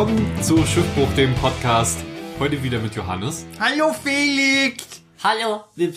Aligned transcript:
willkommen 0.00 0.42
zu 0.42 0.56
Schiffbruch, 0.64 1.12
dem 1.14 1.34
Podcast. 1.34 1.98
Heute 2.38 2.62
wieder 2.62 2.78
mit 2.78 2.94
Johannes. 2.94 3.44
Hallo 3.60 3.92
Felix! 3.92 5.02
Hallo, 5.22 5.64
wir 5.76 5.92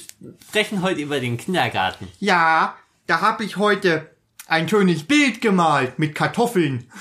sprechen 0.49 0.81
heute 0.81 0.99
über 0.99 1.21
den 1.21 1.37
Kindergarten. 1.37 2.09
Ja, 2.19 2.75
da 3.07 3.21
habe 3.21 3.45
ich 3.45 3.55
heute 3.55 4.09
ein 4.45 4.67
schönes 4.67 5.03
Bild 5.03 5.39
gemalt 5.39 5.99
mit 5.99 6.15
Kartoffeln. 6.15 6.91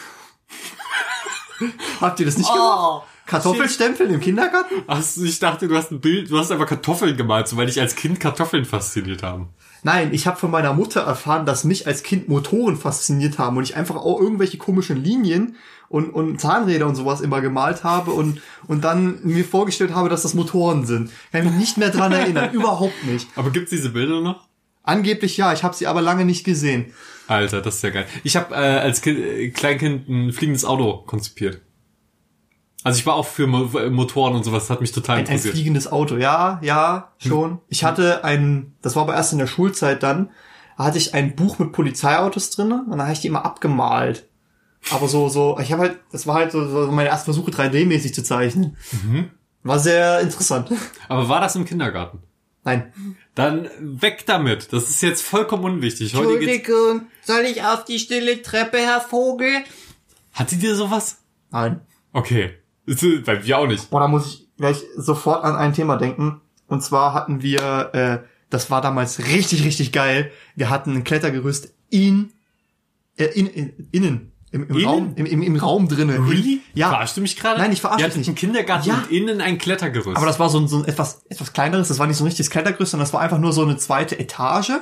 Habt 2.01 2.21
ihr 2.21 2.27
das 2.27 2.39
nicht 2.39 2.53
gemacht? 2.53 2.79
Oh, 2.81 3.03
Kartoffelstempeln 3.27 4.15
im 4.15 4.21
Kindergarten? 4.21 4.85
Also 4.87 5.25
ich 5.25 5.41
dachte, 5.41 5.67
du 5.67 5.77
hast 5.77 5.91
ein 5.91 6.01
Bild, 6.01 6.31
du 6.31 6.39
hast 6.39 6.53
einfach 6.53 6.69
Kartoffeln 6.69 7.17
gemalt, 7.17 7.49
so 7.49 7.57
weil 7.57 7.67
dich 7.67 7.81
als 7.81 7.97
Kind 7.97 8.21
Kartoffeln 8.21 8.65
fasziniert 8.65 9.25
haben. 9.25 9.49
Nein, 9.85 10.11
ich 10.13 10.27
habe 10.29 10.39
von 10.39 10.51
meiner 10.51 10.73
Mutter 10.75 11.01
erfahren, 11.01 11.45
dass 11.45 11.65
mich 11.65 11.87
als 11.89 12.05
Kind 12.05 12.29
Motoren 12.29 12.77
fasziniert 12.77 13.39
haben 13.39 13.57
und 13.57 13.65
ich 13.65 13.77
einfach 13.77 13.97
auch 13.97 14.21
irgendwelche 14.21 14.57
komischen 14.57 15.03
Linien 15.03 15.57
und, 15.89 16.11
und 16.11 16.41
Zahnräder 16.41 16.87
und 16.87 16.95
sowas 16.95 17.21
immer 17.21 17.41
gemalt 17.41 17.83
habe 17.83 18.13
und, 18.13 18.41
und 18.69 18.85
dann 18.85 19.19
mir 19.25 19.45
vorgestellt 19.45 19.93
habe, 19.93 20.09
dass 20.09 20.23
das 20.23 20.35
Motoren 20.35 20.87
sind. 20.87 21.11
Kann 21.33 21.45
ich 21.45 21.51
mich 21.51 21.61
nicht 21.61 21.79
mehr 21.79 21.91
dran 21.91 22.13
erinnern, 22.13 22.51
überhaupt 22.53 23.05
nicht. 23.05 23.29
Aber 23.35 23.51
gibt's 23.51 23.71
diese 23.71 23.91
Bilder 23.91 24.21
noch? 24.21 24.49
Angeblich 24.85 25.37
ja, 25.37 25.53
ich 25.53 25.65
habe 25.65 25.75
sie 25.75 25.87
aber 25.87 26.01
lange 26.01 26.25
nicht 26.25 26.45
gesehen. 26.45 26.93
Alter, 27.27 27.61
das 27.61 27.77
ist 27.77 27.83
ja 27.83 27.91
geil. 27.91 28.07
Ich 28.25 28.37
habe 28.37 28.55
äh, 28.55 28.59
als 28.59 29.03
kind, 29.03 29.19
äh, 29.19 29.51
Kleinkind 29.51 30.09
ein 30.09 30.33
fliegendes 30.33 30.65
Auto 30.65 30.99
konzipiert. 31.07 31.61
Also 32.85 32.99
ich 32.99 33.07
war 33.07 33.15
auch 33.15 33.27
für 33.27 33.47
Mo 33.47 33.71
Motoren 33.91 34.35
und 34.35 34.45
sowas, 34.45 34.65
das 34.65 34.71
hat 34.71 34.81
mich 34.81 34.93
total 34.93 35.17
Ein, 35.17 35.21
ein 35.21 35.27
interessiert. 35.27 35.55
fliegendes 35.55 35.91
Auto, 35.91 36.17
ja, 36.17 36.59
ja, 36.63 37.13
schon. 37.19 37.61
Ich 37.69 37.85
hatte 37.85 38.25
ein, 38.25 38.75
das 38.83 38.97
war 38.97 39.03
aber 39.03 39.15
erst 39.15 39.33
in 39.33 39.39
der 39.39 39.47
Schulzeit 39.47 40.03
dann, 40.03 40.31
da 40.77 40.85
hatte 40.85 40.99
ich 40.99 41.15
ein 41.15 41.37
Buch 41.37 41.59
mit 41.59 41.73
Polizeiautos 41.73 42.51
drinne 42.51 42.85
und 42.85 42.91
dann 42.91 43.03
habe 43.03 43.13
ich 43.13 43.21
die 43.21 43.29
immer 43.29 43.45
abgemalt. 43.45 44.29
Aber 44.91 45.07
so, 45.07 45.29
so, 45.29 45.59
ich 45.61 45.71
habe 45.73 45.83
halt, 45.83 45.99
das 46.11 46.27
war 46.27 46.35
halt 46.35 46.51
so, 46.51 46.67
so 46.69 46.91
meine 46.91 47.09
ersten 47.09 47.27
Versuche 47.27 47.53
3D-mäßig 47.53 48.15
zu 48.15 48.25
zeichnen. 48.25 48.77
War 49.63 49.79
sehr 49.79 50.19
interessant. 50.21 50.73
Aber 51.09 51.29
war 51.29 51.41
das 51.41 51.55
im 51.55 51.65
Kindergarten? 51.65 52.19
Nein. 52.65 52.93
Dann 53.37 53.71
weg 53.79 54.25
damit. 54.27 54.73
Das 54.73 54.91
ist 54.91 55.01
jetzt 55.03 55.23
vollkommen 55.23 55.65
unwichtig. 55.65 56.15
Heute 56.15 56.39
geht's, 56.39 56.53
Entschuldigung, 56.69 57.07
soll 57.23 57.43
ich 57.43 57.63
auf 57.63 57.85
die 57.85 57.99
stille 58.01 58.43
Treppe, 58.43 58.79
Herr 58.79 59.01
Vogel? 59.01 59.63
Hattet 60.33 60.63
ihr 60.63 60.75
sowas? 60.75 61.19
Nein. 61.51 61.81
Okay. 62.13 62.59
Bei 62.87 63.41
mir 63.41 63.59
auch 63.59 63.67
nicht. 63.67 63.91
Boah, 63.91 64.01
da 64.01 64.09
muss 64.09 64.27
ich 64.27 64.49
gleich 64.57 64.83
sofort 64.97 65.45
an 65.45 65.57
ein 65.57 65.73
Thema 65.73 65.97
denken. 65.97 66.41
Und 66.67 66.83
zwar 66.83 67.15
hatten 67.15 67.43
wir, 67.43 67.91
äh, 67.95 68.19
das 68.51 68.71
war 68.71 68.81
damals 68.81 69.19
richtig, 69.27 69.65
richtig 69.65 69.93
geil. 69.93 70.31
Wir 70.57 70.71
hatten 70.71 70.93
ein 70.97 71.05
Klettergerüst 71.05 71.75
in, 71.91 72.33
äh, 73.17 73.25
in, 73.27 73.47
in 73.47 73.89
innen. 73.93 74.33
Im, 74.51 74.69
im 74.69 74.77
Innen? 74.77 74.85
Raum, 74.87 75.13
im, 75.17 75.25
im, 75.27 75.43
im 75.43 75.57
Raum 75.57 75.89
drinnen. 75.89 76.25
Really? 76.27 76.61
Ja. 76.75 76.91
Verarschst 76.91 77.17
du 77.17 77.23
mich 77.23 77.37
gerade? 77.37 77.59
Nein, 77.59 77.73
ich 77.73 77.81
verarsche 77.81 78.07
dich 78.11 78.29
nicht. 78.29 78.37
Kindergarten 78.37 78.87
Ja. 78.89 78.97
und 78.97 79.11
innen 79.11 79.41
ein 79.41 79.57
Klettergerüst. 79.57 80.17
Aber 80.17 80.27
das 80.27 80.39
war 80.39 80.51
so 80.51 80.59
ein, 80.59 80.69
so 80.69 80.77
ein 80.79 80.85
etwas, 80.85 81.25
etwas 81.31 81.55
kleineres, 81.55 81.89
das 81.89 81.99
war 81.99 82.07
nicht 82.07 82.19
so 82.19 82.25
ein 82.25 82.27
richtiges 82.27 82.51
Klettergerüst, 82.51 82.91
sondern 82.91 83.07
das 83.07 83.15
war 83.15 83.23
einfach 83.23 83.39
nur 83.39 83.53
so 83.55 83.63
eine 83.63 83.79
zweite 83.79 84.19
Etage, 84.19 84.73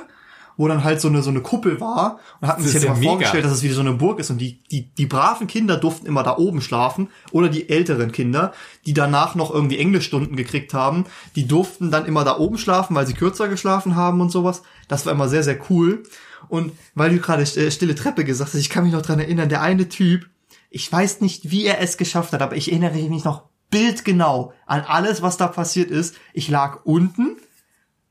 wo 0.61 0.67
dann 0.67 0.83
halt 0.83 1.01
so 1.01 1.07
eine, 1.07 1.23
so 1.23 1.31
eine 1.31 1.41
Kuppel 1.41 1.81
war 1.81 2.19
und 2.39 2.47
hatten 2.47 2.61
sich 2.61 2.75
halt 2.75 2.83
ja 2.83 2.93
immer 2.93 3.01
vorgestellt, 3.01 3.43
dass 3.43 3.51
es 3.51 3.63
wie 3.63 3.69
so 3.69 3.81
eine 3.81 3.93
Burg 3.93 4.19
ist 4.19 4.29
und 4.29 4.37
die, 4.37 4.61
die, 4.69 4.93
die 4.93 5.07
braven 5.07 5.47
Kinder 5.47 5.75
durften 5.75 6.05
immer 6.05 6.21
da 6.21 6.37
oben 6.37 6.61
schlafen 6.61 7.07
oder 7.31 7.49
die 7.49 7.67
älteren 7.67 8.11
Kinder, 8.11 8.53
die 8.85 8.93
danach 8.93 9.33
noch 9.33 9.51
irgendwie 9.51 9.79
Englischstunden 9.79 10.35
gekriegt 10.35 10.75
haben, 10.75 11.05
die 11.35 11.47
durften 11.47 11.89
dann 11.89 12.05
immer 12.05 12.23
da 12.23 12.37
oben 12.37 12.59
schlafen, 12.59 12.95
weil 12.95 13.07
sie 13.07 13.15
kürzer 13.15 13.47
geschlafen 13.47 13.95
haben 13.95 14.21
und 14.21 14.31
sowas. 14.31 14.61
Das 14.87 15.07
war 15.07 15.13
immer 15.13 15.27
sehr, 15.27 15.41
sehr 15.41 15.57
cool. 15.71 16.03
Und 16.47 16.73
weil 16.93 17.09
du 17.09 17.17
gerade 17.17 17.41
äh, 17.41 17.71
stille 17.71 17.95
Treppe 17.95 18.23
gesagt 18.23 18.53
hast, 18.53 18.59
ich 18.59 18.69
kann 18.69 18.83
mich 18.83 18.93
noch 18.93 19.01
dran 19.01 19.19
erinnern, 19.19 19.49
der 19.49 19.63
eine 19.63 19.89
Typ, 19.89 20.29
ich 20.69 20.91
weiß 20.91 21.21
nicht, 21.21 21.49
wie 21.49 21.65
er 21.65 21.81
es 21.81 21.97
geschafft 21.97 22.33
hat, 22.33 22.43
aber 22.43 22.55
ich 22.55 22.71
erinnere 22.71 23.09
mich 23.09 23.23
noch 23.23 23.45
bildgenau 23.71 24.53
an 24.67 24.81
alles, 24.81 25.23
was 25.23 25.37
da 25.37 25.47
passiert 25.47 25.89
ist. 25.89 26.17
Ich 26.33 26.49
lag 26.49 26.81
unten 26.83 27.37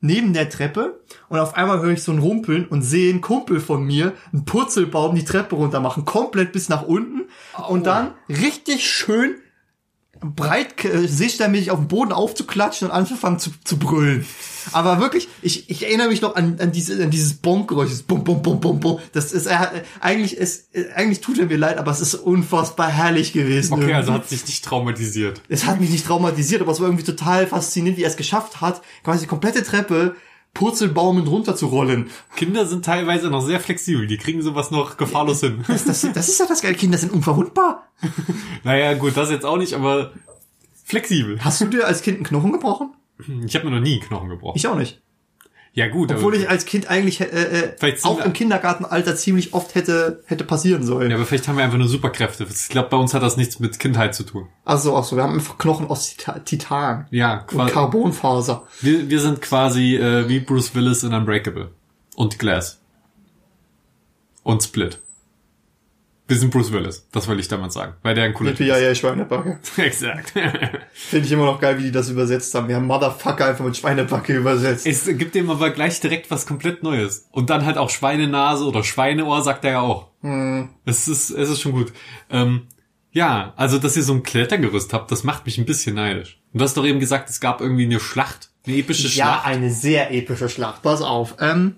neben 0.01 0.33
der 0.33 0.49
Treppe 0.49 1.01
und 1.29 1.39
auf 1.39 1.55
einmal 1.55 1.81
höre 1.81 1.93
ich 1.93 2.03
so 2.03 2.13
ein 2.13 2.19
Rumpeln 2.19 2.67
und 2.67 2.83
sehe 2.83 3.11
einen 3.11 3.21
Kumpel 3.21 3.61
von 3.61 3.85
mir, 3.85 4.13
einen 4.33 4.45
Purzelbaum, 4.45 5.15
die 5.15 5.25
Treppe 5.25 5.57
runter 5.57 5.81
machen, 5.81 6.05
komplett 6.05 6.53
bis 6.53 6.69
nach 6.69 6.83
unten. 6.83 7.29
Und 7.69 7.87
dann 7.87 8.13
richtig 8.29 8.89
schön 8.89 9.35
breit 10.21 10.85
äh, 10.85 11.07
seesternmäßig 11.07 11.71
auf 11.71 11.79
den 11.79 11.89
Boden 11.89 12.13
aufzuklatschen 12.13 12.89
und 12.89 12.95
anzufangen 12.95 13.39
zu, 13.39 13.51
zu 13.65 13.79
brüllen. 13.79 14.27
Aber 14.73 15.01
wirklich, 15.01 15.29
ich, 15.41 15.71
ich 15.71 15.85
erinnere 15.85 16.09
mich 16.09 16.21
noch 16.21 16.37
an, 16.37 16.59
an, 16.61 16.73
diese, 16.73 17.03
an 17.03 17.11
dieses 17.11 17.35
Bonkgeräusch, 17.35 17.89
dieses 17.89 18.03
Bum, 18.03 18.23
Bum, 18.23 18.43
Bum, 18.43 18.61
Bum, 18.61 18.81
Bum. 18.81 18.99
Das 19.13 19.33
ist 19.33 19.47
äh, 19.47 19.57
eigentlich, 20.01 20.37
ist, 20.37 20.75
äh, 20.75 20.93
eigentlich 20.95 21.21
tut 21.21 21.39
er 21.39 21.47
mir 21.47 21.57
leid, 21.57 21.79
aber 21.79 21.91
es 21.91 22.01
ist 22.01 22.15
unfassbar 22.15 22.89
herrlich 22.89 23.33
gewesen. 23.33 23.73
okay, 23.73 23.83
irgendwie. 23.83 23.95
also 23.95 24.13
hat 24.13 24.29
sich 24.29 24.47
nicht 24.47 24.65
traumatisiert. 24.65 25.41
Es 25.49 25.65
hat 25.65 25.81
mich 25.81 25.91
nicht 25.91 26.07
traumatisiert, 26.07 26.61
aber 26.61 26.73
es 26.73 26.81
war 26.81 26.87
irgendwie 26.87 27.05
total 27.05 27.47
faszinierend, 27.47 27.99
wie 27.99 28.05
er 28.05 28.11
es 28.11 28.17
geschafft 28.17 28.61
hat, 28.61 28.83
quasi 29.03 29.21
die 29.21 29.27
komplette 29.27 29.63
Treppe 29.63 30.15
purzelbaumend 30.55 31.29
runterzurollen. 31.29 32.11
Kinder 32.37 32.67
sind 32.67 32.85
teilweise 32.85 33.29
noch 33.29 33.41
sehr 33.41 33.61
flexibel. 33.61 34.07
Die 34.07 34.19
kriegen 34.19 34.43
sowas 34.43 34.71
noch 34.71 34.97
gefahrlos 34.97 35.41
hin. 35.41 35.65
Das, 35.69 35.85
das, 35.85 36.01
das 36.13 36.29
ist 36.29 36.41
ja 36.41 36.47
das 36.47 36.63
geile. 36.63 36.75
Kinder 36.75 36.99
sind 36.99 37.13
unverwundbar. 37.13 37.89
naja, 38.65 38.95
gut, 38.95 39.17
das 39.17 39.31
jetzt 39.31 39.47
auch 39.47 39.57
nicht, 39.57 39.75
aber 39.75 40.13
flexibel. 40.85 41.43
Hast 41.45 41.61
du 41.61 41.67
dir 41.67 41.87
als 41.87 42.03
Kind 42.03 42.17
einen 42.17 42.27
Knochen 42.27 42.53
gebrochen? 42.53 42.95
Ich 43.47 43.55
habe 43.55 43.67
mir 43.67 43.77
noch 43.77 43.83
nie 43.83 43.95
einen 43.95 44.03
Knochen 44.03 44.29
gebrochen. 44.29 44.57
Ich 44.57 44.67
auch 44.67 44.77
nicht. 44.77 45.01
Ja 45.73 45.87
gut, 45.89 46.11
Obwohl 46.13 46.35
ich 46.35 46.49
als 46.51 46.65
Kind 46.65 46.91
eigentlich 46.91 47.21
äh, 47.21 47.73
äh, 47.81 47.97
auch 48.03 48.25
im 48.25 48.33
Kindergartenalter 48.33 49.15
ziemlich 49.15 49.55
oft 49.55 49.75
hätte 49.77 50.23
hätte 50.27 50.43
passieren 50.45 50.83
sollen. 50.85 51.11
ja, 51.11 51.17
aber 51.17 51.25
vielleicht 51.27 51.47
haben 51.47 51.57
wir 51.57 51.65
einfach 51.65 51.79
nur 51.79 51.87
Superkräfte. 51.87 52.45
Ich 52.51 52.69
glaube, 52.69 52.89
bei 52.89 52.97
uns 52.97 53.15
hat 53.15 53.23
das 53.23 53.37
nichts 53.37 53.61
mit 53.61 53.79
Kindheit 53.79 54.15
zu 54.15 54.25
tun. 54.25 54.49
Also 54.65 54.97
auch 54.97 55.05
so, 55.05 55.15
wir 55.17 55.23
haben 55.23 55.35
einfach 55.35 55.59
Knochen 55.59 55.87
aus 55.87 56.09
Tita- 56.17 56.41
Titan 56.45 57.07
Ja, 57.11 57.41
und 57.43 57.47
quasi. 57.47 57.73
Carbonfaser. 57.73 58.67
Wir, 58.81 59.09
wir 59.09 59.21
sind 59.21 59.41
quasi 59.43 59.95
äh, 59.97 60.29
wie 60.29 60.41
Bruce 60.41 60.75
Willis 60.75 61.05
in 61.05 61.15
Unbreakable. 61.15 61.71
Und 62.17 62.39
Glass. 62.41 62.81
Und 64.43 64.63
Split. 64.63 64.99
Wir 66.31 66.37
sind 66.39 66.51
Bruce 66.53 66.71
Willis, 66.71 67.09
das 67.11 67.27
wollte 67.27 67.41
ich 67.41 67.49
damals 67.49 67.75
sagen. 67.75 67.95
Weil 68.03 68.15
der 68.15 68.23
ein 68.25 68.35
cooler 68.35 68.55
Typ 68.55 68.67
Ja, 68.69 68.77
ist. 68.77 68.83
ja, 68.83 68.95
Schweinebacke. 68.95 69.59
Exakt. 69.77 70.33
Finde 70.93 71.27
ich 71.27 71.33
immer 71.33 71.45
noch 71.47 71.61
geil, 71.61 71.77
wie 71.79 71.83
die 71.83 71.91
das 71.91 72.09
übersetzt 72.09 72.55
haben. 72.55 72.69
Wir 72.69 72.77
haben 72.77 72.87
Motherfucker 72.87 73.47
einfach 73.47 73.65
mit 73.65 73.77
Schweinebacke 73.77 74.37
übersetzt. 74.37 74.87
es 74.87 75.07
gibt 75.07 75.35
dem 75.35 75.51
aber 75.51 75.71
gleich 75.71 75.99
direkt 76.01 76.31
was 76.31 76.47
komplett 76.47 76.85
Neues. 76.85 77.27
Und 77.33 77.51
dann 77.51 77.67
halt 77.67 77.79
auch 77.79 77.91
Schweinenase 77.91 78.65
oder 78.65 78.85
Schweineohr, 78.85 79.43
sagt 79.43 79.65
er 79.65 79.73
ja 79.73 79.81
auch. 79.81 80.07
Es 80.85 81.09
ist, 81.09 81.31
es 81.31 81.49
ist 81.51 81.61
schon 81.61 81.73
gut. 81.73 81.93
Ähm, 82.31 82.69
ja, 83.11 83.53
also, 83.57 83.79
dass 83.79 83.97
ihr 83.97 84.05
so 84.05 84.13
ein 84.13 84.23
Klettergerüst 84.23 84.93
habt, 84.93 85.11
das 85.11 85.25
macht 85.25 85.47
mich 85.47 85.59
ein 85.59 85.65
bisschen 85.67 85.97
neidisch. 85.97 86.41
Und 86.53 86.61
du 86.61 86.65
hast 86.65 86.77
doch 86.77 86.85
eben 86.87 87.01
gesagt, 87.01 87.29
es 87.29 87.41
gab 87.41 87.61
irgendwie 87.61 87.87
eine 87.87 87.99
Schlacht, 87.99 88.51
eine 88.67 88.77
epische 88.77 89.09
Ja, 89.09 89.11
Schlacht. 89.11 89.47
eine 89.47 89.71
sehr 89.73 90.13
epische 90.15 90.49
Schlacht. 90.49 90.83
Pass 90.83 91.03
auf. 91.03 91.35
Ähm, 91.41 91.75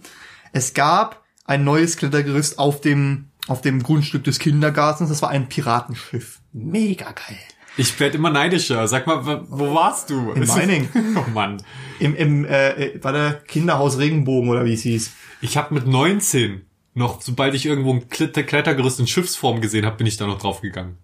es 0.52 0.74
gab 0.74 1.22
ein 1.46 1.64
neues 1.64 1.96
Klettergerüst 1.96 2.58
auf 2.58 2.80
dem, 2.82 3.28
auf 3.48 3.60
dem 3.60 3.82
Grundstück 3.82 4.24
des 4.24 4.38
Kindergartens. 4.38 5.08
Das 5.08 5.22
war 5.22 5.30
ein 5.30 5.48
Piratenschiff. 5.48 6.40
Mega 6.52 7.12
geil. 7.12 7.38
Ich 7.76 7.98
werd 7.98 8.14
immer 8.14 8.30
neidischer. 8.30 8.86
Sag 8.86 9.06
mal, 9.06 9.44
wo 9.48 9.74
warst 9.74 10.10
du? 10.10 10.32
In 10.32 10.46
Meiningen. 10.46 10.88
Oh 11.16 11.30
Mann. 11.30 11.62
Im, 11.98 12.14
im 12.14 12.44
äh, 12.44 13.02
war 13.02 13.12
der 13.12 13.34
Kinderhaus 13.34 13.98
Regenbogen 13.98 14.50
oder 14.50 14.64
wie 14.64 14.74
es 14.74 14.82
hieß. 14.82 15.12
Ich 15.40 15.56
habe 15.56 15.74
mit 15.74 15.86
19 15.86 16.66
noch, 16.94 17.22
sobald 17.22 17.54
ich 17.54 17.64
irgendwo 17.64 17.92
ein 17.94 18.08
Kletter 18.08 18.42
Klettergerüst 18.42 19.00
in 19.00 19.06
Schiffsform 19.06 19.60
gesehen 19.60 19.86
habe, 19.86 19.96
bin 19.96 20.06
ich 20.06 20.18
da 20.18 20.26
noch 20.26 20.38
draufgegangen. 20.38 20.98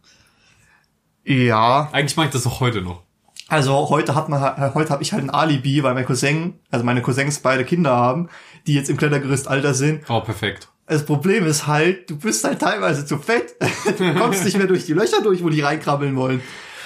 Ja. 1.25 1.88
Eigentlich 1.93 2.17
mache 2.17 2.26
ich 2.26 2.32
das 2.32 2.46
auch 2.46 2.61
heute 2.61 2.82
noch. 2.82 3.02
Also 3.49 3.88
heute 3.88 4.14
hat 4.14 4.29
man 4.29 4.43
äh, 4.43 4.75
heute 4.75 4.90
habe 4.90 5.02
ich 5.02 5.14
halt 5.14 5.25
ein 5.25 5.31
Alibi, 5.31 5.82
weil 5.82 5.94
mein 5.94 6.05
Cousin, 6.05 6.58
also 6.70 6.85
meine 6.85 7.00
Cousins 7.00 7.40
beide 7.40 7.64
Kinder 7.64 7.96
haben, 7.96 8.29
die 8.67 8.75
jetzt 8.75 8.90
im 8.90 8.99
Klettergerüstalter 8.99 9.73
sind. 9.73 10.05
Oh, 10.11 10.20
perfekt. 10.20 10.69
Das 10.88 11.05
Problem 11.05 11.46
ist 11.46 11.67
halt, 11.67 12.08
du 12.08 12.17
bist 12.17 12.44
halt 12.44 12.61
teilweise 12.61 13.05
zu 13.05 13.19
fett. 13.19 13.55
Du 13.99 14.14
kommst 14.14 14.44
nicht 14.44 14.56
mehr 14.56 14.67
durch 14.67 14.87
die 14.87 14.93
Löcher 14.93 15.23
durch, 15.23 15.43
wo 15.43 15.49
die 15.49 15.61
reinkrabbeln 15.61 16.17
wollen. 16.17 16.40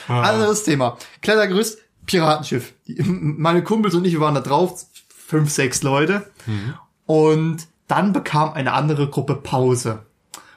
Anderes 0.08 0.64
Thema. 0.64 0.99
Klettergerüst, 1.20 1.78
Piratenschiff. 2.06 2.72
Meine 3.06 3.62
Kumpels 3.62 3.94
und 3.94 4.04
ich 4.04 4.14
wir 4.14 4.20
waren 4.20 4.34
da 4.34 4.40
drauf, 4.40 4.84
fünf, 5.26 5.50
sechs 5.50 5.82
Leute. 5.82 6.31
Und 7.06 7.66
dann 7.87 8.12
bekam 8.12 8.52
eine 8.52 8.72
andere 8.72 9.08
Gruppe 9.08 9.37
Pause. 9.37 10.00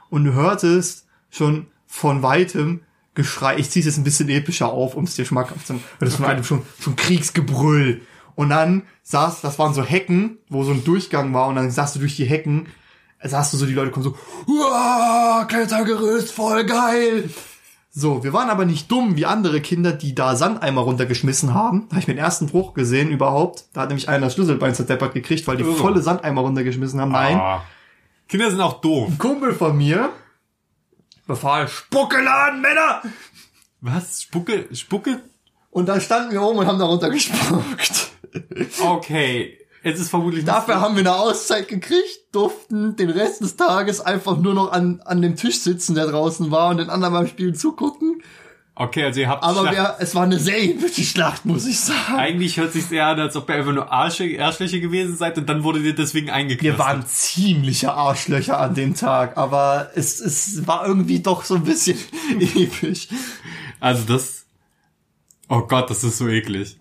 Und 0.10 0.26
du 0.26 0.34
hörtest 0.34 1.06
schon 1.30 1.68
von 1.88 2.24
weitem 2.24 2.82
Geschrei. 3.14 3.58
Ich 3.58 3.70
zieh's 3.70 3.86
jetzt 3.86 3.98
ein 3.98 4.04
bisschen 4.04 4.30
epischer 4.30 4.72
auf, 4.72 4.96
um 4.96 5.06
es 5.06 5.16
dir 5.16 5.26
schmackhaft 5.26 5.68
zu 5.68 5.74
machen. 5.74 5.86
Das 6.00 6.20
war 6.20 6.44
schon, 6.44 6.64
schon 6.82 6.96
Kriegsgebrüll. 6.96 8.02
Und 8.36 8.50
dann 8.50 8.84
saß, 9.04 9.42
das 9.42 9.58
waren 9.60 9.74
so 9.74 9.84
Hecken, 9.84 10.38
wo 10.50 10.64
so 10.64 10.72
ein 10.72 10.84
Durchgang 10.84 11.34
war, 11.34 11.48
und 11.48 11.56
dann 11.56 11.72
saßt 11.72 11.96
du 11.96 12.00
durch 12.00 12.18
die 12.18 12.26
Hecken, 12.26 12.68
sahst 13.30 13.54
du 13.54 13.58
so, 13.58 13.66
die 13.66 13.74
Leute 13.74 13.92
kommen 13.92 14.04
so, 14.04 14.16
Klettergerüst, 15.48 16.32
voll 16.32 16.66
geil. 16.66 17.30
So, 17.92 18.24
wir 18.26 18.34
waren 18.34 18.50
aber 18.50 18.66
nicht 18.66 18.92
dumm 18.92 19.16
wie 19.16 19.26
andere 19.26 19.62
Kinder, 19.62 19.94
die 19.94 20.14
da 20.14 20.36
Sandeimer 20.36 20.82
runtergeschmissen 20.82 21.54
haben. 21.54 21.86
Da 21.88 21.92
habe 21.96 22.02
ich 22.02 22.08
mir 22.08 22.16
den 22.16 22.24
ersten 22.24 22.48
Bruch 22.48 22.74
gesehen 22.74 23.10
überhaupt. 23.10 23.66
Da 23.74 23.82
hat 23.82 23.90
nämlich 23.90 24.10
einer 24.10 24.26
das 24.28 24.34
Schlüsselbein 24.34 24.76
zerdeppert 24.76 25.14
gekriegt, 25.14 25.48
weil 25.48 25.56
die 25.56 25.64
Oh. 25.64 25.74
volle 25.76 26.02
Sandeimer 26.02 26.42
runtergeschmissen 26.42 27.00
haben. 27.00 27.14
Nein. 27.14 27.38
Ah. 27.38 27.64
Kinder 28.28 28.50
sind 28.50 28.60
auch 28.60 28.82
doof. 28.82 29.08
Ein 29.12 29.18
Kumpel 29.18 29.54
von 29.54 29.78
mir 29.78 30.10
befahl, 31.26 31.68
Spucke 31.70 32.22
laden, 32.22 32.60
Männer! 32.62 33.02
Was? 33.82 34.24
Spucke? 34.24 34.68
Spucke? 34.76 35.22
Und 35.72 35.88
dann 35.88 36.02
standen 36.02 36.32
wir 36.32 36.42
oben 36.42 36.60
und 36.60 36.68
haben 36.68 36.80
darunter 36.80 37.10
gespuckt. 37.10 38.10
Okay. 38.82 39.58
Es 39.88 40.00
ist 40.00 40.10
vermutlich 40.10 40.44
nicht 40.44 40.48
Dafür 40.48 40.82
haben 40.82 40.96
wir 40.96 41.02
eine 41.02 41.14
Auszeit 41.14 41.68
gekriegt, 41.68 42.20
durften 42.32 42.96
den 42.96 43.12
Rest 43.12 43.42
des 43.42 43.56
Tages 43.56 44.02
einfach 44.02 44.36
nur 44.36 44.56
noch 44.56 44.72
an, 44.72 45.00
an 45.06 45.22
dem 45.22 45.36
Tisch 45.36 45.60
sitzen, 45.60 45.94
der 45.94 46.08
draußen 46.08 46.50
war 46.50 46.72
und 46.72 46.78
den 46.78 46.90
anderen 46.90 47.14
beim 47.14 47.28
Spielen 47.28 47.54
zugucken. 47.54 48.24
Okay, 48.74 49.04
also 49.04 49.20
ihr 49.20 49.30
habt 49.30 49.44
Aber 49.44 49.70
wir, 49.70 49.98
es 50.00 50.16
war 50.16 50.24
eine 50.24 50.40
sehr 50.40 50.62
epische 50.64 51.04
Schlacht, 51.04 51.46
muss 51.46 51.68
ich 51.68 51.80
sagen. 51.80 52.16
Eigentlich 52.18 52.58
hört 52.58 52.74
sich 52.74 52.92
eher 52.92 53.06
an, 53.06 53.20
als 53.20 53.36
ob 53.36 53.48
ihr 53.48 53.58
einfach 53.58 53.74
nur 53.74 53.92
Arschlöcher, 53.92 54.80
gewesen 54.80 55.18
seid 55.18 55.38
und 55.38 55.48
dann 55.48 55.64
wurde 55.64 55.78
ihr 55.78 55.94
deswegen 55.94 56.32
eingeknastet. 56.32 56.80
Wir 56.80 56.80
waren 56.84 57.06
ziemliche 57.06 57.94
Arschlöcher 57.94 58.60
an 58.60 58.74
dem 58.74 58.96
Tag, 58.96 59.38
aber 59.38 59.92
es, 59.94 60.20
es 60.20 60.66
war 60.66 60.88
irgendwie 60.88 61.20
doch 61.20 61.44
so 61.44 61.56
ein 61.56 61.64
bisschen 61.64 62.00
episch. 62.40 63.08
Also 63.80 64.04
das... 64.12 64.48
Oh 65.48 65.62
Gott, 65.62 65.92
das 65.92 66.04
ist 66.04 66.18
so 66.18 66.28
eklig. 66.28 66.80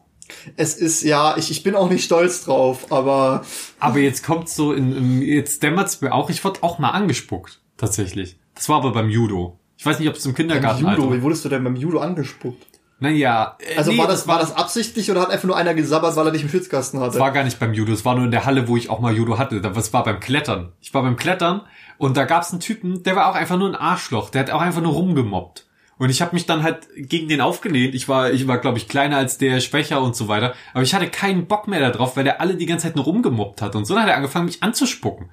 Es 0.56 0.74
ist, 0.74 1.02
ja, 1.02 1.36
ich, 1.36 1.50
ich 1.50 1.62
bin 1.62 1.74
auch 1.74 1.90
nicht 1.90 2.04
stolz 2.04 2.44
drauf, 2.44 2.90
aber 2.90 3.44
Aber 3.78 3.98
jetzt 3.98 4.24
kommt 4.24 4.48
so 4.48 4.72
in, 4.72 4.96
in 4.96 5.22
jetzt 5.22 5.62
dämmert's 5.62 6.00
mir 6.00 6.12
auch, 6.12 6.30
ich 6.30 6.44
wurde 6.44 6.62
auch 6.62 6.78
mal 6.78 6.90
angespuckt. 6.90 7.60
Tatsächlich. 7.76 8.38
Das 8.54 8.68
war 8.68 8.76
aber 8.76 8.92
beim 8.92 9.10
Judo. 9.10 9.58
Ich 9.76 9.84
weiß 9.84 9.98
nicht, 9.98 10.08
ob 10.08 10.14
es 10.14 10.24
im 10.24 10.34
Kindergarten 10.34 10.86
Judo, 10.86 11.12
wie 11.12 11.22
wurdest 11.22 11.44
du 11.44 11.48
denn 11.48 11.64
beim 11.64 11.76
Judo 11.76 11.98
angespuckt? 11.98 12.66
Naja, 13.00 13.58
äh, 13.58 13.76
Also 13.76 13.90
nee, 13.92 13.98
war 13.98 14.06
das, 14.06 14.26
war 14.28 14.38
das 14.38 14.54
absichtlich 14.56 15.10
oder 15.10 15.20
hat 15.20 15.30
einfach 15.30 15.46
nur 15.46 15.56
einer 15.56 15.74
gesabbert, 15.74 16.16
weil 16.16 16.26
er 16.26 16.32
dich 16.32 16.42
im 16.42 16.48
Schwitzkasten 16.48 17.00
hatte? 17.00 17.12
Das 17.12 17.20
war 17.20 17.32
gar 17.32 17.44
nicht 17.44 17.58
beim 17.58 17.74
Judo, 17.74 17.92
es 17.92 18.04
war 18.04 18.14
nur 18.14 18.24
in 18.24 18.30
der 18.30 18.46
Halle, 18.46 18.68
wo 18.68 18.76
ich 18.76 18.88
auch 18.88 19.00
mal 19.00 19.14
Judo 19.14 19.36
hatte. 19.36 19.60
Das 19.60 19.92
war 19.92 20.04
beim 20.04 20.20
Klettern. 20.20 20.72
Ich 20.80 20.94
war 20.94 21.02
beim 21.02 21.16
Klettern 21.16 21.62
und 21.98 22.16
da 22.16 22.24
gab's 22.24 22.52
einen 22.52 22.60
Typen, 22.60 23.02
der 23.02 23.16
war 23.16 23.28
auch 23.28 23.34
einfach 23.34 23.58
nur 23.58 23.68
ein 23.68 23.74
Arschloch. 23.74 24.30
Der 24.30 24.42
hat 24.42 24.50
auch 24.50 24.60
einfach 24.60 24.80
nur 24.80 24.92
rumgemobbt. 24.92 25.63
Und 25.98 26.10
ich 26.10 26.20
habe 26.20 26.34
mich 26.34 26.46
dann 26.46 26.62
halt 26.62 26.88
gegen 26.96 27.28
den 27.28 27.40
aufgelehnt. 27.40 27.94
Ich 27.94 28.08
war, 28.08 28.32
ich 28.32 28.46
war, 28.46 28.58
glaube 28.58 28.78
ich, 28.78 28.88
kleiner 28.88 29.16
als 29.16 29.38
der, 29.38 29.60
schwächer 29.60 30.02
und 30.02 30.16
so 30.16 30.28
weiter. 30.28 30.54
Aber 30.72 30.82
ich 30.82 30.94
hatte 30.94 31.08
keinen 31.08 31.46
Bock 31.46 31.68
mehr 31.68 31.80
darauf, 31.90 32.16
weil 32.16 32.24
der 32.24 32.40
alle 32.40 32.56
die 32.56 32.66
ganze 32.66 32.86
Zeit 32.86 32.96
nur 32.96 33.04
rumgemobbt 33.04 33.62
hat. 33.62 33.76
Und 33.76 33.84
so 33.84 33.94
dann 33.94 34.04
hat 34.04 34.10
er 34.10 34.16
angefangen, 34.16 34.46
mich 34.46 34.62
anzuspucken. 34.62 35.30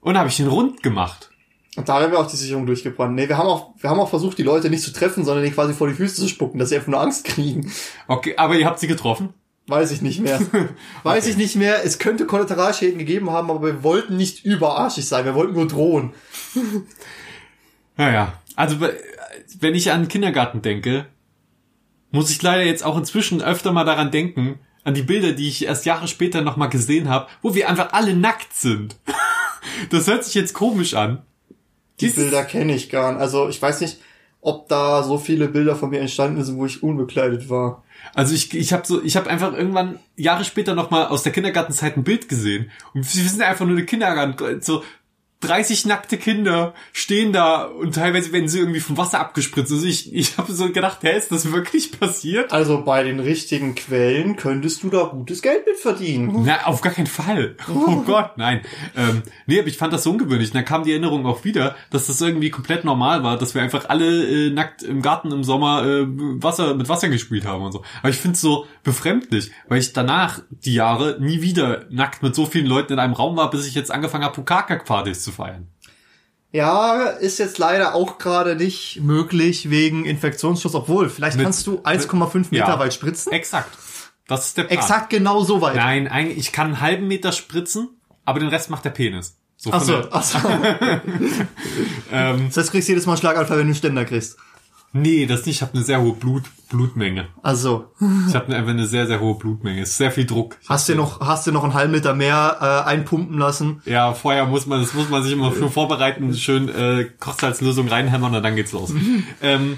Und 0.00 0.18
habe 0.18 0.28
ich 0.28 0.40
ihn 0.40 0.48
rund 0.48 0.82
gemacht. 0.82 1.30
Und 1.76 1.88
da 1.88 2.00
haben 2.00 2.10
wir 2.10 2.18
auch 2.18 2.30
die 2.30 2.36
Sicherung 2.36 2.66
durchgebrannt. 2.66 3.14
Nee, 3.14 3.28
wir 3.28 3.36
haben 3.36 3.48
auch, 3.48 3.74
wir 3.78 3.90
haben 3.90 4.00
auch 4.00 4.08
versucht, 4.08 4.38
die 4.38 4.42
Leute 4.42 4.70
nicht 4.70 4.82
zu 4.82 4.92
treffen, 4.92 5.24
sondern 5.24 5.44
die 5.44 5.50
quasi 5.50 5.74
vor 5.74 5.88
die 5.88 5.94
Füße 5.94 6.16
zu 6.16 6.28
spucken, 6.28 6.58
dass 6.58 6.70
sie 6.70 6.76
einfach 6.76 6.88
nur 6.88 7.00
Angst 7.00 7.24
kriegen. 7.24 7.70
Okay, 8.08 8.34
aber 8.36 8.54
ihr 8.54 8.66
habt 8.66 8.80
sie 8.80 8.86
getroffen? 8.86 9.34
Weiß 9.66 9.90
ich 9.90 10.00
nicht 10.00 10.20
mehr. 10.20 10.40
Weiß 11.02 11.26
ich 11.26 11.36
nicht 11.36 11.56
mehr. 11.56 11.84
Es 11.84 11.98
könnte 11.98 12.24
Kollateralschäden 12.24 12.98
gegeben 12.98 13.30
haben, 13.30 13.50
aber 13.50 13.66
wir 13.66 13.82
wollten 13.82 14.16
nicht 14.16 14.44
überarschig 14.44 15.06
sein. 15.06 15.24
Wir 15.24 15.34
wollten 15.34 15.54
nur 15.54 15.68
drohen. 15.68 16.12
Naja, 17.98 18.34
also 18.56 18.76
wenn 19.60 19.74
ich 19.74 19.90
an 19.92 20.02
den 20.02 20.08
Kindergarten 20.08 20.62
denke, 20.62 21.06
muss 22.10 22.30
ich 22.30 22.40
leider 22.42 22.64
jetzt 22.64 22.84
auch 22.84 22.96
inzwischen 22.96 23.42
öfter 23.42 23.72
mal 23.72 23.84
daran 23.84 24.10
denken, 24.10 24.58
an 24.84 24.94
die 24.94 25.02
Bilder, 25.02 25.32
die 25.32 25.48
ich 25.48 25.64
erst 25.66 25.84
Jahre 25.84 26.06
später 26.08 26.42
nochmal 26.42 26.68
gesehen 26.68 27.08
habe, 27.08 27.26
wo 27.42 27.54
wir 27.54 27.68
einfach 27.68 27.92
alle 27.92 28.14
nackt 28.14 28.52
sind. 28.54 28.96
Das 29.90 30.06
hört 30.06 30.24
sich 30.24 30.34
jetzt 30.34 30.54
komisch 30.54 30.94
an. 30.94 31.22
Die 32.00 32.06
Dieses- 32.06 32.16
Bilder 32.16 32.44
kenne 32.44 32.74
ich 32.74 32.88
gar 32.88 33.12
nicht. 33.12 33.20
Also 33.20 33.48
ich 33.48 33.60
weiß 33.60 33.80
nicht, 33.80 33.98
ob 34.40 34.68
da 34.68 35.02
so 35.02 35.18
viele 35.18 35.48
Bilder 35.48 35.74
von 35.76 35.90
mir 35.90 36.00
entstanden 36.00 36.42
sind, 36.44 36.56
wo 36.56 36.64
ich 36.66 36.82
unbekleidet 36.84 37.50
war. 37.50 37.82
Also 38.14 38.32
ich, 38.32 38.54
ich 38.54 38.72
habe 38.72 38.86
so, 38.86 39.02
ich 39.02 39.16
habe 39.16 39.28
einfach 39.28 39.52
irgendwann 39.52 39.98
Jahre 40.16 40.44
später 40.44 40.74
nochmal 40.74 41.06
aus 41.08 41.24
der 41.24 41.32
Kindergartenzeit 41.32 41.96
ein 41.96 42.04
Bild 42.04 42.28
gesehen 42.28 42.70
und 42.94 43.02
wir 43.14 43.28
sind 43.28 43.42
einfach 43.42 43.66
nur 43.66 43.76
eine 43.76 43.84
Kindergarten, 43.84 44.62
so 44.62 44.82
30 45.40 45.84
nackte 45.84 46.16
Kinder 46.16 46.72
stehen 46.92 47.32
da 47.32 47.64
und 47.64 47.94
teilweise 47.94 48.32
werden 48.32 48.48
sie 48.48 48.58
irgendwie 48.58 48.80
vom 48.80 48.96
Wasser 48.96 49.20
abgespritzt. 49.20 49.70
Also 49.70 49.86
ich, 49.86 50.14
ich 50.14 50.38
habe 50.38 50.50
so 50.52 50.72
gedacht, 50.72 50.98
hä, 51.02 51.16
ist 51.16 51.30
das 51.30 51.52
wirklich 51.52 51.98
passiert? 51.98 52.52
Also 52.52 52.82
bei 52.82 53.02
den 53.02 53.20
richtigen 53.20 53.74
Quellen 53.74 54.36
könntest 54.36 54.82
du 54.82 54.88
da 54.88 55.04
gutes 55.04 55.42
Geld 55.42 55.66
mit 55.66 55.76
verdienen. 55.76 56.42
Na, 56.44 56.64
auf 56.64 56.80
gar 56.80 56.92
keinen 56.92 57.06
Fall. 57.06 57.56
Oh 57.68 57.96
Gott, 58.06 58.38
nein. 58.38 58.62
Ähm, 58.96 59.22
nee, 59.46 59.58
aber 59.58 59.68
ich 59.68 59.76
fand 59.76 59.92
das 59.92 60.04
so 60.04 60.10
ungewöhnlich. 60.10 60.50
Und 60.50 60.54
dann 60.54 60.64
kam 60.64 60.84
die 60.84 60.92
Erinnerung 60.92 61.26
auch 61.26 61.44
wieder, 61.44 61.76
dass 61.90 62.06
das 62.06 62.20
irgendwie 62.20 62.50
komplett 62.50 62.84
normal 62.84 63.22
war, 63.22 63.36
dass 63.36 63.54
wir 63.54 63.60
einfach 63.60 63.90
alle 63.90 64.46
äh, 64.46 64.50
nackt 64.50 64.82
im 64.82 65.02
Garten 65.02 65.32
im 65.32 65.44
Sommer 65.44 65.84
äh, 65.84 66.06
Wasser 66.06 66.74
mit 66.74 66.88
Wasser 66.88 67.10
gespielt 67.10 67.44
haben 67.44 67.62
und 67.62 67.72
so. 67.72 67.84
Aber 68.00 68.08
ich 68.08 68.16
find's 68.16 68.40
so 68.40 68.66
befremdlich, 68.84 69.50
weil 69.68 69.80
ich 69.80 69.92
danach 69.92 70.40
die 70.48 70.74
Jahre 70.74 71.18
nie 71.20 71.42
wieder 71.42 71.84
nackt 71.90 72.22
mit 72.22 72.34
so 72.34 72.46
vielen 72.46 72.66
Leuten 72.66 72.94
in 72.94 72.98
einem 72.98 73.12
Raum 73.12 73.36
war, 73.36 73.50
bis 73.50 73.66
ich 73.66 73.74
jetzt 73.74 73.90
angefangen 73.90 74.24
habe, 74.24 74.34
Pukaka-Partys 74.34 75.25
zu 75.26 75.32
feiern. 75.32 75.68
Ja, 76.52 77.02
ist 77.04 77.38
jetzt 77.38 77.58
leider 77.58 77.94
auch 77.94 78.16
gerade 78.18 78.56
nicht 78.56 79.00
möglich 79.02 79.68
wegen 79.68 80.06
Infektionsschutz, 80.06 80.74
obwohl, 80.74 81.10
vielleicht 81.10 81.36
Mit- 81.36 81.44
kannst 81.44 81.66
du 81.66 81.80
1,5 81.82 82.46
Meter 82.50 82.68
Ja. 82.68 82.78
weit 82.78 82.94
spritzen. 82.94 83.32
Exakt. 83.32 83.76
Das 84.26 84.46
ist 84.46 84.56
der 84.56 84.64
Plan. 84.64 84.78
Exakt 84.78 85.10
genau 85.10 85.42
so 85.44 85.60
weit. 85.60 85.76
Nein, 85.76 86.08
eigentlich, 86.08 86.38
ich 86.38 86.52
kann 86.52 86.68
einen 86.68 86.80
halben 86.80 87.06
Meter 87.08 87.32
spritzen, 87.32 87.88
aber 88.24 88.40
den 88.40 88.48
Rest 88.48 88.70
macht 88.70 88.84
der 88.84 88.90
Penis. 88.90 89.36
So 89.58 89.70
Ach 89.72 89.82
so, 89.82 90.02
ach 90.10 90.22
so. 90.22 90.38
ähm, 92.12 92.46
Das 92.48 92.56
heißt, 92.56 92.68
du 92.68 92.72
kriegst 92.72 92.88
jedes 92.88 93.06
Mal 93.06 93.16
Schlaganfall, 93.16 93.58
wenn 93.58 93.66
du 93.66 93.70
einen 93.70 93.74
Ständer 93.74 94.04
kriegst. 94.04 94.36
Nee, 94.96 95.26
das 95.26 95.46
nicht. 95.46 95.56
Ich 95.56 95.62
habe 95.62 95.74
eine 95.74 95.84
sehr 95.84 96.00
hohe 96.00 96.12
Blut, 96.12 96.44
Blutmenge. 96.68 97.28
Also, 97.42 97.86
Ich 98.28 98.34
habe 98.34 98.54
einfach 98.54 98.70
eine 98.70 98.86
sehr, 98.86 99.06
sehr 99.06 99.20
hohe 99.20 99.36
Blutmenge. 99.36 99.82
Es 99.82 99.90
ist 99.90 99.96
sehr 99.98 100.10
viel 100.10 100.26
Druck. 100.26 100.56
hast 100.68 100.88
du 100.88 100.94
noch, 100.94 101.20
hast 101.20 101.46
du 101.46 101.52
noch 101.52 101.64
einen 101.64 101.74
halben 101.74 101.92
Liter 101.92 102.14
mehr 102.14 102.58
äh, 102.60 102.88
einpumpen 102.88 103.38
lassen? 103.38 103.82
Ja, 103.84 104.12
vorher 104.14 104.46
muss 104.46 104.66
man, 104.66 104.80
das 104.80 104.94
muss 104.94 105.08
man 105.08 105.22
sich 105.22 105.32
immer 105.32 105.52
schön 105.52 105.70
vorbereiten, 105.70 106.34
schön 106.34 106.68
äh, 106.68 107.06
Kochsalzlösung 107.20 107.88
reinhämmern 107.88 108.34
und 108.34 108.42
dann 108.42 108.56
geht's 108.56 108.72
los. 108.72 108.92
ähm, 109.42 109.76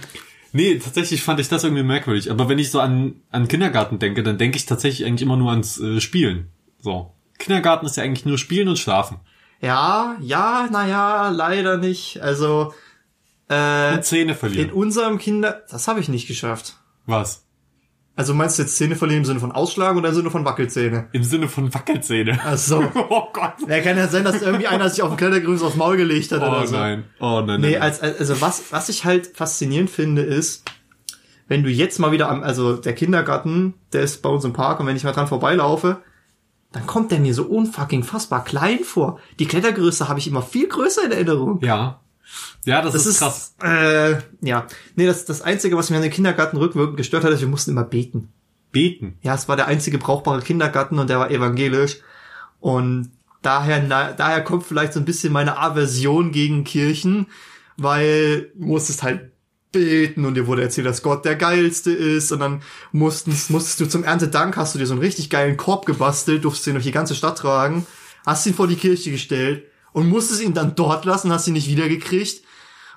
nee, 0.53 0.79
tatsächlich 0.79 1.23
fand 1.23 1.41
ich 1.41 1.49
das 1.49 1.65
irgendwie 1.65 1.83
merkwürdig. 1.83 2.31
Aber 2.31 2.49
wenn 2.49 2.59
ich 2.59 2.71
so 2.71 2.81
an, 2.81 3.17
an 3.31 3.49
Kindergarten 3.49 3.99
denke, 3.99 4.23
dann 4.23 4.39
denke 4.39 4.57
ich 4.57 4.67
tatsächlich 4.67 5.07
eigentlich 5.07 5.23
immer 5.23 5.37
nur 5.37 5.51
ans 5.51 5.79
äh, 5.79 6.01
Spielen. 6.01 6.49
So. 6.81 7.13
Kindergarten 7.39 7.87
ist 7.87 7.97
ja 7.97 8.03
eigentlich 8.03 8.27
nur 8.27 8.39
Spielen 8.39 8.69
und 8.69 8.79
Schlafen. 8.79 9.19
Ja, 9.61 10.17
ja, 10.21 10.69
naja, 10.71 11.31
leider 11.31 11.77
nicht. 11.79 12.21
Also, 12.23 12.73
äh, 13.49 13.95
Und 13.95 14.05
Zähne 14.05 14.33
in 14.33 14.39
verlieren. 14.39 14.71
unserem 14.73 15.19
Kinder... 15.19 15.63
Das 15.71 15.89
habe 15.89 16.01
ich 16.01 16.09
nicht 16.09 16.27
geschafft. 16.29 16.77
Was? 17.07 17.45
Also 18.17 18.35
meinst 18.35 18.59
du 18.59 18.63
jetzt 18.63 18.77
Zähne 18.77 18.97
verlieren 18.97 19.21
im 19.21 19.25
Sinne 19.25 19.39
von 19.41 19.53
Ausschlagen 19.53 19.97
oder 19.99 20.09
im 20.09 20.15
Sinne 20.15 20.31
von 20.31 20.45
Wackelzähne? 20.45 21.09
Im 21.13 21.23
Sinne 21.23 21.49
von 21.49 21.73
Wackelzähne. 21.73 22.39
Ach 22.45 22.57
so. 22.57 22.83
Oh 23.11 23.29
Gott. 23.33 23.53
Ja, 23.69 23.81
kann 23.81 23.97
ja 23.97 24.09
sein, 24.09 24.25
dass 24.25 24.43
irgendwie 24.43 24.67
einer 24.67 24.91
sich 24.91 25.03
auf 25.03 25.11
dem 25.11 25.17
Klettergerüst 25.17 25.63
aufs 25.63 25.77
Maul 25.77 25.97
gelegt 25.97 26.33
hat 26.33 26.43
Oh 26.43 26.47
oder 26.51 26.67
so. 26.67 26.77
nein. 26.77 27.05
Oh 27.21 27.41
nein. 27.47 27.61
Nee, 27.61 27.73
nein. 27.73 27.83
als, 27.83 28.01
als- 28.01 28.19
also 28.19 28.41
was, 28.41 28.73
was 28.73 28.89
ich 28.89 29.05
halt 29.05 29.29
faszinierend 29.37 29.89
finde, 29.89 30.23
ist, 30.23 30.65
wenn 31.47 31.63
du 31.63 31.71
jetzt 31.71 31.99
mal 32.01 32.11
wieder 32.13 32.29
am, 32.29 32.43
also 32.43 32.77
der 32.77 32.95
Kindergarten, 32.95 33.75
der 33.93 34.03
ist 34.03 34.21
bei 34.21 34.29
uns 34.29 34.45
im 34.45 34.53
Park 34.53 34.81
und 34.81 34.87
wenn 34.87 34.97
ich 34.97 35.05
mal 35.05 35.13
dran 35.13 35.29
vorbeilaufe, 35.29 36.03
dann 36.73 36.87
kommt 36.87 37.13
der 37.13 37.21
mir 37.21 37.33
so 37.35 37.45
unfucking 37.45 38.03
fassbar 38.03 38.45
klein 38.45 38.81
vor. 38.85 39.21
Die 39.39 39.47
Klettergerüste 39.47 40.09
habe 40.09 40.19
ich 40.19 40.27
immer 40.27 40.43
viel 40.43 40.67
größer 40.69 41.05
in 41.05 41.13
Erinnerung. 41.13 41.61
ja. 41.63 42.01
Ja, 42.65 42.83
das, 42.83 42.93
Das 42.93 43.07
ist 43.07 43.15
ist, 43.15 43.19
krass. 43.19 43.55
Äh, 43.63 44.17
ja. 44.43 44.67
Nee, 44.95 45.07
das, 45.07 45.25
das 45.25 45.43
Einzige, 45.43 45.77
was 45.77 45.91
mir 45.91 45.97
an 45.97 46.03
den 46.03 46.11
Kindergarten 46.11 46.57
rückwirkend 46.57 46.97
gestört 46.97 47.25
hat, 47.25 47.33
ist, 47.33 47.41
wir 47.41 47.49
mussten 47.49 47.71
immer 47.71 47.85
beten. 47.85 48.29
Beten. 48.73 49.19
Ja, 49.23 49.35
es 49.35 49.49
war 49.49 49.57
der 49.57 49.67
einzige 49.67 49.99
brauchbare 49.99 50.43
Kindergarten 50.43 50.99
und 50.99 51.09
der 51.09 51.19
war 51.19 51.31
evangelisch. 51.31 51.99
Und 52.61 53.11
daher, 53.43 53.83
na, 53.83 54.13
daher 54.13 54.43
kommt 54.43 54.65
vielleicht 54.65 54.93
so 54.93 55.01
ein 55.01 55.07
bisschen 55.07 55.33
meine 55.33 55.59
Aversion 55.59 56.33
gegen 56.33 56.65
Kirchen, 56.65 57.27
weil 57.77 58.51
du 58.55 58.67
musstest 58.67 59.03
halt 59.03 59.31
beten 59.73 60.25
und 60.25 60.35
dir 60.35 60.47
wurde 60.47 60.63
erzählt, 60.63 60.87
dass 60.87 61.03
Gott 61.03 61.25
der 61.25 61.37
geilste 61.37 61.93
ist 61.93 62.33
und 62.33 62.41
dann 62.41 62.63
musstest, 62.93 63.51
musstest 63.51 63.81
du 63.81 63.87
zum 63.87 64.05
Erntedank, 64.05 64.57
hast 64.57 64.75
du 64.75 64.79
dir 64.79 64.87
so 64.87 64.95
einen 64.95 65.03
richtig 65.03 65.31
geilen 65.31 65.57
Korb 65.57 65.87
gebastelt, 65.87 66.45
durftest 66.45 66.67
ihn 66.67 66.75
durch 66.75 66.85
die 66.85 66.93
ganze 66.93 67.15
Stadt 67.15 67.39
tragen, 67.39 67.87
hast 68.25 68.47
ihn 68.47 68.55
vor 68.55 68.67
die 68.67 68.77
Kirche 68.77 69.11
gestellt 69.11 69.65
und 69.99 70.09
musstest 70.09 70.41
ihn 70.41 70.55
dann 70.55 70.77
dort 70.77 71.05
lassen, 71.05 71.33
hast 71.33 71.49
ihn 71.49 71.55
nicht 71.55 71.69
wiedergekriegt. 71.69 72.43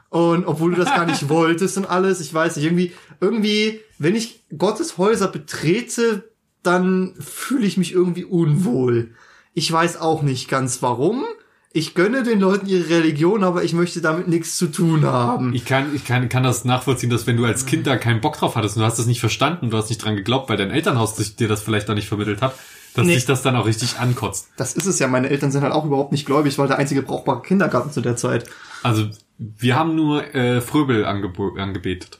Und 0.10 0.46
obwohl 0.46 0.75
du 0.75 0.81
das 0.81 0.93
gar 0.93 1.08
nicht 1.08 1.29
wolltest 1.29 1.77
und 1.77 1.89
alles, 1.89 2.22
ich 2.22 2.31
weiß 2.31 2.55
nicht, 2.55 2.65
irgendwie, 2.65 2.93
irgendwie, 3.20 3.79
wenn 3.98 4.15
ich 4.15 4.43
Gottes 4.55 5.00
Häuser 5.00 5.27
betrete, 5.27 6.29
dann 6.62 7.15
fühle 7.20 7.65
ich 7.65 7.77
mich 7.77 7.91
irgendwie 7.91 8.24
unwohl. 8.24 9.15
Ich 9.55 9.72
weiß 9.72 10.00
auch 10.00 10.22
nicht 10.22 10.48
ganz 10.48 10.84
warum. 10.84 11.25
Ich 11.74 11.96
gönne 11.96 12.22
den 12.22 12.39
Leuten 12.39 12.67
ihre 12.67 12.89
Religion, 12.89 13.43
aber 13.43 13.63
ich 13.63 13.74
möchte 13.74 14.01
damit 14.01 14.27
nichts 14.27 14.58
zu 14.58 14.67
tun 14.67 15.03
haben. 15.05 15.55
Ich 15.55 15.65
kann, 15.65 15.96
ich 15.96 16.05
kann, 16.05 16.29
kann 16.29 16.43
das 16.43 16.65
nachvollziehen, 16.65 17.10
dass 17.10 17.25
wenn 17.25 17.38
du 17.38 17.46
als 17.46 17.65
Kind 17.65 17.88
da 17.88 17.98
keinen 17.98 18.22
Bock 18.22 18.38
drauf 18.38 18.55
hattest 18.55 18.75
und 18.75 18.81
du 18.81 18.86
hast 18.86 19.00
das 19.00 19.08
nicht 19.08 19.22
verstanden, 19.22 19.72
du 19.72 19.77
hast 19.77 19.89
nicht 19.89 20.03
dran 20.03 20.17
geglaubt, 20.17 20.50
weil 20.50 20.58
dein 20.58 20.70
Elternhaus 20.70 21.15
dir 21.15 21.48
das 21.48 21.63
vielleicht 21.63 21.89
auch 21.89 21.96
nicht 21.96 22.10
vermittelt 22.10 22.43
hat, 22.43 22.53
dass 22.93 23.05
Nee. 23.05 23.15
dich 23.15 23.25
das 23.25 23.41
dann 23.41 23.55
auch 23.55 23.65
richtig 23.65 23.98
ankotzt. 24.00 24.50
Das 24.57 24.74
ist 24.74 24.86
es 24.86 25.00
ja, 25.00 25.07
meine 25.07 25.29
Eltern 25.29 25.51
sind 25.51 25.62
halt 25.63 25.74
auch 25.74 25.86
überhaupt 25.86 26.12
nicht 26.12 26.25
gläubig, 26.25 26.57
weil 26.57 26.67
der 26.67 26.77
einzige 26.77 27.01
brauchbare 27.01 27.41
Kindergarten 27.41 27.91
zu 27.91 28.01
der 28.01 28.15
Zeit. 28.17 28.45
Also, 28.83 29.07
wir 29.38 29.75
haben 29.75 29.95
nur 29.95 30.33
äh, 30.36 30.62
Fröbel 30.62 31.05
angebo- 31.05 31.57
angebetet. 31.60 32.19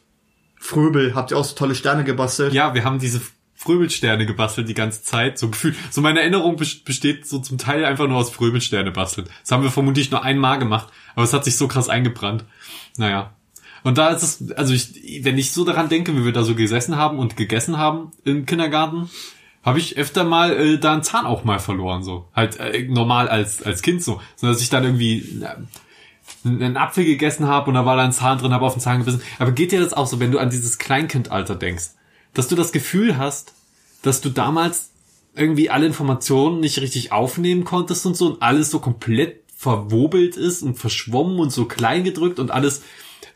Fröbel, 0.60 1.16
habt 1.16 1.32
ihr 1.32 1.38
auch 1.38 1.44
so 1.46 1.56
tolle 1.56 1.76
Sterne 1.76 2.04
gebastelt? 2.04 2.54
Ja, 2.54 2.74
wir 2.74 2.84
haben 2.84 3.00
diese 3.00 3.22
Fröbelsterne 3.56 4.26
gebastelt 4.26 4.68
die 4.70 4.74
ganze 4.74 5.04
Zeit, 5.04 5.38
so 5.38 5.50
gefühlt. 5.50 5.76
So 5.92 6.02
meine 6.02 6.20
Erinnerung 6.22 6.56
bes- 6.56 6.84
besteht 6.84 7.28
so 7.28 7.40
zum 7.40 7.58
Teil 7.58 7.86
einfach 7.86 8.08
nur 8.08 8.18
aus 8.18 8.30
Fröbelsterne 8.32 8.92
basteln. 8.92 9.28
Das 9.42 9.52
haben 9.52 9.64
wir 9.64 9.72
vermutlich 9.72 10.10
nur 10.12 10.24
einmal 10.24 10.58
gemacht, 10.60 10.88
aber 11.16 11.24
es 11.26 11.34
hat 11.34 11.46
sich 11.46 11.58
so 11.58 11.68
krass 11.68 11.90
eingebrannt. 11.90 12.46
Naja. 12.98 13.34
Und 13.84 13.98
da 13.98 14.10
ist 14.10 14.22
es, 14.24 14.52
also 14.52 14.74
ich, 14.74 15.24
wenn 15.24 15.38
ich 15.40 15.52
so 15.52 15.66
daran 15.66 15.90
denke, 15.90 16.16
wie 16.16 16.24
wir 16.26 16.32
da 16.34 16.44
so 16.44 16.54
gesessen 16.56 16.98
haben 16.98 17.18
und 17.18 17.36
gegessen 17.38 17.78
haben 17.78 18.12
im 18.24 18.46
Kindergarten, 18.46 19.10
habe 19.64 19.80
ich 19.80 19.98
öfter 19.98 20.24
mal 20.24 20.54
äh, 20.54 20.80
da 20.80 20.94
einen 20.94 21.04
Zahn 21.04 21.26
auch 21.26 21.44
mal 21.44 21.60
verloren, 21.60 22.04
so. 22.04 22.28
Halt 22.36 22.60
äh, 22.60 22.84
normal 22.84 23.28
als, 23.28 23.62
als 23.62 23.82
Kind 23.82 24.04
so. 24.04 24.22
So 24.36 24.48
dass 24.48 24.62
ich 24.62 24.70
dann 24.70 24.84
irgendwie 24.84 25.42
äh, 25.42 26.48
einen 26.48 26.78
Apfel 26.78 27.06
gegessen 27.06 27.48
habe 27.48 27.70
und 27.70 27.76
da 27.76 27.86
war 27.86 27.96
da 27.96 28.04
ein 28.04 28.12
Zahn 28.12 28.40
drin, 28.40 28.54
habe 28.54 28.66
auf 28.66 28.74
den 28.74 28.82
Zahn 28.82 29.00
gebissen. 29.00 29.22
Aber 29.38 29.52
geht 29.52 29.72
dir 29.72 29.80
das 29.80 29.94
auch 29.94 30.08
so, 30.08 30.20
wenn 30.20 30.32
du 30.32 30.40
an 30.40 30.50
dieses 30.50 30.78
Kleinkindalter 30.80 31.56
denkst, 31.56 31.92
dass 32.34 32.48
du 32.48 32.56
das 32.56 32.72
Gefühl 32.72 33.18
hast, 33.18 33.54
dass 34.02 34.22
du 34.22 34.30
damals 34.30 34.92
irgendwie 35.36 35.70
alle 35.70 35.86
Informationen 35.86 36.60
nicht 36.60 36.80
richtig 36.82 37.12
aufnehmen 37.12 37.64
konntest 37.64 38.06
und 38.06 38.18
so 38.18 38.28
und 38.28 38.42
alles 38.42 38.72
so 38.72 38.80
komplett 38.80 39.42
verwobelt 39.56 40.38
ist 40.38 40.64
und 40.64 40.76
verschwommen 40.76 41.40
und 41.40 41.52
so 41.52 41.66
klein 41.66 42.04
gedrückt 42.04 42.40
und 42.40 42.50
alles, 42.50 42.82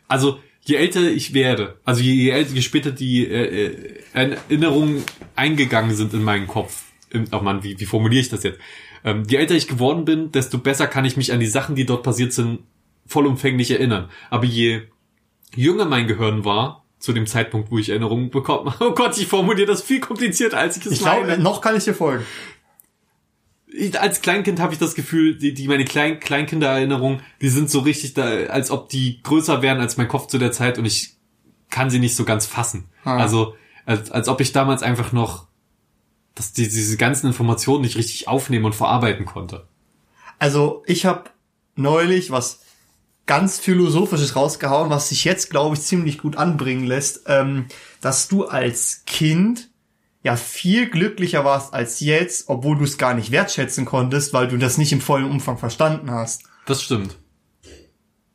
also 0.08 0.40
je 0.66 0.76
älter 0.76 1.10
ich 1.10 1.32
werde, 1.32 1.76
also 1.84 2.02
je, 2.02 2.14
je 2.14 2.30
älter, 2.30 2.54
je 2.54 2.62
später 2.62 2.90
die 2.90 3.26
äh, 3.26 3.66
äh, 3.66 4.36
Erinnerungen 4.48 5.04
eingegangen 5.36 5.94
sind 5.94 6.12
in 6.12 6.22
meinen 6.22 6.46
Kopf, 6.46 6.82
in, 7.10 7.28
oh 7.32 7.40
Mann, 7.40 7.62
wie, 7.62 7.78
wie 7.78 7.86
formuliere 7.86 8.20
ich 8.20 8.28
das 8.28 8.42
jetzt? 8.42 8.58
Ähm, 9.04 9.22
je 9.28 9.36
älter 9.36 9.54
ich 9.54 9.68
geworden 9.68 10.04
bin, 10.04 10.32
desto 10.32 10.58
besser 10.58 10.88
kann 10.88 11.04
ich 11.04 11.16
mich 11.16 11.32
an 11.32 11.40
die 11.40 11.46
Sachen, 11.46 11.76
die 11.76 11.86
dort 11.86 12.02
passiert 12.02 12.32
sind, 12.32 12.60
vollumfänglich 13.06 13.70
erinnern. 13.70 14.10
Aber 14.30 14.44
je 14.44 14.82
jünger 15.54 15.84
mein 15.84 16.08
Gehirn 16.08 16.44
war, 16.44 16.84
zu 16.98 17.12
dem 17.12 17.26
Zeitpunkt, 17.26 17.70
wo 17.70 17.78
ich 17.78 17.90
Erinnerungen 17.90 18.30
bekommen 18.30 18.72
habe, 18.72 18.84
oh 18.90 18.94
Gott, 18.94 19.16
ich 19.16 19.28
formuliere 19.28 19.68
das 19.68 19.82
viel 19.82 20.00
komplizierter, 20.00 20.58
als 20.58 20.76
ich 20.76 20.86
es 20.86 20.92
Ich 20.92 20.98
glaube, 20.98 21.38
noch 21.38 21.60
kann 21.60 21.76
ich 21.76 21.84
dir 21.84 21.94
folgen. 21.94 22.24
Ich, 23.76 24.00
als 24.00 24.22
Kleinkind 24.22 24.60
habe 24.60 24.72
ich 24.72 24.78
das 24.78 24.94
Gefühl, 24.94 25.36
die, 25.36 25.54
die 25.54 25.68
meine 25.68 25.84
Klein, 25.84 26.20
Kleinkindererinnerungen, 26.20 27.20
die 27.40 27.48
sind 27.48 27.70
so 27.70 27.80
richtig 27.80 28.14
da, 28.14 28.24
als 28.46 28.70
ob 28.70 28.88
die 28.88 29.22
größer 29.22 29.62
wären 29.62 29.80
als 29.80 29.96
mein 29.96 30.08
Kopf 30.08 30.26
zu 30.28 30.38
der 30.38 30.52
Zeit 30.52 30.78
und 30.78 30.84
ich 30.84 31.16
kann 31.70 31.90
sie 31.90 31.98
nicht 31.98 32.16
so 32.16 32.24
ganz 32.24 32.46
fassen. 32.46 32.88
Ah. 33.04 33.16
Also 33.16 33.54
als, 33.84 34.10
als 34.10 34.28
ob 34.28 34.40
ich 34.40 34.52
damals 34.52 34.82
einfach 34.82 35.12
noch 35.12 35.46
dass 36.36 36.52
die, 36.52 36.68
diese 36.68 36.96
ganzen 36.96 37.26
Informationen 37.26 37.80
nicht 37.80 37.96
richtig 37.96 38.28
aufnehmen 38.28 38.66
und 38.66 38.74
verarbeiten 38.74 39.24
konnte. 39.24 39.66
Also 40.38 40.84
ich 40.86 41.06
habe 41.06 41.30
neulich 41.74 42.30
was 42.30 42.60
ganz 43.24 43.58
philosophisches 43.58 44.36
rausgehauen, 44.36 44.90
was 44.90 45.08
sich 45.08 45.24
jetzt, 45.24 45.50
glaube 45.50 45.74
ich, 45.74 45.82
ziemlich 45.82 46.18
gut 46.18 46.36
anbringen 46.36 46.86
lässt, 46.86 47.22
ähm, 47.26 47.66
dass 48.00 48.28
du 48.28 48.44
als 48.44 49.02
Kind 49.06 49.70
ja 50.26 50.36
viel 50.36 50.90
glücklicher 50.90 51.44
warst 51.44 51.72
als 51.72 52.00
jetzt, 52.00 52.48
obwohl 52.48 52.76
du 52.76 52.84
es 52.84 52.98
gar 52.98 53.14
nicht 53.14 53.30
wertschätzen 53.30 53.84
konntest, 53.84 54.32
weil 54.32 54.48
du 54.48 54.58
das 54.58 54.76
nicht 54.76 54.92
im 54.92 55.00
vollen 55.00 55.30
Umfang 55.30 55.56
verstanden 55.56 56.10
hast. 56.10 56.42
Das 56.66 56.82
stimmt. 56.82 57.16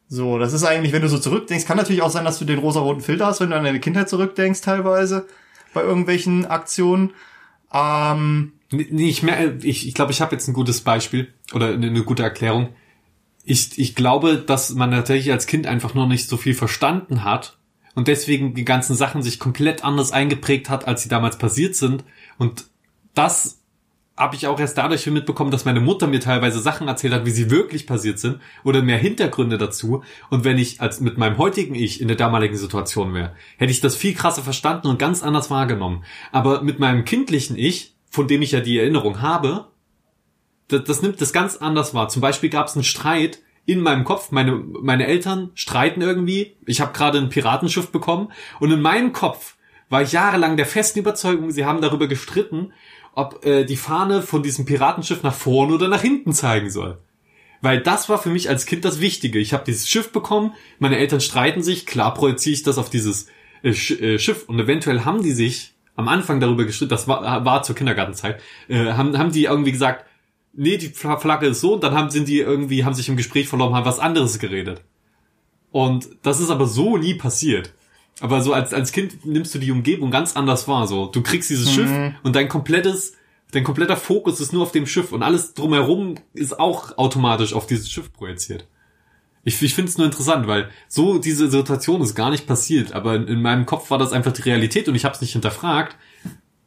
So, 0.08 0.40
das 0.40 0.54
ist 0.54 0.64
eigentlich, 0.64 0.94
wenn 0.94 1.02
du 1.02 1.10
so 1.10 1.20
zurückdenkst, 1.20 1.66
kann 1.66 1.78
natürlich 1.78 2.02
auch 2.02 2.10
sein, 2.10 2.26
dass 2.26 2.40
du 2.40 2.46
den 2.46 2.60
rosa-roten 2.60 3.02
Filter 3.02 3.26
hast, 3.28 3.40
wenn 3.42 3.50
du 3.50 3.56
an 3.56 3.64
deine 3.64 3.80
Kindheit 3.80 4.10
zurückdenkst 4.10 4.62
teilweise 4.62 5.28
bei 5.74 5.82
irgendwelchen 5.82 6.46
Aktionen. 6.46 7.12
Ähm, 7.74 8.54
Nee, 8.74 9.10
ich 9.10 9.22
mer- 9.22 9.62
ich, 9.64 9.86
ich 9.86 9.94
glaube, 9.94 10.14
ich 10.14 10.22
habe 10.22 10.34
jetzt 10.34 10.48
ein 10.48 10.54
gutes 10.54 10.80
Beispiel 10.80 11.34
oder 11.54 11.74
eine, 11.74 12.04
gute 12.04 12.24
Erklärung. 12.24 12.70
Ich, 13.44 13.78
ich 13.78 13.96
glaube, 13.96 14.38
dass 14.38 14.74
man 14.74 14.90
natürlich 14.90 15.30
als 15.30 15.46
Kind 15.46 15.68
einfach 15.68 15.94
noch 15.94 16.08
nicht 16.08 16.30
so 16.30 16.38
viel 16.38 16.54
verstanden 16.54 17.26
hat 17.26 17.58
und 17.96 18.08
deswegen 18.08 18.54
die 18.54 18.66
ganzen 18.66 18.96
Sachen 18.96 19.24
sich 19.24 19.40
komplett 19.40 19.84
anders 19.84 20.12
eingeprägt 20.12 20.70
hat, 20.70 20.88
als 20.88 21.04
sie 21.04 21.10
damals 21.10 21.38
passiert 21.38 21.76
sind. 21.76 22.04
Und 22.38 22.66
das 23.14 23.62
habe 24.18 24.36
ich 24.36 24.46
auch 24.48 24.60
erst 24.60 24.78
dadurch 24.78 25.06
mitbekommen, 25.08 25.52
dass 25.52 25.66
meine 25.66 25.80
Mutter 25.80 26.08
mir 26.08 26.20
teilweise 26.20 26.60
Sachen 26.60 26.88
erzählt 26.88 27.14
hat, 27.14 27.26
wie 27.26 27.32
sie 27.32 27.50
wirklich 27.50 27.88
passiert 27.88 28.20
sind 28.20 28.40
oder 28.64 28.82
mehr 28.82 28.98
Hintergründe 28.98 29.58
dazu. 29.58 30.04
Und 30.30 30.44
wenn 30.44 30.58
ich 30.58 30.80
als 30.80 31.02
mit 31.02 31.18
meinem 31.18 31.38
heutigen 31.38 31.76
Ich 31.76 32.02
in 32.02 32.08
der 32.08 32.18
damaligen 32.18 32.56
Situation 32.56 33.14
wäre, 33.14 33.36
hätte 33.58 33.72
ich 33.72 33.82
das 33.82 33.96
viel 33.96 34.14
krasser 34.14 34.44
verstanden 34.44 34.88
und 34.88 35.00
ganz 35.00 35.24
anders 35.24 35.50
wahrgenommen. 35.50 36.04
Aber 36.32 36.62
mit 36.62 36.80
meinem 36.80 37.04
kindlichen 37.04 37.58
Ich, 37.58 37.96
von 38.10 38.28
dem 38.28 38.42
ich 38.42 38.52
ja 38.52 38.60
die 38.60 38.78
Erinnerung 38.78 39.22
habe, 39.22 39.68
das, 40.68 40.84
das 40.84 41.02
nimmt 41.02 41.20
das 41.20 41.34
ganz 41.34 41.58
anders 41.58 41.94
wahr. 41.94 42.10
Zum 42.10 42.22
Beispiel 42.22 42.50
gab 42.50 42.68
es 42.68 42.76
einen 42.76 42.84
Streit 42.84 43.40
in 43.66 43.80
meinem 43.82 44.04
Kopf. 44.04 44.32
Meine, 44.32 44.56
meine 44.56 45.08
Eltern 45.08 45.52
streiten 45.56 46.02
irgendwie. 46.02 46.56
Ich 46.66 46.82
habe 46.82 46.94
gerade 46.94 47.18
ein 47.18 47.30
Piratenschiff 47.30 47.92
bekommen 47.92 48.32
und 48.60 48.72
in 48.72 48.82
meinem 48.82 49.14
Kopf 49.14 49.56
war 49.90 50.02
ich 50.02 50.14
jahrelang 50.14 50.58
der 50.58 50.66
festen 50.66 51.00
Überzeugung, 51.00 51.52
sie 51.52 51.66
haben 51.66 51.82
darüber 51.82 52.08
gestritten, 52.08 52.72
ob 53.14 53.46
äh, 53.46 53.66
die 53.66 53.76
Fahne 53.76 54.22
von 54.22 54.42
diesem 54.42 54.66
Piratenschiff 54.66 55.22
nach 55.22 55.34
vorne 55.34 55.74
oder 55.74 55.90
nach 55.90 56.02
hinten 56.02 56.34
zeigen 56.34 56.70
soll. 56.70 56.98
Weil 57.62 57.82
das 57.82 58.10
war 58.10 58.18
für 58.18 58.30
mich 58.30 58.50
als 58.50 58.66
Kind 58.66 58.86
das 58.86 59.02
Wichtige. 59.02 59.38
Ich 59.38 59.54
habe 59.54 59.66
dieses 59.66 59.88
Schiff 59.88 60.12
bekommen, 60.12 60.54
meine 60.80 60.98
Eltern 60.98 61.22
streiten 61.22 61.62
sich, 61.62 61.86
klar 61.86 62.14
projiziere 62.14 62.54
ich 62.54 62.64
das 62.64 62.78
auf 62.78 62.90
dieses 62.90 63.28
äh, 63.64 63.72
äh, 63.72 64.18
Schiff 64.18 64.46
und 64.48 64.60
eventuell 64.60 65.06
haben 65.06 65.24
die 65.24 65.34
sich 65.34 65.74
am 65.96 66.08
Anfang 66.08 66.40
darüber 66.40 66.64
gestritten, 66.64 66.90
das 66.90 67.08
war, 67.08 67.46
war 67.46 67.64
zur 67.64 67.76
Kindergartenzeit, 67.76 68.42
äh, 68.70 68.94
haben, 68.94 69.18
haben 69.18 69.32
die 69.32 69.44
irgendwie 69.44 69.74
gesagt, 69.74 70.06
nee, 70.54 70.78
die 70.78 70.90
Fla- 70.90 71.18
Flagge 71.18 71.48
ist 71.48 71.62
so 71.62 71.74
und 71.74 71.84
dann 71.84 71.94
haben, 71.94 72.10
sind 72.10 72.28
die 72.28 72.40
irgendwie, 72.40 72.84
haben 72.86 72.94
sich 72.94 73.10
im 73.10 73.18
Gespräch 73.18 73.48
verloren, 73.48 73.74
haben 73.74 73.86
was 73.86 74.00
anderes 74.00 74.40
geredet. 74.40 74.82
Und 75.72 76.10
das 76.24 76.40
ist 76.40 76.50
aber 76.50 76.68
so 76.68 76.98
nie 76.98 77.14
passiert. 77.14 77.74
Aber 78.20 78.42
so 78.42 78.54
als, 78.54 78.74
als 78.74 78.92
Kind 78.92 79.26
nimmst 79.26 79.56
du 79.56 79.60
die 79.60 79.72
Umgebung 79.72 80.12
ganz 80.12 80.36
anders 80.36 80.68
wahr, 80.68 80.86
so. 80.88 81.08
Du 81.08 81.22
kriegst 81.24 81.50
dieses 81.50 81.72
Schiff 81.72 81.90
und 82.24 82.36
dein 82.36 82.50
komplettes, 82.50 83.14
dein 83.52 83.64
kompletter 83.64 83.98
Fokus 83.98 84.40
ist 84.40 84.54
nur 84.54 84.64
auf 84.64 84.72
dem 84.72 84.86
Schiff 84.86 85.12
und 85.12 85.24
alles 85.24 85.54
drumherum 85.54 86.16
ist 86.34 86.60
auch 86.60 86.98
automatisch 86.98 87.54
auf 87.54 87.66
dieses 87.66 87.90
Schiff 87.90 88.12
projiziert. 88.14 88.68
Ich, 89.44 89.60
ich 89.62 89.74
finde 89.74 89.90
es 89.90 89.98
nur 89.98 90.06
interessant, 90.06 90.46
weil 90.46 90.70
so 90.88 91.18
diese 91.18 91.50
Situation 91.50 92.02
ist 92.02 92.14
gar 92.14 92.30
nicht 92.30 92.46
passiert, 92.46 92.94
aber 92.94 93.16
in, 93.16 93.28
in 93.28 93.42
meinem 93.42 93.66
Kopf 93.66 93.90
war 93.90 93.98
das 93.98 94.12
einfach 94.12 94.34
die 94.34 94.44
Realität 94.44 94.88
und 94.88 94.94
ich 94.94 95.04
habe 95.04 95.16
es 95.16 95.22
nicht 95.22 95.32
hinterfragt, 95.32 95.96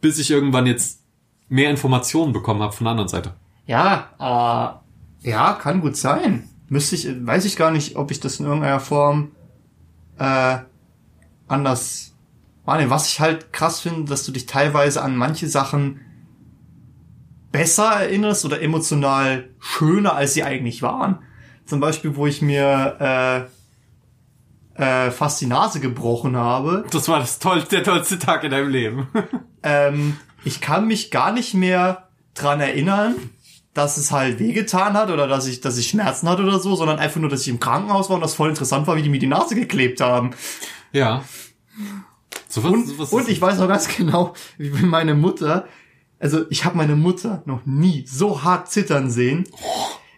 bis 0.01 0.19
ich 0.19 0.31
irgendwann 0.33 0.67
jetzt 0.67 1.03
mehr 1.49 1.71
Informationen 1.71 2.33
bekommen 2.33 2.63
habe 2.63 2.73
von 2.73 2.87
der 2.87 2.93
anderen 2.93 3.09
Seite. 3.09 3.37
Ja, 3.67 4.81
äh, 5.23 5.29
ja, 5.31 5.53
kann 5.55 5.81
gut 5.81 5.97
sein. 5.97 6.49
Müsste 6.69 6.97
ich, 6.97 7.27
weiß 7.27 7.45
ich 7.45 7.57
gar 7.57 7.71
nicht, 7.71 7.97
ob 7.97 8.11
ich 8.11 8.21
das 8.21 8.41
in 8.41 8.47
irgendeiner 8.47 8.81
Form 8.81 9.33
äh, 10.19 10.59
anders 11.49 12.15
wahrnehme. 12.65 12.91
Was 12.91 13.09
ich 13.09 13.21
halt 13.21 13.53
krass 13.53 13.81
finde, 13.81 14.05
dass 14.05 14.25
du 14.25 14.33
dich 14.33 14.47
teilweise 14.47 15.03
an 15.03 15.17
manche 15.17 15.49
Sachen 15.49 16.01
besser 17.53 17.93
erinnerst 17.93 18.45
oder 18.45 18.61
emotional 18.61 19.49
schöner, 19.61 20.15
als 20.15 20.35
sie 20.35 20.43
eigentlich 20.43 20.83
waren. 20.83 21.21
Zum 21.67 21.81
Beispiel, 21.81 22.17
wo 22.17 22.27
ich 22.27 22.43
mir 22.43 23.49
äh, 24.77 24.83
äh, 24.83 25.11
fast 25.11 25.41
die 25.41 25.47
Nase 25.47 25.81
gebrochen 25.81 26.37
habe. 26.37 26.85
Das 26.91 27.09
war 27.09 27.21
das 27.21 27.39
tollste, 27.39 27.77
der 27.77 27.85
tollste 27.85 28.19
Tag 28.19 28.45
in 28.45 28.51
deinem 28.51 28.71
Leben. 28.71 29.09
Ähm, 29.67 30.19
ich 30.45 30.61
kann 30.61 30.87
mich 30.87 31.11
gar 31.11 31.33
nicht 31.33 31.55
mehr 31.55 32.09
dran 32.35 32.61
erinnern, 32.61 33.15
dass 33.75 33.97
es 33.97 34.13
halt 34.13 34.39
wehgetan 34.39 34.95
hat 34.95 35.11
oder 35.11 35.27
dass 35.27 35.47
ich, 35.47 35.61
dass 35.61 35.77
ich 35.77 35.89
Schmerzen 35.89 36.29
hatte 36.29 36.43
oder 36.43 36.61
so, 36.61 36.77
sondern 36.77 36.99
einfach 36.99 37.21
nur, 37.21 37.29
dass 37.29 37.43
ich 37.43 37.49
im 37.49 37.61
Krankenhaus 37.61 38.09
war 38.09 38.17
und 38.17 38.23
das 38.23 38.35
voll 38.35 38.49
interessant 38.49 38.87
war, 38.87 38.97
wie 38.97 39.03
die 39.03 39.09
mir 39.09 39.19
die 39.19 39.27
Nase 39.27 39.55
geklebt 39.55 40.01
haben. 40.01 40.31
ja. 40.93 41.25
So 42.49 42.63
was, 42.63 42.73
Und, 42.73 42.87
so 42.87 42.99
was 43.01 43.13
und 43.13 43.29
ich 43.29 43.41
weiß 43.41 43.59
noch 43.59 43.67
ganz 43.67 43.89
genau, 43.89 44.33
wie 44.59 44.71
meine 44.87 45.15
Mutter, 45.15 45.67
also 46.21 46.45
ich 46.51 46.65
habe 46.65 46.77
meine 46.77 46.95
Mutter 46.95 47.43
noch 47.47 47.67
nie 47.67 48.07
so 48.07 48.45
hart 48.45 48.71
zittern 48.71 49.11
sehen, 49.11 49.45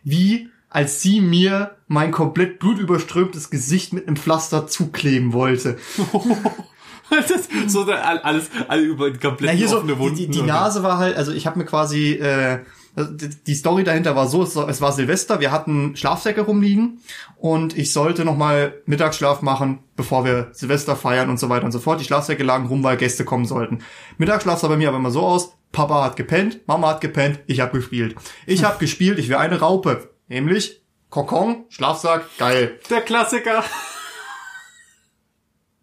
wie 0.04 0.50
als 0.68 1.00
sie 1.00 1.22
mir 1.22 1.76
mein 1.88 2.10
komplett 2.10 2.58
blutüberströmtes 2.58 3.48
Gesicht 3.48 3.94
mit 3.94 4.06
einem 4.06 4.16
Pflaster 4.16 4.66
zukleben 4.66 5.32
wollte. 5.32 5.78
das, 7.10 7.48
so 7.68 7.84
alles, 7.84 8.50
alle 8.68 8.82
über 8.82 9.10
komplett 9.12 9.66
so, 9.68 9.78
offene 9.78 9.98
Wunden. 9.98 10.16
die, 10.16 10.26
die, 10.26 10.40
die? 10.40 10.46
Nase 10.46 10.82
war 10.82 10.98
halt, 10.98 11.16
also 11.16 11.32
ich 11.32 11.46
habe 11.46 11.58
mir 11.58 11.64
quasi, 11.64 12.12
äh, 12.12 12.58
die 12.96 13.54
Story 13.54 13.84
dahinter 13.84 14.16
war 14.16 14.26
so, 14.26 14.42
es 14.42 14.56
war- 14.56 14.68
es 14.70 14.80
war 14.80 14.90
Silvester, 14.92 15.38
wir 15.40 15.52
hatten 15.52 15.94
Schlafsäcke 15.96 16.40
rumliegen 16.40 17.00
und 17.36 17.76
ich 17.76 17.92
sollte 17.92 18.24
nochmal 18.24 18.80
Mittagsschlaf 18.86 19.42
machen, 19.42 19.80
bevor 19.96 20.24
wir 20.24 20.48
Silvester 20.52 20.96
feiern 20.96 21.28
und 21.28 21.38
so 21.38 21.50
weiter 21.50 21.66
und 21.66 21.72
so 21.72 21.78
fort. 21.78 22.00
Die 22.00 22.04
Schlafsäcke 22.04 22.42
lagen 22.42 22.66
rum, 22.68 22.82
weil 22.82 22.96
Gäste 22.96 23.24
kommen 23.26 23.44
sollten. 23.44 23.80
Mittagsschlaf 24.16 24.60
sah 24.60 24.68
bei 24.68 24.76
mir 24.78 24.88
aber 24.88 24.96
immer 24.96 25.10
so 25.10 25.20
aus, 25.26 25.52
Papa 25.72 26.02
hat 26.04 26.16
gepennt, 26.16 26.60
Mama 26.66 26.88
hat 26.88 27.02
gepennt, 27.02 27.40
ich 27.46 27.60
habe 27.60 27.76
gespielt. 27.76 28.16
Ich 28.46 28.64
habe 28.64 28.78
gespielt, 28.80 29.18
ich 29.18 29.28
wäre 29.28 29.40
eine 29.40 29.60
Raupe, 29.60 30.10
nämlich 30.28 30.80
Kokon, 31.10 31.64
Schlafsack, 31.68 32.24
geil. 32.38 32.78
Der 32.88 33.02
Klassiker. 33.02 33.62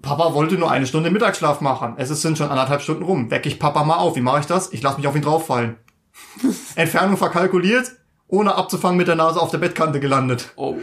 Papa 0.02 0.34
wollte 0.34 0.56
nur 0.56 0.70
eine 0.70 0.86
Stunde 0.86 1.12
Mittagsschlaf 1.12 1.62
machen. 1.62 1.94
Es 1.98 2.10
sind 2.10 2.38
schon 2.38 2.50
anderthalb 2.50 2.82
Stunden 2.82 3.04
rum. 3.04 3.32
Weck 3.32 3.46
ich 3.46 3.58
Papa 3.58 3.84
mal 3.86 3.96
auf. 3.98 4.18
Wie 4.18 4.22
mache 4.22 4.42
ich 4.42 4.46
das? 4.48 4.74
Ich 4.74 4.82
lasse 4.82 4.98
mich 4.98 5.08
auf 5.08 5.16
ihn 5.16 5.22
drauffallen. 5.22 5.78
Entfernung 6.76 7.18
verkalkuliert, 7.18 7.92
ohne 8.28 8.56
abzufangen 8.56 8.98
mit 8.98 9.08
der 9.08 9.16
Nase 9.16 9.40
auf 9.40 9.52
der 9.52 9.58
Bettkante 9.60 10.00
gelandet. 10.00 10.54
Oh. 10.56 10.76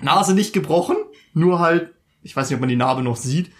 Nase 0.00 0.34
nicht 0.34 0.52
gebrochen, 0.52 0.96
nur 1.34 1.58
halt, 1.58 1.92
ich 2.22 2.34
weiß 2.36 2.48
nicht, 2.48 2.54
ob 2.56 2.60
man 2.60 2.68
die 2.68 2.76
Narbe 2.76 3.02
noch 3.02 3.16
sieht, 3.16 3.50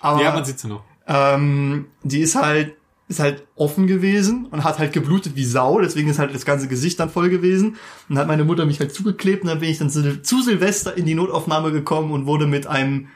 aber 0.00 0.22
Ja, 0.22 0.32
man 0.32 0.44
sieht's 0.44 0.62
ja 0.62 0.68
noch. 0.70 0.84
ähm, 1.06 1.86
die 2.02 2.20
ist 2.20 2.34
halt 2.34 2.74
ist 3.08 3.18
halt 3.20 3.42
offen 3.56 3.86
gewesen 3.86 4.46
und 4.46 4.64
hat 4.64 4.78
halt 4.78 4.94
geblutet 4.94 5.36
wie 5.36 5.44
Sau, 5.44 5.80
deswegen 5.80 6.08
ist 6.08 6.18
halt 6.18 6.34
das 6.34 6.46
ganze 6.46 6.66
Gesicht 6.66 6.98
dann 6.98 7.10
voll 7.10 7.28
gewesen. 7.28 7.76
Und 8.08 8.16
hat 8.16 8.26
meine 8.26 8.44
Mutter 8.44 8.64
mich 8.64 8.80
halt 8.80 8.94
zugeklebt 8.94 9.42
und 9.42 9.48
dann 9.48 9.58
bin 9.58 9.68
ich 9.68 9.76
dann 9.76 9.90
zu, 9.90 10.22
zu 10.22 10.40
Silvester 10.40 10.96
in 10.96 11.04
die 11.04 11.14
Notaufnahme 11.14 11.72
gekommen 11.72 12.10
und 12.10 12.24
wurde 12.24 12.46
mit 12.46 12.66
einem 12.66 13.08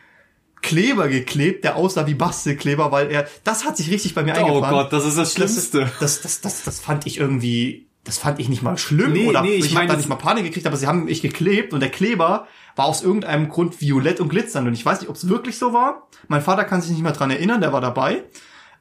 Kleber 0.67 1.07
geklebt, 1.09 1.63
der 1.63 1.77
aussah 1.77 2.09
wie 2.09 2.15
Bastelkleber, 2.15 2.91
weil 2.91 3.09
er, 3.11 3.29
das 3.45 3.65
hat 3.65 3.77
sich 3.77 3.89
richtig 3.91 4.15
bei 4.17 4.25
mir 4.25 4.35
Oh 4.35 4.39
eingebrannt. 4.47 4.73
Gott, 4.73 4.93
das 4.93 5.07
ist 5.07 5.17
das 5.17 5.33
Schlimmste. 5.33 5.91
Das, 6.01 6.21
das, 6.23 6.41
das, 6.41 6.65
das 6.65 6.81
fand 6.81 7.07
ich 7.07 7.19
irgendwie, 7.19 7.87
das 8.03 8.19
fand 8.19 8.41
ich 8.41 8.49
nicht 8.49 8.63
mal 8.63 8.77
schlimm 8.77 9.13
Nee, 9.13 9.29
oder 9.29 9.43
nee, 9.43 9.55
ich 9.55 9.67
ich, 9.67 9.75
mein, 9.75 9.85
hab 9.85 9.91
da 9.91 9.97
nicht 9.97 10.09
mal 10.09 10.17
Panik 10.17 10.45
gekriegt, 10.45 10.67
aber 10.67 10.77
sie 10.77 10.89
haben 10.89 11.05
mich 11.05 11.23
geklebt 11.23 11.73
und 11.73 11.79
der 11.79 11.91
Kleber 11.91 12.49
war 12.75 12.87
aus 12.87 13.03
irgendeinem 13.03 13.49
Grund 13.49 13.81
violett 13.81 14.19
und 14.21 14.29
glitzernd 14.29 14.67
und 14.67 14.75
ich 14.75 14.85
weiß 14.85 15.01
nicht, 15.01 15.09
ob 15.09 15.15
es 15.15 15.29
wirklich 15.29 15.57
so 15.57 15.73
war. 15.73 16.09
Mein 16.27 16.43
Vater 16.43 16.65
kann 16.65 16.83
sich 16.83 16.91
nicht 16.91 17.03
mehr 17.03 17.13
dran 17.13 17.31
erinnern, 17.31 17.61
der 17.61 17.73
war 17.73 17.81
dabei. 17.81 18.25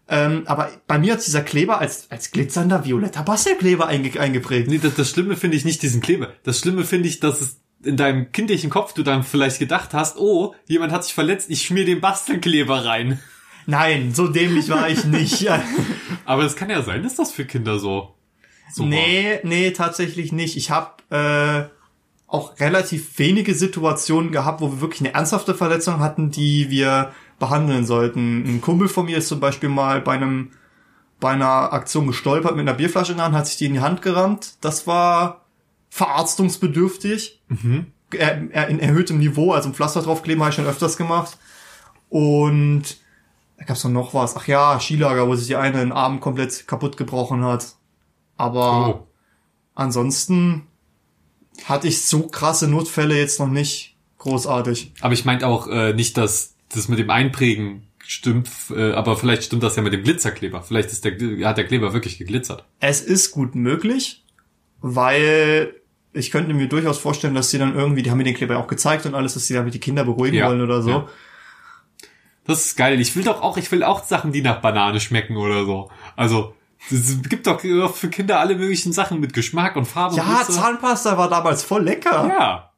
Ähm, 0.07 0.43
aber 0.45 0.69
bei 0.87 0.97
mir 0.99 1.13
hat 1.13 1.25
dieser 1.25 1.41
Kleber 1.41 1.79
als, 1.79 2.09
als 2.11 2.31
glitzernder 2.31 2.83
violetter 2.85 3.23
Bastelkleber 3.23 3.87
einge 3.87 4.19
eingeprägt. 4.19 4.67
Nee, 4.69 4.79
das, 4.79 4.95
das 4.95 5.09
Schlimme 5.09 5.35
finde 5.35 5.57
ich 5.57 5.65
nicht 5.65 5.81
diesen 5.81 6.01
Kleber. 6.01 6.33
Das 6.43 6.59
Schlimme 6.59 6.83
finde 6.83 7.09
ich, 7.09 7.19
dass 7.19 7.41
es 7.41 7.61
in 7.85 7.97
deinem 7.97 8.31
kindlichen 8.31 8.69
Kopf 8.69 8.93
du 8.93 9.03
dann 9.03 9.23
vielleicht 9.23 9.59
gedacht 9.59 9.93
hast, 9.93 10.17
oh, 10.17 10.55
jemand 10.67 10.91
hat 10.91 11.03
sich 11.03 11.13
verletzt, 11.13 11.49
ich 11.49 11.63
schmier 11.63 11.85
den 11.85 12.01
Bastelkleber 12.01 12.85
rein. 12.85 13.19
Nein, 13.65 14.13
so 14.13 14.27
dämlich 14.27 14.69
war 14.69 14.89
ich 14.89 15.05
nicht. 15.05 15.47
Aber 16.25 16.43
es 16.43 16.55
kann 16.55 16.69
ja 16.69 16.81
sein, 16.81 17.03
dass 17.03 17.15
das 17.15 17.31
für 17.31 17.45
Kinder 17.45 17.79
so, 17.79 18.15
so 18.71 18.83
war. 18.83 18.89
nee, 18.89 19.39
nee, 19.43 19.71
tatsächlich 19.71 20.31
nicht. 20.31 20.57
Ich 20.57 20.71
habe 20.71 20.91
äh, 21.09 21.69
auch 22.27 22.59
relativ 22.59 23.17
wenige 23.19 23.53
Situationen 23.53 24.31
gehabt, 24.31 24.61
wo 24.61 24.71
wir 24.71 24.81
wirklich 24.81 25.01
eine 25.01 25.13
ernsthafte 25.13 25.55
Verletzung 25.55 25.99
hatten, 25.99 26.31
die 26.31 26.69
wir 26.69 27.11
behandeln 27.39 27.85
sollten. 27.85 28.43
Ein 28.45 28.61
Kumpel 28.61 28.87
von 28.87 29.05
mir 29.05 29.17
ist 29.17 29.27
zum 29.27 29.39
Beispiel 29.39 29.69
mal 29.69 30.01
bei 30.01 30.13
einem 30.13 30.51
bei 31.19 31.31
einer 31.31 31.71
Aktion 31.71 32.07
gestolpert 32.07 32.57
mit 32.57 32.67
einer 32.67 32.77
Bierflasche 32.77 33.13
in 33.13 33.17
der 33.17 33.27
Hand, 33.27 33.35
hat 33.35 33.47
sich 33.47 33.55
die 33.55 33.67
in 33.67 33.73
die 33.73 33.79
Hand 33.79 34.01
gerammt. 34.01 34.55
Das 34.61 34.85
war 34.85 35.44
verarztungsbedürftig. 35.95 37.41
Er, 38.11 38.51
er 38.51 38.67
in 38.67 38.79
erhöhtem 38.79 39.17
Niveau, 39.17 39.51
also 39.53 39.69
ein 39.69 39.73
Pflaster 39.73 40.01
draufkleben 40.01 40.41
habe 40.43 40.49
ich 40.51 40.55
schon 40.55 40.65
öfters 40.65 40.97
gemacht. 40.97 41.37
Und 42.09 42.83
da 43.57 43.65
gab's 43.65 43.81
doch 43.81 43.89
noch 43.89 44.13
was. 44.13 44.35
Ach 44.35 44.47
ja, 44.47 44.79
Skilager, 44.79 45.27
wo 45.27 45.35
sich 45.35 45.47
die 45.47 45.55
eine 45.55 45.79
den 45.79 45.91
Arm 45.91 46.19
komplett 46.19 46.67
kaputt 46.67 46.97
gebrochen 46.97 47.43
hat. 47.43 47.75
Aber 48.37 48.87
Oh. 48.87 49.07
ansonsten 49.73 50.67
hatte 51.65 51.87
ich 51.87 52.05
so 52.05 52.27
krasse 52.27 52.67
Notfälle 52.67 53.17
jetzt 53.17 53.39
noch 53.39 53.47
nicht 53.47 53.95
großartig. 54.17 54.93
Aber 55.01 55.13
ich 55.13 55.25
meinte 55.25 55.47
auch 55.47 55.67
äh, 55.67 55.93
nicht, 55.93 56.17
dass 56.17 56.55
das 56.69 56.87
mit 56.89 56.99
dem 56.99 57.09
Einprägen 57.09 57.87
stimmt, 57.99 58.49
äh, 58.75 58.91
aber 58.91 59.15
vielleicht 59.17 59.45
stimmt 59.45 59.63
das 59.63 59.75
ja 59.77 59.81
mit 59.81 59.93
dem 59.93 60.03
Glitzerkleber. 60.03 60.61
Vielleicht 60.61 60.91
ist 60.91 61.05
der, 61.05 61.13
hat 61.47 61.57
der 61.57 61.65
Kleber 61.65 61.93
wirklich 61.93 62.17
geglitzert. 62.17 62.65
Es 62.79 63.01
ist 63.01 63.31
gut 63.31 63.55
möglich, 63.55 64.23
weil 64.81 65.73
ich 66.15 66.31
könnte 66.31 66.53
mir 66.53 66.67
durchaus 66.67 66.97
vorstellen, 66.97 67.35
dass 67.35 67.51
sie 67.51 67.57
dann 67.59 67.75
irgendwie, 67.75 68.01
die 68.01 68.09
haben 68.09 68.17
mir 68.17 68.23
den 68.23 68.35
Kleber 68.35 68.57
auch 68.57 68.67
gezeigt 68.67 69.05
und 69.05 69.13
alles, 69.15 69.33
dass 69.35 69.45
sie 69.47 69.53
damit 69.53 69.73
die 69.73 69.79
Kinder 69.79 70.03
beruhigen 70.05 70.35
Ja, 70.37 70.47
wollen 70.49 70.61
oder 70.61 70.81
so. 70.81 70.89
ja. 70.89 71.07
Das 72.47 72.65
ist 72.65 72.75
geil. 72.77 72.99
Ich 73.01 73.15
will 73.15 73.23
doch 73.23 73.41
auch, 73.41 73.57
ich 73.57 73.71
will 73.71 73.83
auch 73.83 74.03
Sachen, 74.03 74.31
die 74.31 74.41
nach 74.41 74.61
Banane 74.61 74.99
schmecken 74.99 75.35
oder 75.37 75.65
so. 75.65 75.89
Also, 76.15 76.53
es 76.91 77.21
gibt 77.27 77.47
doch 77.47 77.59
für 77.59 78.09
Kinder 78.09 78.39
alle 78.39 78.55
möglichen 78.55 78.93
Sachen 78.93 79.19
mit 79.19 79.33
Geschmack 79.33 79.75
und 79.75 79.85
Farbe. 79.85 80.13
und 80.15 80.17
Ja, 80.19 80.43
Glitzer. 80.43 80.61
Zahnpasta 80.61 81.17
war 81.17 81.27
damals 81.29 81.63
voll 81.63 81.83
lecker. 81.83 82.27
Ja. 82.27 82.71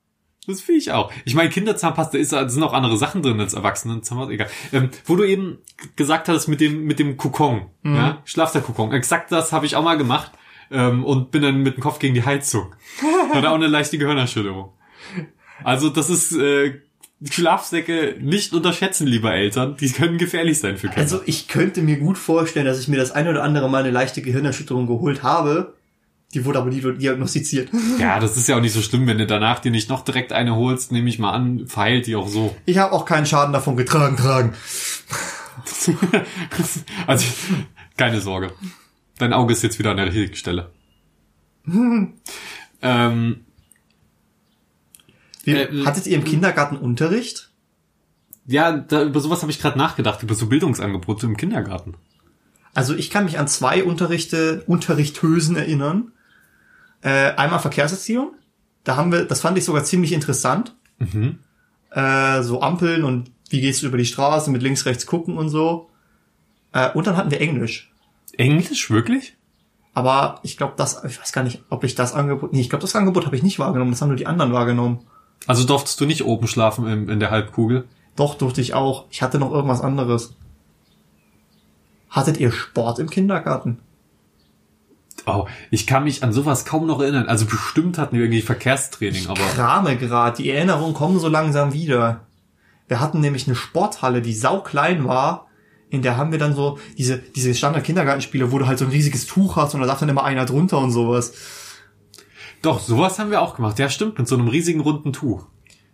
Das 0.47 0.61
finde 0.61 0.79
ich 0.79 0.93
auch. 0.93 1.11
Ich 1.25 1.35
meine, 1.35 1.49
Kinderzahnpasta 1.49 2.17
ist, 2.17 2.29
sind 2.29 2.63
auch 2.63 2.71
andere 2.71 2.95
Sachen 2.95 3.21
drin 3.21 3.37
als 3.41 3.53
Erwachsenenzahnpasta, 3.53 4.31
egal. 4.31 4.47
Ähm, 4.71 4.89
wo 5.05 5.17
du 5.17 5.25
eben 5.25 5.57
gesagt 5.97 6.29
hast 6.29 6.47
mit 6.47 6.61
dem, 6.61 6.85
mit 6.85 6.99
dem 6.99 7.17
Kokon, 7.17 7.65
Mhm. 7.81 7.95
ja, 7.95 8.17
Schlafsack-Kokon. 8.23 8.93
Exakt 8.93 9.29
das 9.33 9.51
habe 9.51 9.65
ich 9.65 9.75
auch 9.75 9.83
mal 9.83 9.97
gemacht, 9.97 10.31
ähm, 10.71 11.03
und 11.03 11.31
bin 11.31 11.41
dann 11.41 11.61
mit 11.61 11.77
dem 11.77 11.81
Kopf 11.81 11.99
gegen 11.99 12.13
die 12.13 12.23
Heizung. 12.23 12.73
Hatte 13.33 13.49
auch 13.49 13.55
eine 13.55 13.67
leichte 13.67 13.97
Gehirnerschütterung. 13.97 14.71
Also, 15.63 15.89
das 15.89 16.09
ist, 16.09 16.33
äh, 16.33 16.79
Schlafsäcke 17.23 18.15
nicht 18.19 18.53
unterschätzen, 18.53 19.07
liebe 19.07 19.31
Eltern. 19.31 19.75
Die 19.77 19.89
können 19.89 20.17
gefährlich 20.17 20.59
sein 20.59 20.77
für 20.77 20.87
Kinder. 20.87 21.01
Also 21.01 21.21
ich 21.25 21.47
könnte 21.47 21.81
mir 21.81 21.97
gut 21.97 22.17
vorstellen, 22.17 22.65
dass 22.65 22.79
ich 22.79 22.87
mir 22.87 22.97
das 22.97 23.11
eine 23.11 23.31
oder 23.31 23.43
andere 23.43 23.69
Mal 23.69 23.79
eine 23.79 23.91
leichte 23.91 24.21
Gehirnerschütterung 24.21 24.85
geholt 24.85 25.23
habe. 25.23 25.73
Die 26.33 26.45
wurde 26.45 26.59
aber 26.59 26.69
nie 26.69 26.81
diagnostiziert. 26.81 27.69
ja, 27.99 28.19
das 28.19 28.37
ist 28.37 28.47
ja 28.47 28.57
auch 28.57 28.61
nicht 28.61 28.73
so 28.73 28.81
schlimm, 28.81 29.07
wenn 29.07 29.17
du 29.17 29.25
danach 29.25 29.59
dir 29.59 29.71
nicht 29.71 29.89
noch 29.89 30.03
direkt 30.03 30.33
eine 30.33 30.55
holst, 30.55 30.91
nehme 30.91 31.09
ich 31.09 31.19
mal 31.19 31.31
an, 31.31 31.65
verheilt 31.67 32.05
die 32.05 32.15
auch 32.15 32.27
so. 32.27 32.55
Ich 32.65 32.77
habe 32.77 32.91
auch 32.91 33.05
keinen 33.05 33.25
Schaden 33.25 33.53
davon 33.53 33.77
getragen, 33.77 34.17
tragen. 34.17 34.53
also, 37.07 37.25
keine 37.95 38.21
Sorge. 38.21 38.51
Dein 39.19 39.33
Auge 39.33 39.53
ist 39.53 39.63
jetzt 39.63 39.79
wieder 39.79 39.91
an 39.91 39.97
der 39.97 40.07
richtigen 40.07 40.35
Stelle. 40.35 40.71
ähm, 42.81 43.45
Wie, 45.43 45.51
Äh, 45.51 45.85
hattet 45.85 46.07
ihr 46.07 46.15
im 46.17 46.23
Kindergarten 46.23 46.77
Unterricht? 46.77 47.49
ja, 48.45 48.71
da, 48.77 49.03
über 49.03 49.19
sowas 49.19 49.41
habe 49.41 49.51
ich 49.51 49.59
gerade 49.59 49.77
nachgedacht, 49.77 50.23
über 50.23 50.33
so 50.33 50.45
Bildungsangebote 50.47 51.25
im 51.25 51.35
Kindergarten. 51.35 51.95
Also 52.73 52.95
ich 52.95 53.09
kann 53.09 53.25
mich 53.25 53.39
an 53.39 53.47
zwei 53.47 53.83
Unterrichte, 53.83 54.63
Unterrichthösen 54.67 55.57
erinnern. 55.57 56.13
Äh, 57.01 57.33
einmal 57.35 57.59
Verkehrserziehung. 57.59 58.35
Da 58.85 58.95
haben 58.95 59.11
wir, 59.11 59.25
das 59.25 59.41
fand 59.41 59.57
ich 59.57 59.65
sogar 59.65 59.83
ziemlich 59.83 60.13
interessant. 60.13 60.75
Mhm. 60.99 61.39
Äh, 61.91 62.41
so 62.43 62.61
Ampeln 62.61 63.03
und 63.03 63.31
wie 63.49 63.59
gehst 63.61 63.81
du 63.81 63.87
über 63.87 63.97
die 63.97 64.05
Straße 64.05 64.49
mit 64.51 64.61
links, 64.63 64.85
rechts 64.85 65.05
gucken 65.05 65.37
und 65.37 65.49
so. 65.49 65.89
Äh, 66.71 66.91
und 66.91 67.05
dann 67.07 67.17
hatten 67.17 67.31
wir 67.31 67.41
Englisch. 67.41 67.91
Englisch, 68.37 68.89
wirklich? 68.89 69.35
Aber 69.93 70.39
ich 70.43 70.57
glaube, 70.57 70.73
das, 70.77 71.03
ich 71.03 71.19
weiß 71.19 71.31
gar 71.31 71.43
nicht, 71.43 71.63
ob 71.69 71.83
ich 71.83 71.95
das 71.95 72.13
Angebot, 72.13 72.53
nee, 72.53 72.61
ich 72.61 72.69
glaube, 72.69 72.83
das 72.83 72.95
Angebot 72.95 73.25
habe 73.25 73.35
ich 73.35 73.43
nicht 73.43 73.59
wahrgenommen, 73.59 73.91
das 73.91 74.01
haben 74.01 74.09
nur 74.09 74.17
die 74.17 74.27
anderen 74.27 74.53
wahrgenommen. 74.53 74.99
Also 75.47 75.65
durftest 75.65 75.99
du 75.99 76.05
nicht 76.05 76.23
oben 76.23 76.47
schlafen 76.47 76.87
in, 76.87 77.09
in 77.09 77.19
der 77.19 77.31
Halbkugel? 77.31 77.87
Doch, 78.15 78.35
durfte 78.35 78.61
ich 78.61 78.73
auch. 78.73 79.05
Ich 79.09 79.21
hatte 79.21 79.39
noch 79.39 79.51
irgendwas 79.51 79.81
anderes. 79.81 80.35
Hattet 82.09 82.37
ihr 82.37 82.51
Sport 82.51 82.99
im 82.99 83.09
Kindergarten? 83.09 83.79
Oh, 85.25 85.45
ich 85.71 85.87
kann 85.87 86.03
mich 86.03 86.23
an 86.23 86.31
sowas 86.31 86.63
kaum 86.63 86.87
noch 86.87 87.01
erinnern. 87.01 87.27
Also 87.27 87.45
bestimmt 87.45 87.97
hatten 87.97 88.15
wir 88.15 88.23
irgendwie 88.23 88.41
Verkehrstraining, 88.41 89.27
aber 89.27 89.41
Krame 89.41 89.97
grad, 89.97 90.37
die 90.37 90.49
Erinnerungen 90.49 90.93
kommen 90.93 91.19
so 91.19 91.27
langsam 91.27 91.73
wieder. 91.73 92.21
Wir 92.87 92.99
hatten 92.99 93.19
nämlich 93.19 93.47
eine 93.47 93.55
Sporthalle, 93.55 94.21
die 94.21 94.33
sauklein 94.33 95.05
war, 95.05 95.46
in 95.89 96.01
der 96.01 96.17
haben 96.17 96.31
wir 96.31 96.39
dann 96.39 96.53
so 96.55 96.77
diese, 96.97 97.17
diese 97.17 97.53
Standard-Kindergartenspiele, 97.55 98.51
wo 98.51 98.59
du 98.59 98.67
halt 98.67 98.77
so 98.79 98.85
ein 98.85 98.91
riesiges 98.91 99.25
Tuch 99.25 99.55
hast 99.55 99.73
und 99.73 99.81
da 99.81 99.87
darf 99.87 99.99
dann 99.99 100.09
immer 100.09 100.23
einer 100.23 100.45
drunter 100.45 100.79
und 100.79 100.91
sowas. 100.91 101.33
doch, 102.61 102.79
sowas 102.79 103.19
haben 103.19 103.31
wir 103.31 103.41
auch 103.41 103.55
gemacht. 103.55 103.79
Ja, 103.79 103.89
stimmt, 103.89 104.17
mit 104.17 104.27
so 104.27 104.35
einem 104.35 104.47
riesigen 104.47 104.81
runden 104.81 105.13
Tuch. 105.13 105.45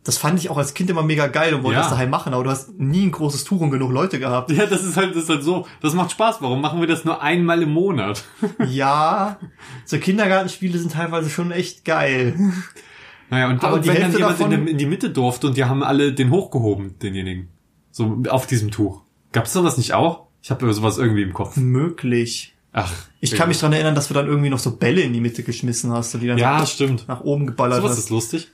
Das 0.05 0.17
fand 0.17 0.37
ich 0.37 0.49
auch 0.49 0.57
als 0.57 0.73
Kind 0.73 0.89
immer 0.89 1.03
mega 1.03 1.27
geil 1.27 1.53
und 1.53 1.63
wollte 1.63 1.75
Ja. 1.77 1.81
das 1.83 1.91
daheim 1.91 2.09
machen, 2.09 2.33
aber 2.33 2.43
du 2.43 2.49
hast 2.49 2.77
nie 2.77 3.05
ein 3.05 3.11
großes 3.11 3.45
Tuch 3.45 3.61
und 3.61 3.71
genug 3.71 3.89
Leute 3.91 4.19
gehabt. 4.19 4.51
Ja, 4.51 4.65
das 4.65 4.83
ist 4.83 4.97
halt, 4.97 5.15
das 5.15 5.23
ist 5.23 5.29
halt 5.29 5.43
so. 5.43 5.65
Das 5.81 5.93
macht 5.93 6.11
Spaß. 6.11 6.41
Warum 6.41 6.59
machen 6.59 6.81
wir 6.81 6.87
das 6.87 7.05
nur 7.05 7.21
einmal 7.21 7.61
im 7.61 7.71
Monat? 7.71 8.23
Ja, 8.67 9.37
so 9.85 9.97
Kindergartenspiele 9.97 10.77
sind 10.77 10.91
teilweise 10.91 11.29
schon 11.29 11.51
echt 11.51 11.85
geil. 11.85 12.35
Naja, 13.29 13.47
und, 13.49 13.63
Aber 13.63 13.75
und 13.75 13.85
die 13.85 13.89
wenn 13.89 14.01
dann 14.01 14.11
jemand 14.17 14.69
in 14.69 14.77
die 14.77 14.85
Mitte 14.85 15.09
durfte 15.09 15.47
und 15.47 15.55
die 15.55 15.63
haben 15.63 15.83
alle 15.83 16.11
den 16.13 16.31
hochgehoben, 16.31 16.99
denjenigen. 16.99 17.47
So 17.91 18.23
auf 18.29 18.45
diesem 18.45 18.71
Tuch. 18.71 19.01
Gab's 19.33 19.51
sowas 19.53 19.77
nicht 19.77 19.93
auch? 19.93 20.27
Ich 20.41 20.49
habe 20.51 20.73
sowas 20.73 20.97
irgendwie 20.97 21.23
im 21.23 21.33
Kopf. 21.33 21.57
Möglich. 21.57 22.53
Ach. 22.71 22.91
Ich 23.19 23.35
kann 23.35 23.49
mich 23.49 23.59
dran 23.59 23.71
erinnern, 23.73 23.95
dass 23.95 24.07
du 24.07 24.13
dann 24.13 24.27
irgendwie 24.27 24.49
noch 24.49 24.59
so 24.59 24.71
Bälle 24.77 25.01
in 25.01 25.13
die 25.13 25.21
Mitte 25.21 25.43
geschmissen 25.43 25.91
hast, 25.91 26.13
die 26.19 26.27
dann 26.27 26.37
Ja, 26.37 26.59
so 26.61 26.65
stimmt. 26.65 27.07
nach 27.07 27.21
oben 27.21 27.45
geballert 27.47 27.77
Sowas 27.81 27.91
hast. 27.91 27.99
ist 27.99 28.09
lustig. 28.09 28.49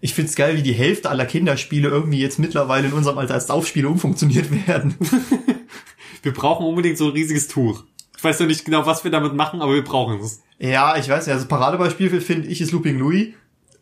Ich 0.00 0.14
find's 0.14 0.34
geil, 0.34 0.56
wie 0.56 0.62
die 0.62 0.72
Hälfte 0.72 1.10
aller 1.10 1.26
Kinderspiele 1.26 1.88
irgendwie 1.88 2.20
jetzt 2.20 2.38
mittlerweile 2.38 2.86
in 2.88 2.94
unserem 2.94 3.18
Alter 3.18 3.34
als 3.34 3.48
Saufspiele 3.48 3.88
umfunktioniert 3.88 4.50
werden. 4.66 4.94
Wir 6.22 6.32
brauchen 6.32 6.66
unbedingt 6.66 6.98
so 6.98 7.06
ein 7.06 7.12
riesiges 7.12 7.48
Tuch. 7.48 7.84
Ich 8.16 8.24
weiß 8.24 8.38
ja 8.40 8.46
nicht 8.46 8.64
genau, 8.64 8.84
was 8.84 9.02
wir 9.04 9.10
damit 9.10 9.34
machen, 9.34 9.62
aber 9.62 9.72
wir 9.72 9.82
brauchen 9.82 10.20
es. 10.20 10.42
ja, 10.58 10.94
ich 10.98 11.08
weiß 11.08 11.24
ja, 11.26 11.32
also 11.32 11.46
Paradebeispiel 11.46 12.20
finde 12.20 12.48
ich 12.48 12.60
ist 12.60 12.70
Looping 12.72 12.98
Louis. 12.98 13.28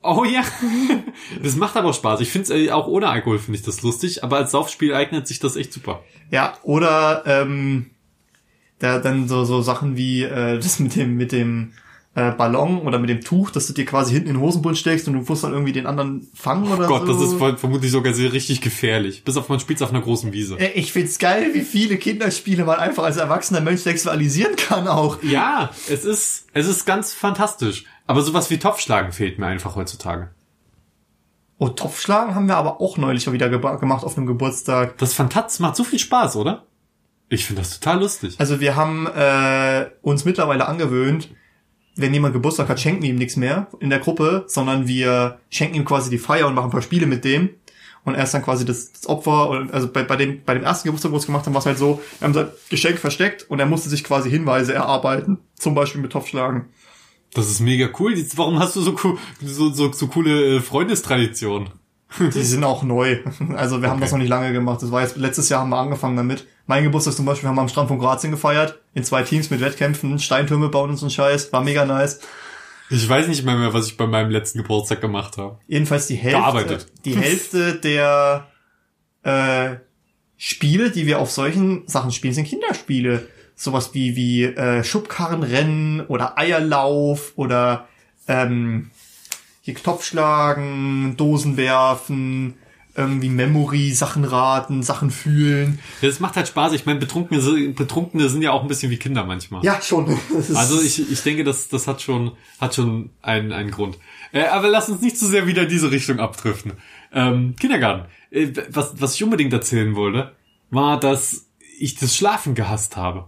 Oh 0.02 0.24
ja. 0.24 0.42
Das 1.42 1.56
macht 1.56 1.76
aber 1.76 1.92
Spaß. 1.92 2.20
Ich 2.20 2.30
finde 2.30 2.52
es 2.54 2.70
auch 2.72 2.86
ohne 2.86 3.08
Alkohol 3.08 3.38
finde 3.38 3.58
ich 3.58 3.64
das 3.64 3.82
lustig, 3.82 4.22
aber 4.24 4.36
als 4.36 4.52
Saufspiel 4.52 4.94
eignet 4.94 5.26
sich 5.26 5.40
das 5.40 5.56
echt 5.56 5.72
super. 5.72 6.02
Ja, 6.30 6.56
oder 6.62 7.22
ähm, 7.26 7.90
da 8.78 8.98
dann 8.98 9.28
so 9.28 9.44
so 9.44 9.60
Sachen 9.62 9.96
wie 9.96 10.22
äh, 10.22 10.58
das 10.58 10.78
mit 10.78 10.94
dem 10.96 11.16
mit 11.16 11.32
dem 11.32 11.72
äh, 12.14 12.30
Ballon 12.32 12.78
oder 12.82 12.98
mit 12.98 13.10
dem 13.10 13.20
Tuch, 13.20 13.50
dass 13.50 13.66
du 13.66 13.72
dir 13.72 13.84
quasi 13.84 14.12
hinten 14.12 14.28
in 14.28 14.34
den 14.36 14.40
Hosenbund 14.42 14.76
steckst 14.78 15.06
und 15.08 15.14
du 15.14 15.20
musst 15.20 15.44
dann 15.44 15.52
irgendwie 15.52 15.72
den 15.72 15.86
anderen 15.86 16.26
fangen 16.34 16.70
oder 16.72 16.84
Oh 16.86 16.88
Gott, 16.88 17.06
so. 17.06 17.12
das 17.12 17.22
ist 17.22 17.34
voll, 17.38 17.56
vermutlich 17.56 17.90
sogar 17.92 18.14
sehr 18.14 18.32
richtig 18.32 18.60
gefährlich. 18.60 19.24
Bis 19.24 19.36
auf 19.36 19.48
man 19.48 19.60
spielt 19.60 19.82
auf 19.82 19.90
einer 19.90 20.00
großen 20.00 20.32
Wiese. 20.32 20.56
Äh, 20.58 20.72
Ich 20.78 20.92
find's 20.92 21.18
geil, 21.18 21.50
wie 21.52 21.60
viele 21.60 21.96
Kinderspiele 21.96 22.64
man 22.64 22.78
einfach 22.78 23.04
als 23.04 23.16
erwachsener 23.18 23.60
Mensch 23.60 23.82
sexualisieren 23.82 24.56
kann 24.56 24.88
auch. 24.88 25.22
Ja, 25.22 25.70
es 25.88 26.04
ist, 26.04 26.46
es 26.54 26.66
ist 26.66 26.86
ganz 26.86 27.12
fantastisch. 27.12 27.84
Aber 28.08 28.22
sowas 28.22 28.48
wie 28.50 28.58
Topfschlagen 28.58 29.12
fehlt 29.12 29.38
mir 29.38 29.46
einfach 29.46 29.76
heutzutage. 29.76 30.30
Oh, 31.58 31.68
Topfschlagen 31.68 32.34
haben 32.34 32.46
wir 32.46 32.56
aber 32.56 32.80
auch 32.80 32.96
neulich 32.96 33.26
mal 33.26 33.34
wieder 33.34 33.50
gemacht 33.50 34.02
auf 34.02 34.16
einem 34.16 34.26
Geburtstag. 34.26 34.96
Das 34.96 35.12
Fantatz 35.12 35.58
macht 35.58 35.76
so 35.76 35.84
viel 35.84 35.98
Spaß, 35.98 36.36
oder? 36.36 36.64
Ich 37.28 37.44
finde 37.44 37.60
das 37.60 37.78
total 37.78 38.00
lustig. 38.00 38.36
Also 38.38 38.60
wir 38.60 38.76
haben 38.76 39.06
äh, 39.06 39.90
uns 40.00 40.24
mittlerweile 40.24 40.66
angewöhnt, 40.66 41.28
wenn 41.96 42.14
jemand 42.14 42.32
Geburtstag 42.32 42.70
hat, 42.70 42.80
schenken 42.80 43.02
wir 43.02 43.10
ihm 43.10 43.16
nichts 43.16 43.36
mehr 43.36 43.66
in 43.78 43.90
der 43.90 43.98
Gruppe, 43.98 44.44
sondern 44.46 44.88
wir 44.88 45.40
schenken 45.50 45.74
ihm 45.74 45.84
quasi 45.84 46.08
die 46.08 46.18
Feier 46.18 46.46
und 46.46 46.54
machen 46.54 46.68
ein 46.68 46.72
paar 46.72 46.80
Spiele 46.80 47.06
mit 47.06 47.24
dem. 47.24 47.50
Und 48.04 48.14
er 48.14 48.24
ist 48.24 48.32
dann 48.32 48.42
quasi 48.42 48.64
das, 48.64 48.92
das 48.92 49.06
Opfer. 49.06 49.50
Und 49.50 49.74
also 49.74 49.92
bei, 49.92 50.02
bei, 50.02 50.16
dem, 50.16 50.42
bei 50.44 50.54
dem 50.54 50.64
ersten 50.64 50.88
Geburtstag, 50.88 51.10
wo 51.10 51.16
wir 51.16 51.18
es 51.18 51.26
gemacht 51.26 51.44
haben, 51.44 51.52
war 51.52 51.60
es 51.60 51.66
halt 51.66 51.76
so, 51.76 52.00
wir 52.20 52.26
haben 52.26 52.32
sein 52.32 52.48
Geschenk 52.70 52.98
versteckt 52.98 53.44
und 53.50 53.60
er 53.60 53.66
musste 53.66 53.90
sich 53.90 54.02
quasi 54.02 54.30
Hinweise 54.30 54.72
erarbeiten. 54.72 55.40
Zum 55.56 55.74
Beispiel 55.74 56.00
mit 56.00 56.12
Topfschlagen. 56.12 56.70
Das 57.34 57.48
ist 57.50 57.60
mega 57.60 57.88
cool. 57.98 58.16
Jetzt, 58.16 58.36
Warum 58.38 58.58
hast 58.58 58.74
du 58.76 58.80
so, 58.80 58.96
cool, 59.04 59.18
so, 59.44 59.70
so, 59.70 59.92
so 59.92 60.06
coole 60.08 60.56
äh, 60.56 60.60
Freundestradition? 60.60 61.70
Die 62.18 62.42
sind 62.42 62.64
auch 62.64 62.82
neu. 62.82 63.18
Also 63.54 63.82
wir 63.82 63.88
haben 63.90 63.96
Okay. 63.96 64.04
das 64.04 64.12
noch 64.12 64.18
nicht 64.18 64.28
lange 64.30 64.52
gemacht. 64.52 64.80
Das 64.82 64.90
war 64.90 65.02
jetzt 65.02 65.16
letztes 65.18 65.50
Jahr 65.50 65.60
haben 65.60 65.68
wir 65.70 65.76
angefangen 65.78 66.16
damit. 66.16 66.46
Mein 66.66 66.84
Geburtstag 66.84 67.14
zum 67.14 67.26
Beispiel 67.26 67.48
haben 67.48 67.56
wir 67.56 67.60
am 67.62 67.68
Strand 67.68 67.88
von 67.88 67.98
Kroatien 67.98 68.30
gefeiert. 68.30 68.78
In 68.94 69.04
zwei 69.04 69.22
Teams 69.22 69.50
mit 69.50 69.60
Wettkämpfen, 69.60 70.18
Steintürme 70.18 70.68
bauen 70.70 70.90
und 70.90 70.96
so 70.96 71.06
ein 71.06 71.10
Scheiß. 71.10 71.52
War 71.52 71.62
mega 71.62 71.84
nice. 71.84 72.20
Ich 72.90 73.06
weiß 73.06 73.28
nicht 73.28 73.44
mehr, 73.44 73.56
mehr, 73.56 73.74
was 73.74 73.86
ich 73.88 73.98
bei 73.98 74.06
meinem 74.06 74.30
letzten 74.30 74.58
Geburtstag 74.62 75.02
gemacht 75.02 75.36
habe. 75.36 75.58
Jedenfalls 75.66 76.06
die 76.06 76.14
Hälfte, 76.16 76.38
Gearbeitet. 76.40 76.86
die 77.04 77.14
Hälfte 77.16 77.74
der 77.74 78.46
äh, 79.22 79.76
Spiele, 80.38 80.90
die 80.90 81.06
wir 81.06 81.18
auf 81.18 81.30
solchen 81.30 81.86
Sachen 81.86 82.10
spielen, 82.12 82.32
sind 82.32 82.46
Kinderspiele. 82.46 83.28
Sowas 83.58 83.90
wie 83.92 84.14
wie 84.14 84.44
äh, 84.44 84.84
Schubkarrenrennen 84.84 86.06
oder 86.06 86.38
Eierlauf 86.38 87.32
oder 87.34 87.88
ähm, 88.28 88.90
hier 89.62 89.74
Topfschlagen, 89.74 91.16
Dosen 91.16 91.56
werfen, 91.56 92.54
irgendwie 92.94 93.28
Memory, 93.28 93.92
Sachen 93.92 94.24
raten, 94.24 94.82
Sachen 94.82 95.10
fühlen. 95.10 95.78
Das 96.02 96.20
macht 96.20 96.36
halt 96.36 96.48
Spaß. 96.48 96.72
Ich 96.72 96.86
meine, 96.86 96.98
Betrunkene, 96.98 97.40
Betrunkene 97.70 98.28
sind 98.28 98.42
ja 98.42 98.52
auch 98.52 98.62
ein 98.62 98.68
bisschen 98.68 98.90
wie 98.90 98.96
Kinder 98.96 99.24
manchmal. 99.24 99.64
Ja, 99.64 99.80
schon. 99.82 100.18
Also 100.54 100.80
ich, 100.80 101.10
ich 101.10 101.22
denke, 101.22 101.44
das, 101.44 101.68
das 101.68 101.86
hat 101.86 102.00
schon, 102.00 102.32
hat 102.60 102.74
schon 102.74 103.10
einen, 103.22 103.52
einen 103.52 103.70
Grund. 103.70 103.98
Äh, 104.32 104.46
aber 104.46 104.68
lass 104.68 104.88
uns 104.88 105.00
nicht 105.00 105.18
zu 105.18 105.26
sehr 105.26 105.46
wieder 105.46 105.62
in 105.62 105.68
diese 105.68 105.90
Richtung 105.90 106.18
abdriften. 106.18 106.72
Ähm, 107.12 107.54
Kindergarten. 107.56 108.08
Äh, 108.30 108.52
was, 108.70 109.00
was 109.00 109.14
ich 109.14 109.24
unbedingt 109.24 109.52
erzählen 109.52 109.94
wollte, 109.94 110.32
war, 110.70 110.98
dass 110.98 111.46
ich 111.78 111.94
das 111.94 112.16
Schlafen 112.16 112.54
gehasst 112.54 112.96
habe. 112.96 113.26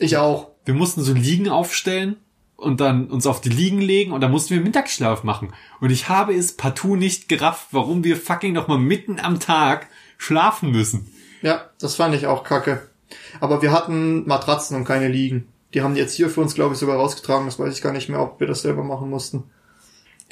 Ich 0.00 0.16
auch. 0.16 0.50
Wir 0.64 0.74
mussten 0.74 1.02
so 1.02 1.12
Liegen 1.12 1.48
aufstellen 1.48 2.16
und 2.56 2.80
dann 2.80 3.08
uns 3.08 3.26
auf 3.26 3.40
die 3.40 3.48
Liegen 3.48 3.80
legen 3.80 4.12
und 4.12 4.20
dann 4.20 4.30
mussten 4.30 4.54
wir 4.54 4.60
Mittagsschlaf 4.60 5.24
machen. 5.24 5.52
Und 5.80 5.90
ich 5.90 6.08
habe 6.08 6.34
es 6.34 6.56
partout 6.56 6.96
nicht 6.96 7.28
gerafft, 7.28 7.68
warum 7.72 8.04
wir 8.04 8.16
fucking 8.16 8.52
noch 8.52 8.68
mal 8.68 8.78
mitten 8.78 9.18
am 9.18 9.40
Tag 9.40 9.88
schlafen 10.18 10.70
müssen. 10.70 11.12
Ja, 11.42 11.70
das 11.80 11.94
fand 11.94 12.14
ich 12.14 12.26
auch 12.26 12.44
kacke. 12.44 12.82
Aber 13.40 13.62
wir 13.62 13.72
hatten 13.72 14.26
Matratzen 14.26 14.76
und 14.76 14.84
keine 14.84 15.08
Liegen. 15.08 15.48
Die 15.72 15.82
haben 15.82 15.94
die 15.94 16.00
jetzt 16.00 16.14
hier 16.14 16.28
für 16.28 16.40
uns, 16.40 16.54
glaube 16.54 16.74
ich, 16.74 16.80
sogar 16.80 16.96
rausgetragen. 16.96 17.46
Das 17.46 17.58
weiß 17.58 17.74
ich 17.74 17.82
gar 17.82 17.92
nicht 17.92 18.08
mehr, 18.08 18.20
ob 18.20 18.40
wir 18.40 18.46
das 18.46 18.62
selber 18.62 18.84
machen 18.84 19.08
mussten. 19.08 19.44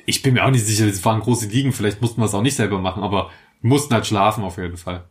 Ich 0.04 0.22
bin 0.22 0.34
mir 0.34 0.44
auch 0.44 0.50
nicht 0.50 0.66
sicher, 0.66 0.86
es 0.86 1.04
waren 1.04 1.20
große 1.20 1.46
Liegen, 1.46 1.72
vielleicht 1.72 2.00
mussten 2.00 2.20
wir 2.20 2.26
es 2.26 2.34
auch 2.34 2.42
nicht 2.42 2.56
selber 2.56 2.78
machen, 2.78 3.02
aber 3.02 3.30
mussten 3.60 3.92
halt 3.92 4.06
schlafen 4.06 4.44
auf 4.44 4.56
jeden 4.56 4.76
Fall. 4.76 5.04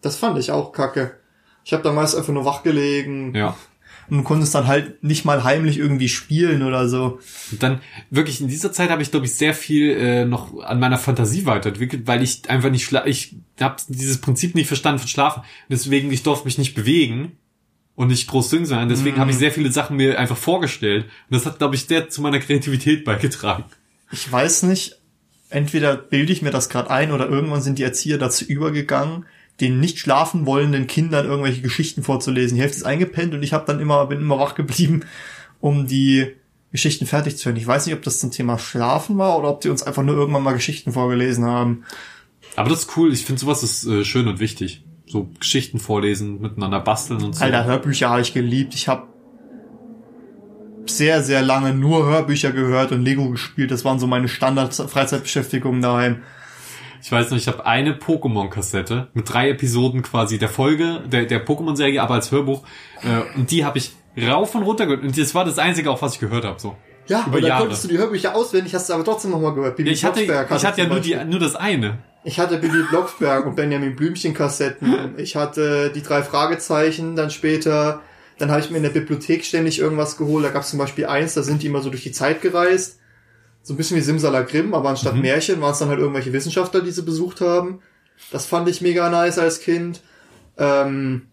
Das 0.00 0.16
fand 0.16 0.38
ich 0.38 0.50
auch 0.50 0.72
kacke. 0.72 1.18
Ich 1.64 1.72
habe 1.72 1.82
damals 1.82 2.14
einfach 2.14 2.32
nur 2.32 2.44
wach 2.44 2.62
gelegen 2.62 3.34
Ja. 3.34 3.56
Und 4.10 4.18
du 4.18 4.22
konntest 4.24 4.54
dann 4.54 4.66
halt 4.66 5.02
nicht 5.02 5.24
mal 5.24 5.44
heimlich 5.44 5.78
irgendwie 5.78 6.08
spielen 6.08 6.62
oder 6.62 6.88
so. 6.88 7.20
Und 7.50 7.62
dann 7.62 7.80
wirklich 8.10 8.40
in 8.40 8.48
dieser 8.48 8.72
Zeit 8.72 8.90
habe 8.90 9.02
ich 9.02 9.10
glaube 9.10 9.26
ich 9.26 9.34
sehr 9.34 9.54
viel 9.54 9.90
äh, 9.90 10.24
noch 10.24 10.60
an 10.62 10.80
meiner 10.80 10.98
Fantasie 10.98 11.46
weiterentwickelt, 11.46 12.06
weil 12.06 12.22
ich 12.22 12.48
einfach 12.50 12.70
nicht 12.70 12.84
schla 12.84 13.06
ich 13.06 13.36
habe 13.60 13.76
dieses 13.88 14.20
Prinzip 14.20 14.54
nicht 14.54 14.66
verstanden 14.66 14.98
von 14.98 15.08
Schlafen. 15.08 15.42
Deswegen 15.68 16.12
ich 16.12 16.22
durfte 16.22 16.44
mich 16.44 16.58
nicht 16.58 16.74
bewegen 16.74 17.32
und 17.94 18.08
nicht 18.08 18.28
groß 18.28 18.50
singen 18.50 18.66
sein. 18.66 18.88
Deswegen 18.88 19.18
habe 19.18 19.30
ich 19.30 19.36
sehr 19.36 19.52
viele 19.52 19.72
Sachen 19.72 19.96
mir 19.96 20.18
einfach 20.18 20.36
vorgestellt 20.36 21.04
und 21.04 21.34
das 21.34 21.46
hat 21.46 21.58
glaube 21.58 21.74
ich 21.74 21.84
sehr 21.84 22.08
zu 22.08 22.22
meiner 22.22 22.40
Kreativität 22.40 23.04
beigetragen. 23.06 23.64
Ich 24.10 24.30
weiß 24.30 24.64
nicht, 24.64 24.98
entweder 25.48 25.96
bilde 25.96 26.32
ich 26.32 26.42
mir 26.42 26.50
das 26.50 26.68
gerade 26.68 26.90
ein 26.90 27.12
oder 27.12 27.28
irgendwann 27.28 27.62
sind 27.62 27.78
die 27.78 27.82
Erzieher 27.82 28.18
dazu 28.18 28.44
übergegangen, 28.44 29.26
den 29.60 29.80
nicht 29.80 29.98
schlafen 29.98 30.46
wollenden 30.46 30.86
Kindern 30.86 31.26
irgendwelche 31.26 31.62
Geschichten 31.62 32.02
vorzulesen. 32.02 32.56
Die 32.56 32.62
Hälfte 32.62 32.78
ist 32.78 32.84
eingepennt 32.84 33.34
und 33.34 33.42
ich 33.42 33.52
habe 33.52 33.66
dann 33.66 33.80
immer 33.80 34.06
bin 34.06 34.20
immer 34.20 34.38
wach 34.38 34.54
geblieben, 34.54 35.02
um 35.60 35.86
die 35.86 36.32
Geschichten 36.72 37.06
fertig 37.06 37.36
zu 37.36 37.46
hören. 37.46 37.56
Ich 37.56 37.66
weiß 37.66 37.86
nicht, 37.86 37.94
ob 37.94 38.02
das 38.02 38.18
zum 38.18 38.30
Thema 38.30 38.58
Schlafen 38.58 39.18
war 39.18 39.38
oder 39.38 39.50
ob 39.50 39.60
die 39.60 39.68
uns 39.68 39.82
einfach 39.82 40.02
nur 40.02 40.16
irgendwann 40.16 40.42
mal 40.42 40.54
Geschichten 40.54 40.92
vorgelesen 40.92 41.44
haben. 41.44 41.84
Aber 42.56 42.70
das 42.70 42.80
ist 42.80 42.96
cool. 42.96 43.12
Ich 43.12 43.24
finde 43.24 43.40
sowas 43.40 43.62
ist 43.62 43.86
äh, 43.86 44.04
schön 44.04 44.26
und 44.26 44.40
wichtig. 44.40 44.82
So 45.06 45.28
Geschichten 45.38 45.78
vorlesen, 45.78 46.40
miteinander 46.40 46.80
basteln 46.80 47.22
und 47.22 47.34
so. 47.34 47.44
Alter, 47.44 47.64
Hörbücher 47.64 48.08
habe 48.08 48.22
ich 48.22 48.32
geliebt. 48.32 48.74
Ich 48.74 48.88
habe 48.88 49.06
sehr, 50.86 51.22
sehr 51.22 51.42
lange 51.42 51.74
nur 51.74 52.06
Hörbücher 52.06 52.52
gehört 52.52 52.92
und 52.92 53.02
Lego 53.02 53.28
gespielt. 53.30 53.70
Das 53.70 53.84
waren 53.84 53.98
so 53.98 54.06
meine 54.06 54.28
Standard-Freizeitbeschäftigungen 54.28 55.82
daheim. 55.82 56.22
Ich 57.02 57.10
weiß 57.10 57.30
noch, 57.30 57.36
ich 57.36 57.48
habe 57.48 57.66
eine 57.66 57.94
Pokémon-Kassette 57.94 59.08
mit 59.12 59.32
drei 59.32 59.50
Episoden 59.50 60.02
quasi 60.02 60.38
der 60.38 60.48
Folge, 60.48 61.02
der, 61.06 61.24
der 61.24 61.44
Pokémon-Serie, 61.44 62.00
aber 62.00 62.14
als 62.14 62.30
Hörbuch. 62.30 62.62
Äh, 63.02 63.36
und 63.36 63.50
die 63.50 63.64
habe 63.64 63.78
ich 63.78 63.92
rauf 64.16 64.54
und 64.54 64.62
runter 64.62 64.86
gehört. 64.86 65.02
Und 65.02 65.18
das 65.18 65.34
war 65.34 65.44
das 65.44 65.58
Einzige, 65.58 65.90
auch 65.90 66.00
was 66.00 66.14
ich 66.14 66.20
gehört 66.20 66.44
habe. 66.44 66.60
So. 66.60 66.76
Ja, 67.08 67.20
Über 67.20 67.26
aber 67.26 67.40
dann 67.40 67.48
Jahre. 67.48 67.62
konntest 67.62 67.84
du 67.84 67.88
die 67.88 67.98
Hörbücher 67.98 68.34
auswendig, 68.36 68.74
hast 68.74 68.88
du 68.88 68.94
aber 68.94 69.04
trotzdem 69.04 69.32
nochmal 69.32 69.54
gehört. 69.54 69.76
Bibi 69.76 69.90
Ich 69.90 70.04
hatte, 70.04 70.22
ich 70.22 70.30
hatte 70.64 70.80
ja 70.80 70.86
nur, 70.86 71.00
die, 71.00 71.16
nur 71.24 71.40
das 71.40 71.56
eine. 71.56 71.98
Ich 72.24 72.38
hatte 72.38 72.58
Bibi 72.58 72.84
Blocksberg 72.88 73.46
und 73.46 73.56
Benjamin 73.56 73.96
Blümchen 73.96 74.32
Kassetten. 74.32 75.14
Ich 75.16 75.34
hatte 75.34 75.90
die 75.92 76.02
drei 76.02 76.22
Fragezeichen 76.22 77.16
dann 77.16 77.30
später. 77.30 78.00
Dann 78.38 78.50
habe 78.50 78.60
ich 78.60 78.70
mir 78.70 78.76
in 78.76 78.84
der 78.84 78.90
Bibliothek 78.90 79.44
ständig 79.44 79.80
irgendwas 79.80 80.16
geholt. 80.16 80.44
Da 80.44 80.50
gab 80.50 80.62
es 80.62 80.70
zum 80.70 80.78
Beispiel 80.78 81.06
eins, 81.06 81.34
da 81.34 81.42
sind 81.42 81.62
die 81.62 81.66
immer 81.66 81.80
so 81.80 81.90
durch 81.90 82.04
die 82.04 82.12
Zeit 82.12 82.42
gereist. 82.42 83.00
So 83.62 83.74
ein 83.74 83.76
bisschen 83.76 83.96
wie 83.96 84.00
Simsalagrim, 84.00 84.74
aber 84.74 84.88
anstatt 84.90 85.14
Märchen 85.16 85.60
waren 85.60 85.72
es 85.72 85.78
dann 85.78 85.88
halt 85.88 86.00
irgendwelche 86.00 86.32
Wissenschaftler, 86.32 86.80
die 86.80 86.90
sie 86.90 87.02
besucht 87.02 87.40
haben. 87.40 87.80
Das 88.30 88.46
fand 88.46 88.68
ich 88.68 88.80
mega 88.80 89.08
nice 89.08 89.38
als 89.38 89.60
Kind. 89.60 90.00
Ähm, 90.58 91.28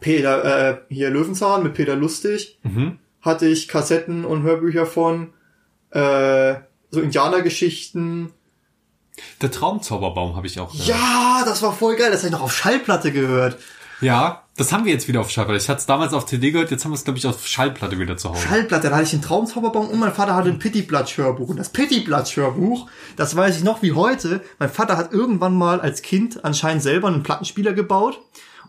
Peter, 0.00 0.70
äh, 0.70 0.78
hier 0.88 1.10
Löwenzahn 1.10 1.62
mit 1.62 1.74
Peter 1.74 1.96
Lustig 1.96 2.58
Mhm. 2.62 2.98
hatte 3.20 3.46
ich 3.46 3.68
Kassetten 3.68 4.24
und 4.24 4.42
Hörbücher 4.42 4.86
von. 4.86 5.32
Äh, 5.90 6.54
so 6.90 7.00
Indianergeschichten. 7.00 8.32
Der 9.42 9.50
Traumzauberbaum 9.50 10.36
habe 10.36 10.46
ich 10.46 10.58
auch. 10.60 10.72
gehört. 10.72 10.88
Ja, 10.88 11.42
das 11.44 11.62
war 11.62 11.72
voll 11.72 11.96
geil. 11.96 12.10
Das 12.10 12.20
habe 12.20 12.28
ich 12.28 12.32
noch 12.32 12.42
auf 12.42 12.54
Schallplatte 12.56 13.12
gehört. 13.12 13.58
Ja, 14.00 14.44
das 14.56 14.72
haben 14.72 14.84
wir 14.84 14.92
jetzt 14.92 15.08
wieder 15.08 15.20
auf 15.20 15.30
Schallplatte. 15.30 15.58
Ich 15.58 15.68
hatte 15.68 15.80
es 15.80 15.86
damals 15.86 16.12
auf 16.12 16.26
CD 16.26 16.50
gehört, 16.50 16.70
jetzt 16.70 16.84
haben 16.84 16.92
wir 16.92 16.96
es, 16.96 17.04
glaube 17.04 17.18
ich, 17.18 17.26
auf 17.26 17.46
Schallplatte 17.46 17.98
wieder 17.98 18.16
zu 18.16 18.30
Hause. 18.30 18.46
Schallplatte, 18.46 18.88
da 18.88 18.96
hatte 18.96 19.06
ich 19.06 19.12
einen 19.12 19.22
Traumzauberbaum 19.22 19.88
und 19.88 19.98
mein 19.98 20.12
Vater 20.12 20.34
hatte 20.34 20.48
ein 20.48 20.58
Pittiplatsch-Hörbuch. 20.58 21.48
Und 21.48 21.58
das 21.58 21.70
Pittiplatsch-Hörbuch, 21.70 22.88
das 23.16 23.36
weiß 23.36 23.56
ich 23.56 23.64
noch 23.64 23.82
wie 23.82 23.92
heute. 23.92 24.42
Mein 24.58 24.68
Vater 24.68 24.96
hat 24.96 25.12
irgendwann 25.12 25.54
mal 25.54 25.80
als 25.80 26.02
Kind 26.02 26.44
anscheinend 26.44 26.82
selber 26.82 27.08
einen 27.08 27.22
Plattenspieler 27.22 27.72
gebaut 27.72 28.20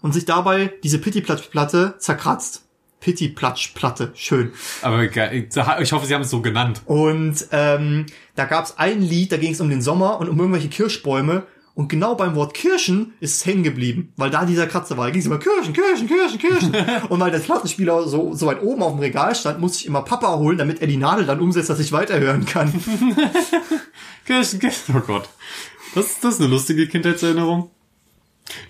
und 0.02 0.14
sich 0.14 0.26
dabei 0.26 0.74
diese 0.84 0.98
Pittiplatsch-Platte 0.98 1.96
zerkratzt. 1.98 2.64
Pittiplatsch-Platte, 3.02 4.12
schön. 4.14 4.54
Aber 4.82 5.04
ich 5.04 5.92
hoffe, 5.92 6.06
sie 6.06 6.14
haben 6.14 6.22
es 6.22 6.30
so 6.30 6.42
genannt. 6.42 6.82
Und 6.86 7.48
ähm, 7.52 8.06
da 8.36 8.46
gab's 8.46 8.78
ein 8.78 9.02
Lied, 9.02 9.32
da 9.32 9.38
ging 9.38 9.54
es 9.54 9.60
um 9.60 9.70
den 9.70 9.82
Sommer 9.82 10.20
und 10.20 10.30
um 10.30 10.40
irgendwelche 10.40 10.70
Kirschbäume. 10.70 11.44
Und 11.82 11.88
genau 11.88 12.14
beim 12.14 12.36
Wort 12.36 12.54
Kirschen 12.54 13.14
ist 13.22 13.38
es 13.38 13.46
hängen 13.48 13.64
geblieben, 13.64 14.14
weil 14.16 14.30
da 14.30 14.46
dieser 14.46 14.68
Kratzer 14.68 14.98
war. 14.98 15.06
Da 15.06 15.10
ging 15.10 15.22
es 15.22 15.26
immer 15.26 15.40
Kirschen, 15.40 15.74
Kirschen, 15.74 16.08
Kirschen, 16.08 16.38
Kirschen. 16.38 16.76
und 17.10 17.20
weil 17.20 17.32
der 17.32 17.40
Plattenspieler 17.40 18.08
so, 18.08 18.36
so 18.36 18.46
weit 18.46 18.62
oben 18.62 18.84
auf 18.84 18.92
dem 18.92 19.00
Regal 19.00 19.34
stand, 19.34 19.60
musste 19.60 19.80
ich 19.80 19.86
immer 19.88 20.04
Papa 20.04 20.36
holen, 20.36 20.60
damit 20.60 20.80
er 20.80 20.86
die 20.86 20.98
Nadel 20.98 21.26
dann 21.26 21.40
umsetzt, 21.40 21.72
dass 21.72 21.80
ich 21.80 21.92
weiterhören 21.92 22.46
kann. 22.46 22.72
Kirschen, 24.28 24.60
Kirschen, 24.60 24.96
oh 24.96 25.00
Gott. 25.00 25.28
Das, 25.96 26.20
das 26.20 26.36
ist 26.36 26.42
eine 26.42 26.52
lustige 26.52 26.88
Kindheitserinnerung. 26.88 27.72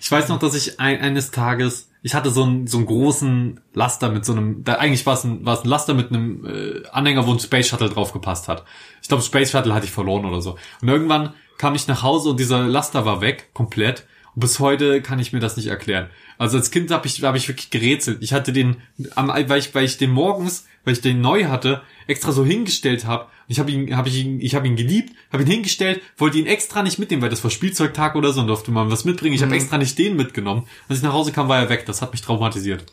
Ich 0.00 0.10
weiß 0.10 0.30
noch, 0.30 0.38
dass 0.38 0.54
ich 0.54 0.80
ein, 0.80 0.98
eines 0.98 1.32
Tages, 1.32 1.90
ich 2.02 2.14
hatte 2.14 2.30
so 2.30 2.42
einen, 2.42 2.66
so 2.66 2.78
einen 2.78 2.86
großen 2.86 3.60
Laster 3.74 4.10
mit 4.10 4.24
so 4.24 4.32
einem, 4.32 4.64
da, 4.64 4.74
eigentlich 4.74 5.06
war 5.06 5.14
es 5.14 5.24
ein, 5.24 5.44
war 5.46 5.54
es 5.54 5.64
ein 5.64 5.68
Laster 5.68 5.94
mit 5.94 6.10
einem 6.10 6.44
äh, 6.44 6.86
Anhänger, 6.88 7.26
wo 7.26 7.32
ein 7.32 7.38
Space 7.38 7.68
Shuttle 7.68 7.88
drauf 7.88 8.12
gepasst 8.12 8.48
hat. 8.48 8.64
Ich 9.00 9.08
glaube, 9.08 9.22
Space 9.22 9.52
Shuttle 9.52 9.72
hatte 9.72 9.86
ich 9.86 9.92
verloren 9.92 10.24
oder 10.24 10.40
so. 10.40 10.56
Und 10.80 10.88
irgendwann 10.88 11.34
kam 11.58 11.74
ich 11.76 11.86
nach 11.86 12.02
Hause 12.02 12.30
und 12.30 12.40
dieser 12.40 12.66
Laster 12.66 13.04
war 13.04 13.20
weg, 13.20 13.50
komplett. 13.54 14.06
Und 14.34 14.40
bis 14.40 14.58
heute 14.60 15.02
kann 15.02 15.18
ich 15.18 15.32
mir 15.32 15.40
das 15.40 15.56
nicht 15.56 15.66
erklären. 15.66 16.08
Also 16.38 16.56
als 16.56 16.70
Kind 16.70 16.90
habe 16.90 17.06
ich, 17.06 17.22
hab 17.22 17.36
ich 17.36 17.48
wirklich 17.48 17.70
gerätselt. 17.70 18.22
Ich 18.22 18.32
hatte 18.32 18.52
den, 18.52 18.76
weil, 19.14 19.58
ich, 19.58 19.74
weil 19.74 19.84
ich 19.84 19.98
den 19.98 20.10
morgens, 20.10 20.66
weil 20.84 20.94
ich 20.94 21.00
den 21.00 21.20
neu 21.20 21.44
hatte, 21.46 21.82
extra 22.06 22.32
so 22.32 22.44
hingestellt 22.44 23.04
habe. 23.04 23.26
Ich 23.48 23.58
habe 23.58 23.70
ihn, 23.70 23.94
habe 23.96 24.08
ich 24.08 24.16
ihn, 24.16 24.40
ich 24.40 24.54
habe 24.54 24.66
ihn 24.66 24.76
geliebt, 24.76 25.14
habe 25.30 25.42
ihn 25.42 25.48
hingestellt, 25.48 26.00
wollte 26.16 26.38
ihn 26.38 26.46
extra 26.46 26.82
nicht 26.82 26.98
mitnehmen, 26.98 27.22
weil 27.22 27.28
das 27.28 27.44
war 27.44 27.50
Spielzeugtag 27.50 28.14
oder 28.14 28.32
so 28.32 28.40
und 28.40 28.46
durfte 28.46 28.70
man 28.70 28.90
was 28.90 29.04
mitbringen. 29.04 29.34
Ich 29.34 29.42
habe 29.42 29.54
extra 29.54 29.76
nicht 29.76 29.98
den 29.98 30.16
mitgenommen. 30.16 30.66
Als 30.88 30.98
ich 30.98 31.04
nach 31.04 31.12
Hause 31.12 31.32
kam, 31.32 31.48
war 31.48 31.58
er 31.58 31.68
weg. 31.68 31.84
Das 31.86 32.00
hat 32.00 32.12
mich 32.12 32.22
traumatisiert. 32.22 32.84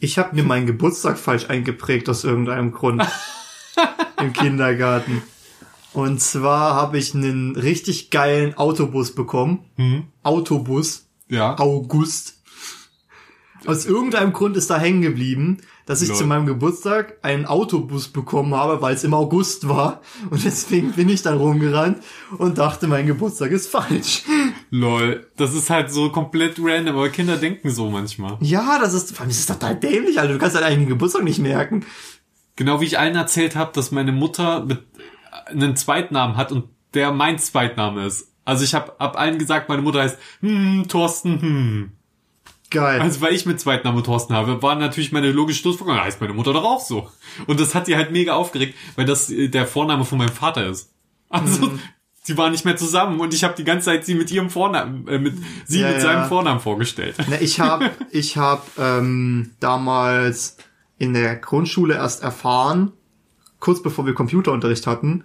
Ich 0.00 0.18
habe 0.18 0.34
mir 0.34 0.42
meinen 0.42 0.66
Geburtstag 0.66 1.18
falsch 1.18 1.48
eingeprägt 1.48 2.08
aus 2.08 2.24
irgendeinem 2.24 2.72
Grund 2.72 3.02
im 4.20 4.32
Kindergarten. 4.32 5.22
Und 5.92 6.20
zwar 6.20 6.74
habe 6.74 6.98
ich 6.98 7.14
einen 7.14 7.56
richtig 7.56 8.10
geilen 8.10 8.54
Autobus 8.54 9.14
bekommen. 9.14 9.64
Autobus. 10.22 11.06
Ja. 11.28 11.58
August. 11.58 12.38
Aus 13.66 13.86
irgendeinem 13.86 14.32
Grund 14.32 14.56
ist 14.56 14.70
da 14.70 14.78
hängen 14.78 15.02
geblieben, 15.02 15.58
dass 15.86 16.02
ich 16.02 16.08
Lol. 16.08 16.18
zu 16.18 16.26
meinem 16.26 16.46
Geburtstag 16.46 17.18
einen 17.22 17.46
Autobus 17.46 18.08
bekommen 18.08 18.54
habe, 18.54 18.82
weil 18.82 18.94
es 18.94 19.04
im 19.04 19.14
August 19.14 19.68
war. 19.68 20.00
Und 20.30 20.44
deswegen 20.44 20.92
bin 20.92 21.08
ich 21.08 21.22
dann 21.22 21.38
rumgerannt 21.38 21.98
und 22.38 22.58
dachte, 22.58 22.88
mein 22.88 23.06
Geburtstag 23.06 23.50
ist 23.52 23.68
falsch. 23.68 24.24
Lol, 24.70 25.26
das 25.36 25.54
ist 25.54 25.70
halt 25.70 25.92
so 25.92 26.10
komplett 26.10 26.56
random, 26.58 26.96
aber 26.96 27.08
Kinder 27.10 27.36
denken 27.36 27.70
so 27.70 27.90
manchmal. 27.90 28.36
Ja, 28.40 28.78
das 28.80 28.94
ist, 28.94 29.12
vor 29.14 29.22
allem 29.22 29.30
ist 29.30 29.46
total 29.46 29.76
dämlich, 29.76 30.18
Alter. 30.18 30.32
Du 30.32 30.38
kannst 30.38 30.56
deinen 30.56 30.64
eigenen 30.64 30.88
Geburtstag 30.88 31.24
nicht 31.24 31.38
merken. 31.38 31.84
Genau 32.56 32.80
wie 32.80 32.84
ich 32.84 32.98
allen 32.98 33.14
erzählt 33.14 33.56
habe, 33.56 33.72
dass 33.72 33.92
meine 33.92 34.12
Mutter 34.12 34.64
mit 34.64 34.80
einen 35.46 35.76
Zweitnamen 35.76 36.36
hat 36.36 36.52
und 36.52 36.64
der 36.94 37.12
mein 37.12 37.38
Zweitname 37.38 38.06
ist. 38.06 38.28
Also 38.44 38.64
ich 38.64 38.74
habe 38.74 38.98
ab 39.00 39.18
allen 39.18 39.38
gesagt, 39.38 39.68
meine 39.68 39.82
Mutter 39.82 40.00
heißt 40.02 40.18
hm, 40.40 40.86
Thorsten, 40.88 41.40
hm. 41.40 41.92
Geil. 42.70 43.02
Also 43.02 43.20
weil 43.20 43.34
ich 43.34 43.44
mit 43.44 43.60
Zweitnamen 43.60 44.02
Thorsten 44.02 44.32
habe, 44.34 44.62
war 44.62 44.74
natürlich 44.76 45.12
meine 45.12 45.30
logische 45.30 45.60
Schlussfolgerung, 45.60 46.00
heißt 46.00 46.22
meine 46.22 46.32
Mutter 46.32 46.54
doch 46.54 46.64
auch 46.64 46.80
so. 46.80 47.10
Und 47.46 47.60
das 47.60 47.74
hat 47.74 47.84
sie 47.84 47.96
halt 47.96 48.12
mega 48.12 48.32
aufgeregt, 48.32 48.74
weil 48.96 49.04
das 49.04 49.28
äh, 49.30 49.48
der 49.48 49.66
Vorname 49.66 50.06
von 50.06 50.16
meinem 50.18 50.32
Vater 50.32 50.66
ist. 50.66 50.90
Also 51.28 51.66
Mhm. 51.66 51.80
sie 52.22 52.36
waren 52.38 52.50
nicht 52.52 52.64
mehr 52.64 52.76
zusammen 52.76 53.20
und 53.20 53.34
ich 53.34 53.44
habe 53.44 53.54
die 53.56 53.64
ganze 53.64 53.86
Zeit 53.86 54.06
sie 54.06 54.14
mit 54.14 54.30
ihrem 54.30 54.48
Vornamen, 54.48 55.06
äh, 55.06 55.18
mit 55.18 55.34
sie 55.66 55.80
Ja, 55.80 55.88
mit 55.88 55.96
ja. 55.96 56.00
seinem 56.02 56.28
Vornamen 56.28 56.60
vorgestellt. 56.60 57.16
Na, 57.28 57.38
ich 57.40 57.60
habe 57.60 57.90
ich 58.10 58.38
hab, 58.38 58.66
ähm, 58.78 59.50
damals 59.60 60.56
in 60.98 61.12
der 61.12 61.36
Grundschule 61.36 61.94
erst 61.94 62.22
erfahren, 62.22 62.92
kurz 63.62 63.80
bevor 63.80 64.04
wir 64.04 64.12
Computerunterricht 64.12 64.86
hatten, 64.86 65.24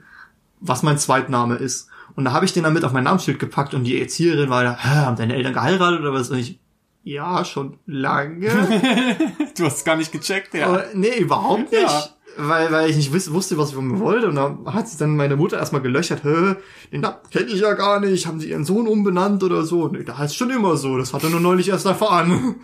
was 0.61 0.83
mein 0.83 0.97
Zweitname 0.97 1.55
ist. 1.55 1.89
Und 2.15 2.23
da 2.23 2.33
habe 2.33 2.45
ich 2.45 2.53
den 2.53 2.63
dann 2.63 2.73
mit 2.73 2.85
auf 2.85 2.93
mein 2.93 3.03
Namensschild 3.03 3.39
gepackt 3.39 3.73
und 3.73 3.83
die 3.83 3.99
Erzieherin 3.99 4.49
war 4.49 4.63
da, 4.63 4.77
haben 4.77 5.17
deine 5.17 5.35
Eltern 5.35 5.53
geheiratet 5.53 5.99
oder 6.01 6.13
was? 6.13 6.29
Und 6.29 6.37
ich, 6.37 6.59
ja, 7.03 7.43
schon 7.43 7.79
lange. 7.85 8.47
Du 9.57 9.65
hast 9.65 9.83
gar 9.85 9.95
nicht 9.95 10.11
gecheckt, 10.11 10.53
ja. 10.53 10.67
Aber 10.67 10.85
nee, 10.93 11.17
überhaupt 11.17 11.71
nicht. 11.71 11.81
Ja. 11.81 12.09
Weil, 12.37 12.71
weil 12.71 12.89
ich 12.91 12.95
nicht 12.95 13.11
wusste, 13.11 13.57
was 13.57 13.69
ich 13.69 13.75
von 13.75 13.87
mir 13.87 13.99
wollte. 13.99 14.27
Und 14.27 14.35
da 14.35 14.55
hat 14.67 14.87
sich 14.87 14.99
dann 14.99 15.15
meine 15.15 15.35
Mutter 15.35 15.57
erstmal 15.57 15.81
gelöchert, 15.81 16.23
hä, 16.23 16.55
den 16.91 17.01
kenne 17.31 17.47
ich 17.47 17.59
ja 17.59 17.73
gar 17.73 17.99
nicht, 17.99 18.27
haben 18.27 18.39
sie 18.39 18.51
ihren 18.51 18.65
Sohn 18.65 18.87
umbenannt 18.87 19.41
oder 19.41 19.63
so? 19.63 19.87
Nee, 19.87 20.03
da 20.03 20.19
heißt 20.19 20.37
schon 20.37 20.51
immer 20.51 20.77
so, 20.77 20.95
das 20.99 21.11
hat 21.11 21.23
er 21.23 21.31
nur 21.31 21.39
neulich 21.39 21.69
erst 21.69 21.87
erfahren. 21.87 22.57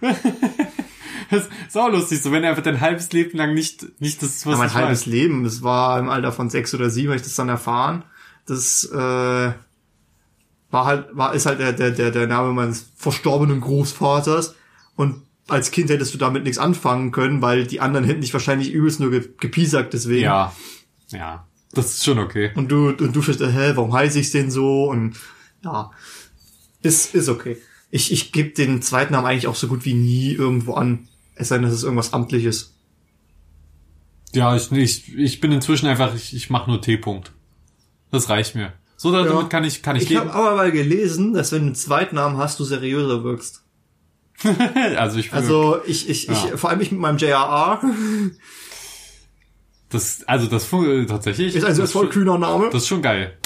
Das 1.30 1.48
ist 1.68 1.76
auch 1.76 1.90
lustig, 1.90 2.22
so 2.22 2.32
wenn 2.32 2.44
er 2.44 2.50
einfach 2.50 2.62
dein 2.62 2.80
halbes 2.80 3.12
Leben 3.12 3.36
lang 3.36 3.54
nicht, 3.54 4.00
nicht 4.00 4.22
das, 4.22 4.46
was 4.46 4.52
Ja, 4.52 4.58
mein 4.58 4.74
halbes 4.74 5.00
weiß. 5.00 5.06
Leben, 5.06 5.44
das 5.44 5.62
war 5.62 5.98
im 5.98 6.08
Alter 6.08 6.32
von 6.32 6.50
sechs 6.50 6.74
oder 6.74 6.90
sieben, 6.90 7.08
habe 7.08 7.16
ich 7.16 7.22
das 7.22 7.34
dann 7.34 7.48
erfahren. 7.48 8.04
Das 8.46 8.84
äh, 8.84 9.52
war 10.70 10.84
halt, 10.84 11.08
war 11.12 11.34
ist 11.34 11.46
halt 11.46 11.58
der, 11.58 11.72
der, 11.72 11.90
der, 11.90 12.10
der 12.10 12.26
Name 12.26 12.52
meines 12.52 12.90
verstorbenen 12.96 13.60
Großvaters. 13.60 14.54
Und 14.94 15.22
als 15.48 15.70
Kind 15.70 15.90
hättest 15.90 16.14
du 16.14 16.18
damit 16.18 16.44
nichts 16.44 16.58
anfangen 16.58 17.12
können, 17.12 17.42
weil 17.42 17.66
die 17.66 17.80
anderen 17.80 18.04
hätten 18.04 18.20
dich 18.20 18.32
wahrscheinlich 18.32 18.72
übelst 18.72 19.00
nur 19.00 19.10
ge 19.10 19.28
gepiesackt 19.38 19.94
deswegen. 19.94 20.24
Ja, 20.24 20.52
ja, 21.08 21.46
das 21.72 21.94
ist 21.94 22.04
schon 22.04 22.18
okay. 22.18 22.50
Und 22.54 22.70
du, 22.70 22.88
und 22.88 23.14
du 23.14 23.22
fährst, 23.22 23.40
hä, 23.40 23.72
warum 23.74 23.92
heiße 23.92 24.18
ich 24.18 24.30
denn 24.32 24.50
so? 24.50 24.90
Und 24.90 25.16
ja, 25.62 25.90
ist, 26.82 27.14
ist 27.14 27.28
okay. 27.28 27.58
Ich, 27.90 28.12
ich 28.12 28.32
gebe 28.32 28.50
den 28.50 28.82
zweiten 28.82 29.12
Namen 29.12 29.26
eigentlich 29.26 29.46
auch 29.46 29.54
so 29.54 29.68
gut 29.68 29.84
wie 29.84 29.94
nie 29.94 30.32
irgendwo 30.32 30.74
an. 30.74 31.08
Es 31.36 31.48
sei 31.48 31.56
denn, 31.56 31.64
das 31.64 31.74
ist 31.74 31.84
irgendwas 31.84 32.12
Amtliches. 32.12 32.74
Ja, 34.34 34.56
ich, 34.56 34.70
ich, 34.72 35.16
ich 35.16 35.40
bin 35.40 35.52
inzwischen 35.52 35.86
einfach, 35.86 36.14
ich, 36.14 36.34
ich 36.34 36.50
mache 36.50 36.68
nur 36.68 36.80
T-Punkt. 36.82 37.32
Das 38.10 38.28
reicht 38.28 38.54
mir. 38.54 38.72
So, 38.96 39.12
damit 39.12 39.30
Ja. 39.32 39.42
kann 39.44 39.64
ich, 39.64 39.82
kann 39.82 39.96
ich, 39.96 40.10
Ich 40.10 40.16
habe 40.16 40.32
aber 40.32 40.56
mal 40.56 40.72
gelesen, 40.72 41.32
dass 41.34 41.52
wenn 41.52 41.60
du 41.60 41.66
einen 41.66 41.74
Zweitnamen 41.74 42.38
hast, 42.38 42.58
du 42.58 42.64
seriöser 42.64 43.22
wirkst. 43.24 43.62
also 44.96 45.18
ich, 45.18 45.32
Also 45.32 45.78
ich, 45.86 46.08
ich, 46.08 46.28
ich, 46.28 46.44
Ja. 46.44 46.56
vor 46.56 46.70
allem 46.70 46.80
ich 46.80 46.90
mit 46.92 47.00
meinem 47.00 47.16
JRR, 47.18 47.80
das, 49.88 50.24
also 50.26 50.46
das 50.46 50.68
tatsächlich. 51.06 51.54
ist 51.54 51.64
also 51.64 51.80
ein 51.82 51.84
das, 51.84 51.92
voll 51.92 52.08
kühner 52.08 52.38
Name. 52.38 52.66
das 52.70 52.82
ist 52.82 52.88
schon 52.88 53.02
geil. 53.02 53.38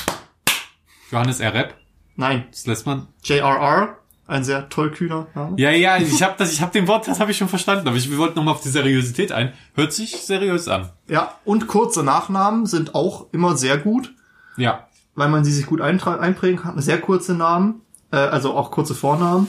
Johannes 1.13 1.41
R. 1.41 1.53
Rep, 1.55 1.75
Nein, 2.17 2.47
das 2.51 2.67
lässt 2.67 2.87
man. 2.87 3.09
JRR, 3.25 3.99
ein 4.31 4.45
sehr 4.45 4.69
toll 4.69 4.91
kühner 4.93 5.27
Name. 5.35 5.57
Ja, 5.59 5.71
ja, 5.71 5.97
ich 5.99 6.23
habe 6.23 6.35
das, 6.39 6.53
ich 6.53 6.61
habe 6.63 6.73
den 6.73 6.87
Wort, 6.89 7.07
das 7.09 7.21
habe 7.21 7.31
ich 7.31 7.37
schon 7.39 7.49
verstanden, 7.49 7.87
aber 7.89 7.97
ich 7.97 8.11
wir 8.11 8.19
wollten 8.19 8.37
noch 8.37 8.45
mal 8.45 8.53
auf 8.53 8.63
die 8.63 8.69
Seriosität 8.69 9.33
ein. 9.33 9.53
Hört 9.75 9.93
sich 9.93 10.17
seriös 10.23 10.69
an. 10.69 10.91
Ja, 11.09 11.35
und 11.45 11.67
kurze 11.67 12.03
Nachnamen 12.03 12.67
sind 12.67 12.95
auch 12.95 13.27
immer 13.33 13.57
sehr 13.57 13.77
gut, 13.79 14.15
Ja. 14.57 14.87
weil 15.15 15.29
man 15.29 15.45
sie 15.45 15.53
sich 15.53 15.67
gut 15.67 15.81
einprägen 15.81 16.61
kann. 16.61 16.81
Sehr 16.81 17.01
kurze 17.01 17.35
Namen, 17.35 17.83
äh, 18.13 18.17
also 18.17 18.55
auch 18.57 18.71
kurze 18.71 18.95
Vornamen. 18.95 19.49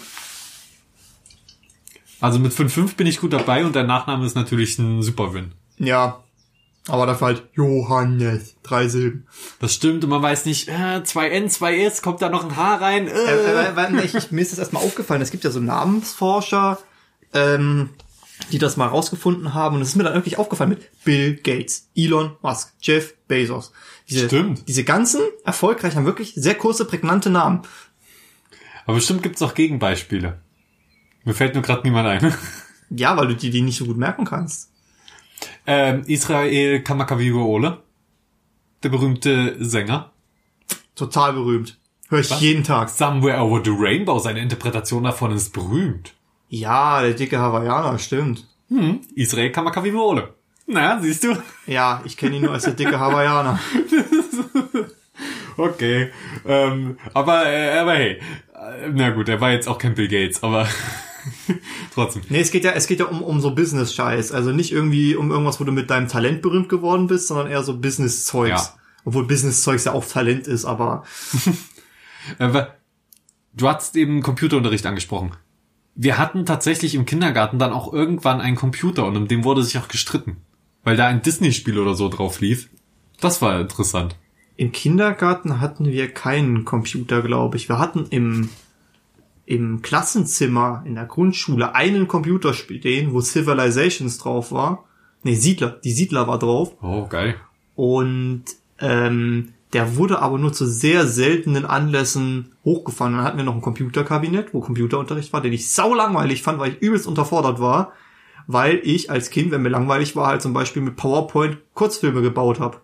Also 2.19 2.37
mit 2.39 2.53
5-5 2.53 2.95
bin 2.95 3.07
ich 3.07 3.19
gut 3.19 3.33
dabei 3.33 3.65
und 3.65 3.73
der 3.75 3.83
Nachname 3.83 4.25
ist 4.25 4.35
natürlich 4.35 4.77
ein 4.77 5.01
super 5.01 5.33
Win. 5.33 5.53
Ja, 5.77 6.23
aber 6.87 7.05
dafür 7.05 7.27
halt 7.27 7.43
Johannes, 7.53 8.55
drei 8.63 8.87
Silben. 8.87 9.27
Das 9.59 9.73
stimmt 9.73 10.03
und 10.03 10.09
man 10.09 10.21
weiß 10.21 10.45
nicht, 10.45 10.67
äh, 10.67 11.01
2N, 11.03 11.49
2S, 11.49 12.01
kommt 12.01 12.21
da 12.21 12.29
noch 12.29 12.43
ein 12.43 12.55
H 12.55 12.75
rein? 12.75 13.07
Äh. 13.07 13.11
Äh, 13.11 13.69
äh, 13.69 13.75
weil, 13.75 13.99
ich, 14.03 14.31
mir 14.31 14.41
ist 14.41 14.51
das 14.51 14.59
erstmal 14.59 14.83
aufgefallen, 14.83 15.21
es 15.21 15.31
gibt 15.31 15.43
ja 15.43 15.51
so 15.51 15.59
Namensforscher, 15.59 16.79
ähm, 17.33 17.89
die 18.51 18.57
das 18.57 18.77
mal 18.77 18.87
rausgefunden 18.87 19.53
haben 19.53 19.75
und 19.75 19.81
es 19.83 19.89
ist 19.89 19.95
mir 19.95 20.03
dann 20.03 20.15
wirklich 20.15 20.39
aufgefallen 20.39 20.71
mit 20.71 21.03
Bill 21.03 21.35
Gates, 21.35 21.89
Elon 21.95 22.35
Musk, 22.41 22.73
Jeff 22.81 23.13
Bezos. 23.27 23.71
Diese, 24.09 24.25
Stimmt. 24.27 24.67
Diese 24.67 24.83
ganzen 24.83 25.21
erfolgreichen 25.45 25.97
haben 25.97 26.05
wirklich 26.05 26.33
sehr 26.35 26.55
kurze, 26.55 26.85
prägnante 26.85 27.29
Namen. 27.29 27.61
Aber 28.85 28.95
bestimmt 28.95 29.21
gibt's 29.21 29.41
auch 29.41 29.53
Gegenbeispiele. 29.53 30.41
Mir 31.23 31.33
fällt 31.33 31.53
nur 31.53 31.63
gerade 31.63 31.83
niemand 31.83 32.07
ein. 32.07 32.33
Ja, 32.93 33.15
weil 33.15 33.29
du 33.29 33.37
die, 33.37 33.51
die 33.51 33.61
nicht 33.61 33.77
so 33.77 33.85
gut 33.85 33.95
merken 33.95 34.25
kannst. 34.25 34.70
Ähm, 35.67 36.03
Israel 36.07 36.81
Kamakawiwoole, 36.81 37.79
der 38.83 38.89
berühmte 38.89 39.55
Sänger. 39.63 40.11
Total 40.95 41.33
berühmt. 41.33 41.77
Hör 42.09 42.19
ich 42.19 42.29
jeden 42.41 42.63
Tag. 42.63 42.89
Somewhere 42.89 43.41
Over 43.41 43.61
the 43.63 43.71
Rainbow, 43.73 44.19
seine 44.19 44.41
Interpretation 44.41 45.03
davon 45.03 45.31
ist 45.31 45.53
berühmt. 45.53 46.13
Ja, 46.49 47.01
der 47.01 47.13
dicke 47.13 47.39
Hawaiianer, 47.39 47.97
stimmt. 47.97 48.45
Hm, 48.67 48.99
Israel 49.15 49.51
Kamakawiwoole. 49.51 50.33
Na, 50.67 50.99
siehst 51.01 51.23
du? 51.23 51.35
Ja, 51.67 52.01
ich 52.05 52.17
kenne 52.17 52.35
ihn 52.35 52.43
nur 52.43 52.51
als 52.53 52.63
der 52.63 52.73
dicke 52.73 52.99
Hawaiianer. 52.99 53.59
Okay. 55.57 56.09
Ähm, 56.45 56.97
aber, 57.13 57.45
äh, 57.45 57.77
aber 57.77 57.93
hey. 57.93 58.19
Äh, 58.53 58.89
Na 58.93 59.09
gut, 59.11 59.29
er 59.29 59.41
war 59.41 59.51
jetzt 59.51 59.67
auch 59.67 59.77
kein 59.77 59.95
Bill 59.95 60.07
Gates, 60.07 60.43
aber 60.43 60.67
trotzdem. 61.93 62.23
Nee, 62.29 62.41
es 62.41 62.51
geht 62.51 62.63
ja, 62.63 62.71
es 62.71 62.87
geht 62.87 62.99
ja 62.99 63.05
um, 63.05 63.21
um 63.21 63.41
so 63.41 63.53
Business-Scheiß. 63.53 64.31
Also 64.31 64.51
nicht 64.51 64.71
irgendwie 64.71 65.15
um 65.15 65.31
irgendwas, 65.31 65.59
wo 65.59 65.63
du 65.63 65.71
mit 65.71 65.89
deinem 65.89 66.07
Talent 66.07 66.41
berühmt 66.41 66.69
geworden 66.69 67.07
bist, 67.07 67.27
sondern 67.27 67.47
eher 67.47 67.63
so 67.63 67.77
Business-Zeugs. 67.77 68.49
Ja. 68.49 68.75
Obwohl 69.05 69.25
Business-Zeugs 69.25 69.85
ja 69.85 69.93
auch 69.93 70.05
Talent 70.05 70.47
ist, 70.47 70.65
aber 70.65 71.03
Aber 72.39 72.75
du 73.53 73.67
hast 73.67 73.95
eben 73.95 74.21
Computerunterricht 74.21 74.85
angesprochen. 74.85 75.31
Wir 75.95 76.17
hatten 76.17 76.45
tatsächlich 76.45 76.95
im 76.95 77.05
Kindergarten 77.05 77.59
dann 77.59 77.73
auch 77.73 77.91
irgendwann 77.91 78.41
einen 78.41 78.55
Computer 78.55 79.05
und 79.05 79.17
um 79.17 79.27
den 79.27 79.43
wurde 79.43 79.63
sich 79.63 79.77
auch 79.77 79.87
gestritten. 79.87 80.37
Weil 80.83 80.97
da 80.97 81.07
ein 81.07 81.21
Disney-Spiel 81.21 81.77
oder 81.77 81.95
so 81.95 82.09
drauf 82.09 82.39
lief. 82.41 82.69
Das 83.19 83.41
war 83.41 83.59
interessant. 83.59 84.15
im 84.57 84.71
Kindergarten 84.71 85.59
hatten 85.59 85.85
wir 85.85 86.11
keinen 86.11 86.65
Computer, 86.65 87.21
glaube 87.21 87.57
ich. 87.57 87.69
Wir 87.69 87.77
hatten 87.77 88.07
im, 88.09 88.49
im 89.51 89.81
Klassenzimmer 89.81 90.81
in 90.85 90.95
der 90.95 91.03
Grundschule 91.03 91.75
einen 91.75 92.07
Computer 92.07 92.53
stehen, 92.53 93.11
wo 93.11 93.19
Civilizations 93.19 94.17
drauf 94.17 94.53
war. 94.53 94.85
Nee, 95.23 95.35
Siedler. 95.35 95.71
Die 95.83 95.91
Siedler 95.91 96.25
war 96.25 96.39
drauf. 96.39 96.73
Oh, 96.81 97.05
geil. 97.07 97.35
Und 97.75 98.45
ähm, 98.79 99.49
der 99.73 99.97
wurde 99.97 100.19
aber 100.19 100.37
nur 100.37 100.53
zu 100.53 100.65
sehr 100.65 101.05
seltenen 101.05 101.65
Anlässen 101.65 102.53
hochgefahren. 102.63 103.13
Dann 103.13 103.25
hatten 103.25 103.37
wir 103.39 103.43
noch 103.43 103.55
ein 103.55 103.61
Computerkabinett, 103.61 104.53
wo 104.53 104.61
Computerunterricht 104.61 105.33
war, 105.33 105.41
den 105.41 105.51
ich 105.51 105.69
sau 105.69 105.93
langweilig 105.93 106.43
fand, 106.43 106.57
weil 106.57 106.71
ich 106.71 106.81
übelst 106.81 107.05
unterfordert 107.05 107.59
war, 107.59 107.91
weil 108.47 108.79
ich 108.83 109.11
als 109.11 109.31
Kind, 109.31 109.51
wenn 109.51 109.63
mir 109.63 109.69
langweilig 109.69 110.15
war, 110.15 110.27
halt 110.27 110.41
zum 110.41 110.53
Beispiel 110.53 110.81
mit 110.81 110.95
PowerPoint 110.95 111.57
Kurzfilme 111.73 112.21
gebaut 112.21 112.61
habe. 112.61 112.79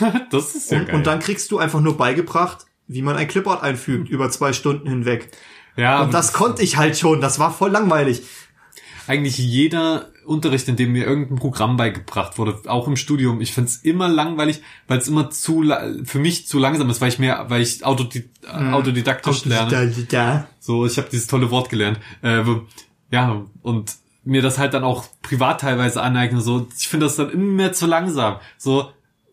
Das 0.30 0.56
ist 0.56 0.72
ja 0.72 0.80
und, 0.80 0.86
geil. 0.86 0.96
und 0.96 1.06
dann 1.06 1.20
kriegst 1.20 1.52
du 1.52 1.58
einfach 1.58 1.80
nur 1.80 1.96
beigebracht, 1.96 2.66
wie 2.88 3.02
man 3.02 3.16
ein 3.16 3.28
Clipboard 3.28 3.62
einfügt 3.62 4.08
über 4.08 4.30
zwei 4.30 4.52
Stunden 4.52 4.88
hinweg. 4.88 5.30
ja, 5.76 6.02
Und 6.02 6.12
das 6.14 6.32
konnte 6.32 6.62
ich 6.62 6.76
halt 6.76 6.98
schon. 6.98 7.20
Das 7.20 7.38
war 7.38 7.52
voll 7.52 7.70
langweilig. 7.70 8.22
eigentlich 9.06 9.38
jeder 9.38 10.10
Unterricht, 10.24 10.68
in 10.68 10.76
dem 10.76 10.92
mir 10.92 11.04
irgendein 11.04 11.36
Programm 11.38 11.76
beigebracht 11.76 12.38
wurde, 12.38 12.60
auch 12.68 12.86
im 12.86 12.96
Studium, 12.96 13.40
ich 13.40 13.52
find's 13.52 13.76
immer 13.78 14.08
langweilig, 14.08 14.62
weil 14.86 14.98
es 14.98 15.08
immer 15.08 15.30
zu 15.30 15.64
für 16.04 16.18
mich 16.20 16.46
zu 16.46 16.58
langsam 16.60 16.88
ist, 16.90 17.00
weil 17.00 17.08
ich 17.08 17.18
mehr, 17.18 17.46
weil 17.48 17.62
ich 17.62 17.84
autodi 17.84 18.30
Mhm. 18.56 18.74
autodidaktisch 18.74 19.44
lerne. 19.44 19.70
So, 20.60 20.86
ich 20.86 20.96
habe 20.98 21.08
dieses 21.10 21.26
tolle 21.26 21.50
Wort 21.50 21.68
gelernt. 21.70 21.98
Äh, 22.22 22.44
ja, 23.10 23.44
und 23.62 23.96
mir 24.24 24.42
das 24.42 24.58
halt 24.58 24.74
dann 24.74 24.84
auch 24.84 25.04
privat 25.22 25.60
teilweise 25.62 26.00
aneigne. 26.00 26.40
So, 26.40 26.68
ich 26.78 26.88
finde 26.88 27.06
das 27.06 27.16
dann 27.16 27.30
immer 27.30 27.42
mehr 27.44 27.72
zu 27.72 27.86
langsam. 27.86 28.36
So, 28.56 28.90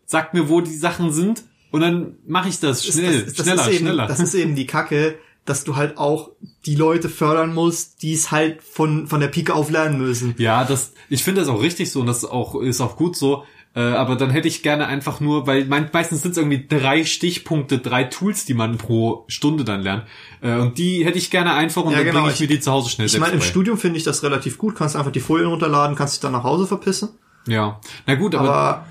sag 0.08 0.34
mir, 0.34 0.50
wo 0.50 0.62
die 0.62 0.74
Sachen 0.76 1.12
sind 1.12 1.44
und 1.72 1.82
dann 1.82 2.16
mache 2.28 2.50
ich 2.50 2.60
das 2.60 2.86
schnell, 2.86 3.24
das, 3.24 3.34
das, 3.34 3.46
schneller, 3.46 3.58
das 3.58 3.68
ist 3.68 3.74
eben, 3.74 3.86
schneller. 3.86 4.08
Das 4.08 4.20
ist 4.20 4.34
eben 4.34 4.56
die 4.56 4.66
Kacke, 4.66 5.18
dass 5.46 5.64
du 5.64 5.76
halt 5.76 5.98
auch 5.98 6.32
die 6.66 6.76
Leute 6.76 7.10
fördern 7.10 7.54
musst, 7.54 8.02
die 8.04 8.14
es 8.14 8.32
halt 8.32 8.62
von, 8.62 9.08
von 9.08 9.20
der 9.20 9.28
Pike 9.30 9.54
auf 9.54 9.72
lernen 9.72 9.98
müssen. 9.98 10.36
Ja, 10.38 10.64
das, 10.64 10.94
ich 11.10 11.24
finde 11.24 11.42
das 11.42 11.50
auch 11.50 11.62
richtig 11.62 11.92
so 11.92 12.02
und 12.02 12.08
das 12.08 12.18
ist 12.18 12.26
auch, 12.26 12.62
ist 12.62 12.82
auch 12.82 12.96
gut 12.96 13.16
so. 13.16 13.44
Äh, 13.76 13.82
aber 13.82 14.16
dann 14.16 14.32
hätte 14.32 14.48
ich 14.48 14.64
gerne 14.64 14.88
einfach 14.88 15.20
nur, 15.20 15.46
weil 15.46 15.66
mein, 15.66 15.90
meistens 15.94 16.24
sind 16.24 16.32
es 16.32 16.38
irgendwie 16.38 16.66
drei 16.68 17.06
Stichpunkte, 17.06 17.78
drei 17.78 18.04
Tools, 18.04 18.46
die 18.46 18.56
man 18.56 18.78
pro 18.78 19.26
Stunde 19.28 19.64
dann 19.64 19.82
lernt. 19.82 20.06
Äh, 20.42 20.56
und 20.56 20.80
die 20.80 21.06
hätte 21.06 21.20
ich 21.20 21.30
gerne 21.30 21.54
einfach 21.54 21.84
und 21.84 21.92
Ja, 21.92 21.98
dann 21.98 22.08
genau. 22.08 22.22
bringe 22.22 22.34
ich 22.34 22.40
mir 22.40 22.48
die 22.48 22.60
zu 22.60 22.72
Hause 22.72 22.90
schnell 22.90 23.08
Ich 23.08 23.20
meine, 23.20 23.34
im. 23.34 23.42
Studium 23.42 23.78
finde 23.78 23.98
ich 23.98 24.04
das 24.04 24.24
relativ 24.24 24.58
gut. 24.58 24.76
Kannst 24.76 24.96
einfach 24.96 25.12
die 25.12 25.20
Folien 25.20 25.48
runterladen, 25.50 25.96
kannst 25.96 26.16
dich 26.16 26.20
dann 26.20 26.32
nach 26.32 26.44
Hause 26.44 26.66
verpissen. 26.66 27.10
Ja. 27.48 27.80
Na 28.08 28.16
gut, 28.16 28.34
aber, 28.34 28.50
Aber 28.50 28.86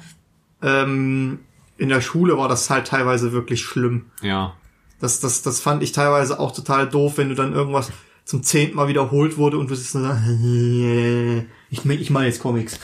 ähm, 0.62 1.40
in 1.78 1.88
der 1.88 2.00
Schule 2.02 2.36
war 2.36 2.48
das 2.48 2.68
halt 2.70 2.86
teilweise 2.88 3.32
wirklich 3.32 3.62
schlimm. 3.62 4.06
ja. 4.22 4.54
Das, 5.00 5.20
das, 5.20 5.42
das 5.42 5.60
fand 5.60 5.84
ich 5.84 5.92
teilweise 5.92 6.40
auch 6.40 6.50
total 6.50 6.88
doof, 6.88 7.18
wenn 7.18 7.28
du 7.28 7.36
dann 7.36 7.52
irgendwas 7.52 7.92
zum 8.24 8.42
zehnten 8.42 8.74
Mal 8.74 8.88
wiederholt 8.88 9.36
wurde 9.38 9.56
und 9.56 9.70
du 9.70 9.76
sitzt 9.76 9.94
und 9.94 10.02
sagst, 10.02 10.22
ich, 11.70 11.84
mein- 11.84 12.00
ich 12.00 12.10
meine 12.10 12.26
jetzt 12.26 12.40
Comics. 12.40 12.80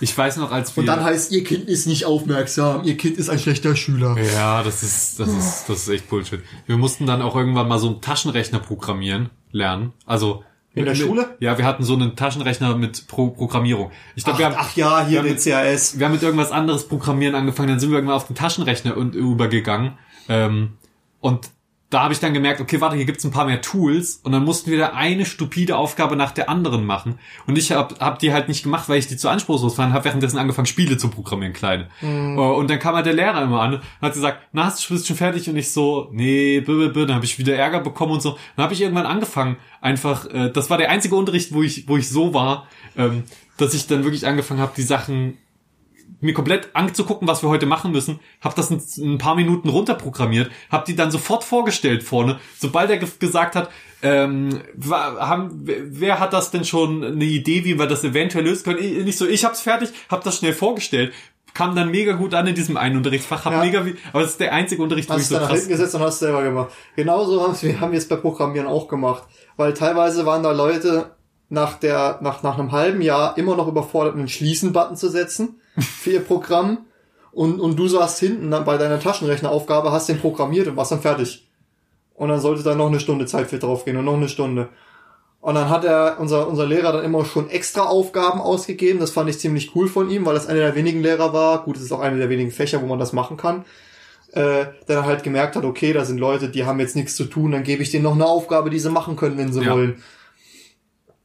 Ich 0.00 0.16
weiß 0.16 0.36
noch, 0.36 0.52
als 0.52 0.76
wir. 0.76 0.80
Und 0.82 0.86
dann 0.86 1.02
heißt, 1.02 1.32
ihr 1.32 1.42
Kind 1.42 1.68
ist 1.68 1.86
nicht 1.86 2.04
aufmerksam, 2.04 2.84
ihr 2.84 2.96
Kind 2.98 3.16
ist 3.16 3.30
ein 3.30 3.38
schlechter 3.38 3.76
Schüler. 3.76 4.16
Ja, 4.34 4.62
das 4.62 4.82
ist, 4.82 5.18
das 5.20 5.28
ist, 5.30 5.64
das 5.68 5.78
ist 5.84 5.88
echt 5.88 6.10
Bullshit. 6.10 6.42
Wir 6.66 6.76
mussten 6.76 7.06
dann 7.06 7.22
auch 7.22 7.34
irgendwann 7.34 7.66
mal 7.66 7.78
so 7.78 7.88
einen 7.88 8.00
Taschenrechner 8.02 8.58
programmieren 8.58 9.30
lernen. 9.50 9.92
Also 10.04 10.44
In 10.74 10.84
der 10.86 10.94
Schule? 10.96 11.36
Ja, 11.40 11.56
wir 11.56 11.64
hatten 11.64 11.84
so 11.84 11.94
einen 11.94 12.16
Taschenrechner 12.16 12.76
mit 12.76 13.06
Pro 13.06 13.28
Programmierung. 13.28 13.92
Ich 14.16 14.24
glaube, 14.24 14.36
Ach, 14.36 14.38
wir 14.40 14.46
haben, 14.46 14.56
ach 14.58 14.76
ja, 14.76 15.06
hier 15.06 15.22
den 15.22 15.34
mit- 15.34 15.44
CAS. 15.44 15.98
wir 15.98 16.06
haben 16.06 16.12
mit 16.12 16.22
irgendwas 16.22 16.50
anderes 16.50 16.88
programmieren 16.88 17.34
angefangen, 17.36 17.68
dann 17.68 17.78
sind 17.80 17.90
wir 17.90 17.96
irgendwann 17.98 18.16
auf 18.16 18.26
den 18.26 18.34
Taschenrechner 18.36 18.96
und 18.96 19.14
übergegangen. 19.14 19.92
Ähm, 20.28 20.72
und 21.20 21.50
da 21.94 22.02
habe 22.02 22.12
ich 22.12 22.18
dann 22.18 22.34
gemerkt, 22.34 22.60
okay, 22.60 22.80
warte, 22.80 22.96
hier 22.96 23.04
gibt's 23.04 23.24
ein 23.24 23.30
paar 23.30 23.44
mehr 23.46 23.60
Tools 23.60 24.20
und 24.24 24.32
dann 24.32 24.44
mussten 24.44 24.68
wir 24.70 24.78
da 24.78 24.94
eine 24.94 25.24
stupide 25.24 25.76
Aufgabe 25.76 26.16
nach 26.16 26.32
der 26.32 26.48
anderen 26.48 26.84
machen. 26.84 27.20
Und 27.46 27.56
ich 27.56 27.70
habe 27.70 27.94
hab 28.00 28.18
die 28.18 28.32
halt 28.32 28.48
nicht 28.48 28.64
gemacht, 28.64 28.88
weil 28.88 28.98
ich 28.98 29.06
die 29.06 29.16
zu 29.16 29.28
anspruchslos 29.28 29.76
fand, 29.76 29.92
habe 29.92 30.04
währenddessen 30.04 30.38
angefangen, 30.38 30.66
Spiele 30.66 30.96
zu 30.96 31.08
programmieren, 31.08 31.52
kleine. 31.52 31.88
Mhm. 32.00 32.36
Äh, 32.36 32.40
Und 32.40 32.68
dann 32.68 32.80
kam 32.80 32.96
halt 32.96 33.06
der 33.06 33.12
Lehrer 33.12 33.40
immer 33.42 33.60
an 33.60 33.74
und 33.74 33.82
hat 34.02 34.12
gesagt, 34.12 34.38
na, 34.52 34.64
hast 34.64 34.90
du 34.90 34.92
bist 34.92 35.06
schon 35.06 35.16
fertig? 35.16 35.48
Und 35.48 35.56
ich 35.56 35.70
so, 35.70 36.08
nee, 36.12 36.58
b, 36.60 36.66
b, 36.74 36.88
b. 36.88 37.06
dann 37.06 37.14
habe 37.14 37.24
ich 37.24 37.38
wieder 37.38 37.54
Ärger 37.54 37.78
bekommen 37.78 38.12
und 38.14 38.22
so. 38.22 38.36
Dann 38.56 38.64
habe 38.64 38.74
ich 38.74 38.80
irgendwann 38.80 39.06
angefangen, 39.06 39.56
einfach, 39.80 40.26
äh, 40.26 40.50
das 40.50 40.70
war 40.70 40.78
der 40.78 40.90
einzige 40.90 41.14
Unterricht, 41.14 41.54
wo 41.54 41.62
ich, 41.62 41.86
wo 41.86 41.96
ich 41.96 42.08
so 42.08 42.34
war, 42.34 42.66
ähm, 42.96 43.22
dass 43.56 43.72
ich 43.72 43.86
dann 43.86 44.02
wirklich 44.02 44.26
angefangen 44.26 44.58
habe, 44.58 44.72
die 44.76 44.82
Sachen 44.82 45.38
mir 46.24 46.34
komplett 46.34 46.70
anzugucken, 46.74 47.28
was 47.28 47.42
wir 47.42 47.48
heute 47.50 47.66
machen 47.66 47.92
müssen, 47.92 48.18
habe 48.40 48.54
das 48.56 48.70
in, 48.70 48.82
in 49.04 49.12
ein 49.14 49.18
paar 49.18 49.34
Minuten 49.36 49.68
runterprogrammiert, 49.68 50.50
habe 50.70 50.84
die 50.86 50.96
dann 50.96 51.10
sofort 51.10 51.44
vorgestellt 51.44 52.02
vorne, 52.02 52.38
sobald 52.58 52.90
er 52.90 52.96
ge 52.98 53.08
gesagt 53.18 53.54
hat, 53.56 53.70
ähm, 54.02 54.60
haben, 54.80 55.50
wer- 55.64 56.20
hat 56.20 56.32
das 56.32 56.50
denn 56.50 56.64
schon 56.64 57.02
eine 57.04 57.24
Idee, 57.24 57.64
wie 57.64 57.78
wir 57.78 57.86
das 57.86 58.04
eventuell 58.04 58.44
lösen 58.44 58.64
können? 58.64 58.78
Ich, 58.80 59.04
nicht 59.04 59.18
so, 59.18 59.26
ich 59.26 59.44
hab's 59.44 59.60
fertig, 59.60 59.90
hab 60.10 60.24
das 60.24 60.38
schnell 60.38 60.52
vorgestellt, 60.52 61.12
kam 61.54 61.76
dann 61.76 61.90
mega 61.90 62.12
gut 62.14 62.34
an 62.34 62.46
in 62.48 62.54
diesem 62.54 62.76
einen 62.76 62.96
Unterrichtsfach, 62.96 63.44
hab 63.44 63.52
Ja. 63.52 63.60
mega 63.64 63.84
aber 64.12 64.22
das 64.22 64.32
ist 64.32 64.40
der 64.40 64.52
einzige 64.52 64.82
Unterricht, 64.82 65.08
wo 65.08 65.14
ich 65.14 65.20
Hast 65.20 65.28
so 65.28 65.36
krass, 65.38 65.50
hinten 65.52 65.68
gesetzt 65.68 65.94
und 65.94 66.00
hast 66.02 66.18
selber 66.18 66.42
gemacht. 66.42 66.72
Genauso 66.96 67.40
haben 67.42 67.56
wir 67.62 67.80
haben 67.80 67.92
wir 67.92 67.98
es 67.98 68.08
bei 68.08 68.16
Programmieren 68.16 68.66
auch 68.66 68.88
gemacht. 68.88 69.22
Weil 69.56 69.72
teilweise 69.72 70.26
waren 70.26 70.42
da 70.42 70.50
Leute 70.50 71.12
nach 71.48 71.74
der, 71.78 72.18
nach, 72.22 72.42
nach 72.42 72.58
einem 72.58 72.72
halben 72.72 73.00
Jahr 73.02 73.38
immer 73.38 73.54
noch 73.56 73.68
überfordert, 73.68 74.14
einen 74.16 74.26
Schließen-Button 74.28 74.96
zu 74.96 75.08
setzen 75.08 75.60
für 75.78 76.10
ihr 76.12 76.20
Programm. 76.20 76.86
Und, 77.32 77.60
und 77.60 77.76
du 77.76 77.88
saßt 77.88 78.20
hinten 78.20 78.50
dann 78.50 78.64
bei 78.64 78.78
deiner 78.78 79.00
Taschenrechneraufgabe, 79.00 79.90
hast 79.90 80.08
den 80.08 80.20
programmiert 80.20 80.68
und 80.68 80.76
warst 80.76 80.92
dann 80.92 81.00
fertig. 81.00 81.48
Und 82.14 82.28
dann 82.28 82.40
sollte 82.40 82.62
da 82.62 82.74
noch 82.76 82.86
eine 82.86 83.00
Stunde 83.00 83.26
Zeit 83.26 83.48
für 83.48 83.58
draufgehen 83.58 83.96
und 83.96 84.04
noch 84.04 84.14
eine 84.14 84.28
Stunde. 84.28 84.68
Und 85.40 85.56
dann 85.56 85.68
hat 85.68 85.84
er, 85.84 86.18
unser, 86.20 86.46
unser 86.48 86.64
Lehrer 86.64 86.92
dann 86.92 87.04
immer 87.04 87.24
schon 87.24 87.50
extra 87.50 87.82
Aufgaben 87.82 88.40
ausgegeben. 88.40 89.00
Das 89.00 89.10
fand 89.10 89.28
ich 89.28 89.38
ziemlich 89.40 89.74
cool 89.74 89.88
von 89.88 90.08
ihm, 90.08 90.24
weil 90.24 90.34
das 90.34 90.46
einer 90.46 90.60
der 90.60 90.74
wenigen 90.76 91.02
Lehrer 91.02 91.32
war. 91.32 91.64
Gut, 91.64 91.76
es 91.76 91.82
ist 91.82 91.92
auch 91.92 92.00
einer 92.00 92.16
der 92.16 92.30
wenigen 92.30 92.52
Fächer, 92.52 92.80
wo 92.80 92.86
man 92.86 92.98
das 93.00 93.12
machen 93.12 93.36
kann 93.36 93.64
äh, 94.34 94.66
der 94.88 94.96
dann 94.96 95.06
halt 95.06 95.22
gemerkt 95.22 95.54
hat, 95.54 95.64
okay, 95.64 95.92
da 95.92 96.04
sind 96.04 96.18
Leute, 96.18 96.48
die 96.48 96.64
haben 96.64 96.80
jetzt 96.80 96.96
nichts 96.96 97.14
zu 97.14 97.24
tun, 97.24 97.52
dann 97.52 97.62
gebe 97.62 97.82
ich 97.82 97.90
denen 97.92 98.02
noch 98.02 98.14
eine 98.14 98.26
Aufgabe, 98.26 98.68
die 98.68 98.80
sie 98.80 98.90
machen 98.90 99.14
können, 99.16 99.38
wenn 99.38 99.52
sie 99.52 99.62
Ja. 99.62 99.72
wollen. 99.72 100.02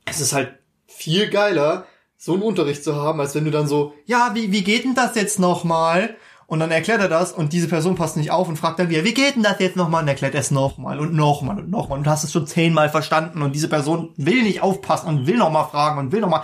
Es 0.06 0.22
ist 0.22 0.34
halt 0.34 0.54
viel 0.88 1.30
geiler, 1.30 1.86
so 2.22 2.34
einen 2.34 2.44
Unterricht 2.44 2.84
zu 2.84 2.96
haben, 2.98 3.20
als 3.22 3.34
wenn 3.34 3.46
du 3.46 3.52
dann 3.52 3.68
so, 3.68 3.94
ja, 4.06 4.32
wie, 4.34 4.52
wie 4.52 4.64
geht 4.64 4.84
denn 4.84 4.94
das 4.94 5.16
jetzt 5.16 5.40
nochmal? 5.40 6.18
Und 6.48 6.60
dann 6.60 6.70
erklärt 6.70 7.00
er 7.00 7.08
das 7.08 7.32
und 7.32 7.54
diese 7.54 7.68
Person 7.68 7.96
passt 7.96 8.18
nicht 8.18 8.32
auf 8.32 8.50
und 8.50 8.58
fragt 8.58 8.80
dann 8.80 8.90
wieder, 8.90 9.06
wie 9.06 9.14
geht 9.14 9.36
denn 9.36 9.44
das 9.44 9.60
jetzt 9.60 9.78
nochmal? 9.78 10.02
Und 10.02 10.10
erklärt 10.10 10.36
es 10.36 10.52
nochmal 10.52 11.00
und 11.00 11.14
nochmal 11.14 11.60
und 11.60 11.70
nochmal. 11.70 12.00
Und 12.00 12.08
du 12.08 12.12
hast 12.12 12.24
es 12.24 12.32
schon 12.34 12.46
zehnmal 12.46 12.90
verstanden 12.90 13.42
und 13.42 13.56
diese 13.56 13.70
Person 13.70 14.10
will 14.18 14.44
nicht 14.44 14.62
aufpassen 14.62 15.08
und 15.08 15.28
will 15.28 15.38
nochmal 15.38 15.70
fragen 15.70 15.98
und 15.98 16.12
will 16.12 16.20
nochmal. 16.20 16.44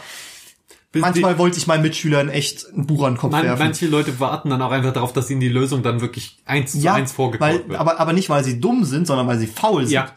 Manchmal 0.93 1.38
wollte 1.38 1.57
ich 1.57 1.67
meinen 1.67 1.81
Mitschülern 1.81 2.29
echt 2.29 2.67
ein 2.71 2.88
Buch 2.88 3.03
an 3.03 3.15
den 3.15 3.19
Kopf 3.19 3.31
Man, 3.31 3.43
werfen. 3.43 3.65
manche 3.65 3.88
Leute 3.88 4.17
warten 4.21 4.49
dann 4.49 4.61
auch 4.61 4.71
einfach 4.71 4.93
darauf, 4.93 5.11
dass 5.11 5.29
ihnen 5.29 5.41
die 5.41 5.49
Lösung 5.49 5.83
dann 5.83 5.99
wirklich 5.99 6.38
eins 6.45 6.71
zu 6.71 6.89
eins 6.89 7.11
vorgekaut 7.11 7.47
weil, 7.49 7.67
wird. 7.67 7.79
aber, 7.79 7.99
aber 7.99 8.13
nicht, 8.13 8.29
weil 8.29 8.45
sie 8.45 8.61
dumm 8.61 8.85
sind, 8.85 9.07
sondern 9.07 9.27
weil 9.27 9.39
sie 9.39 9.47
faul 9.47 9.83
sind. 9.83 9.93
Ja. 9.93 10.11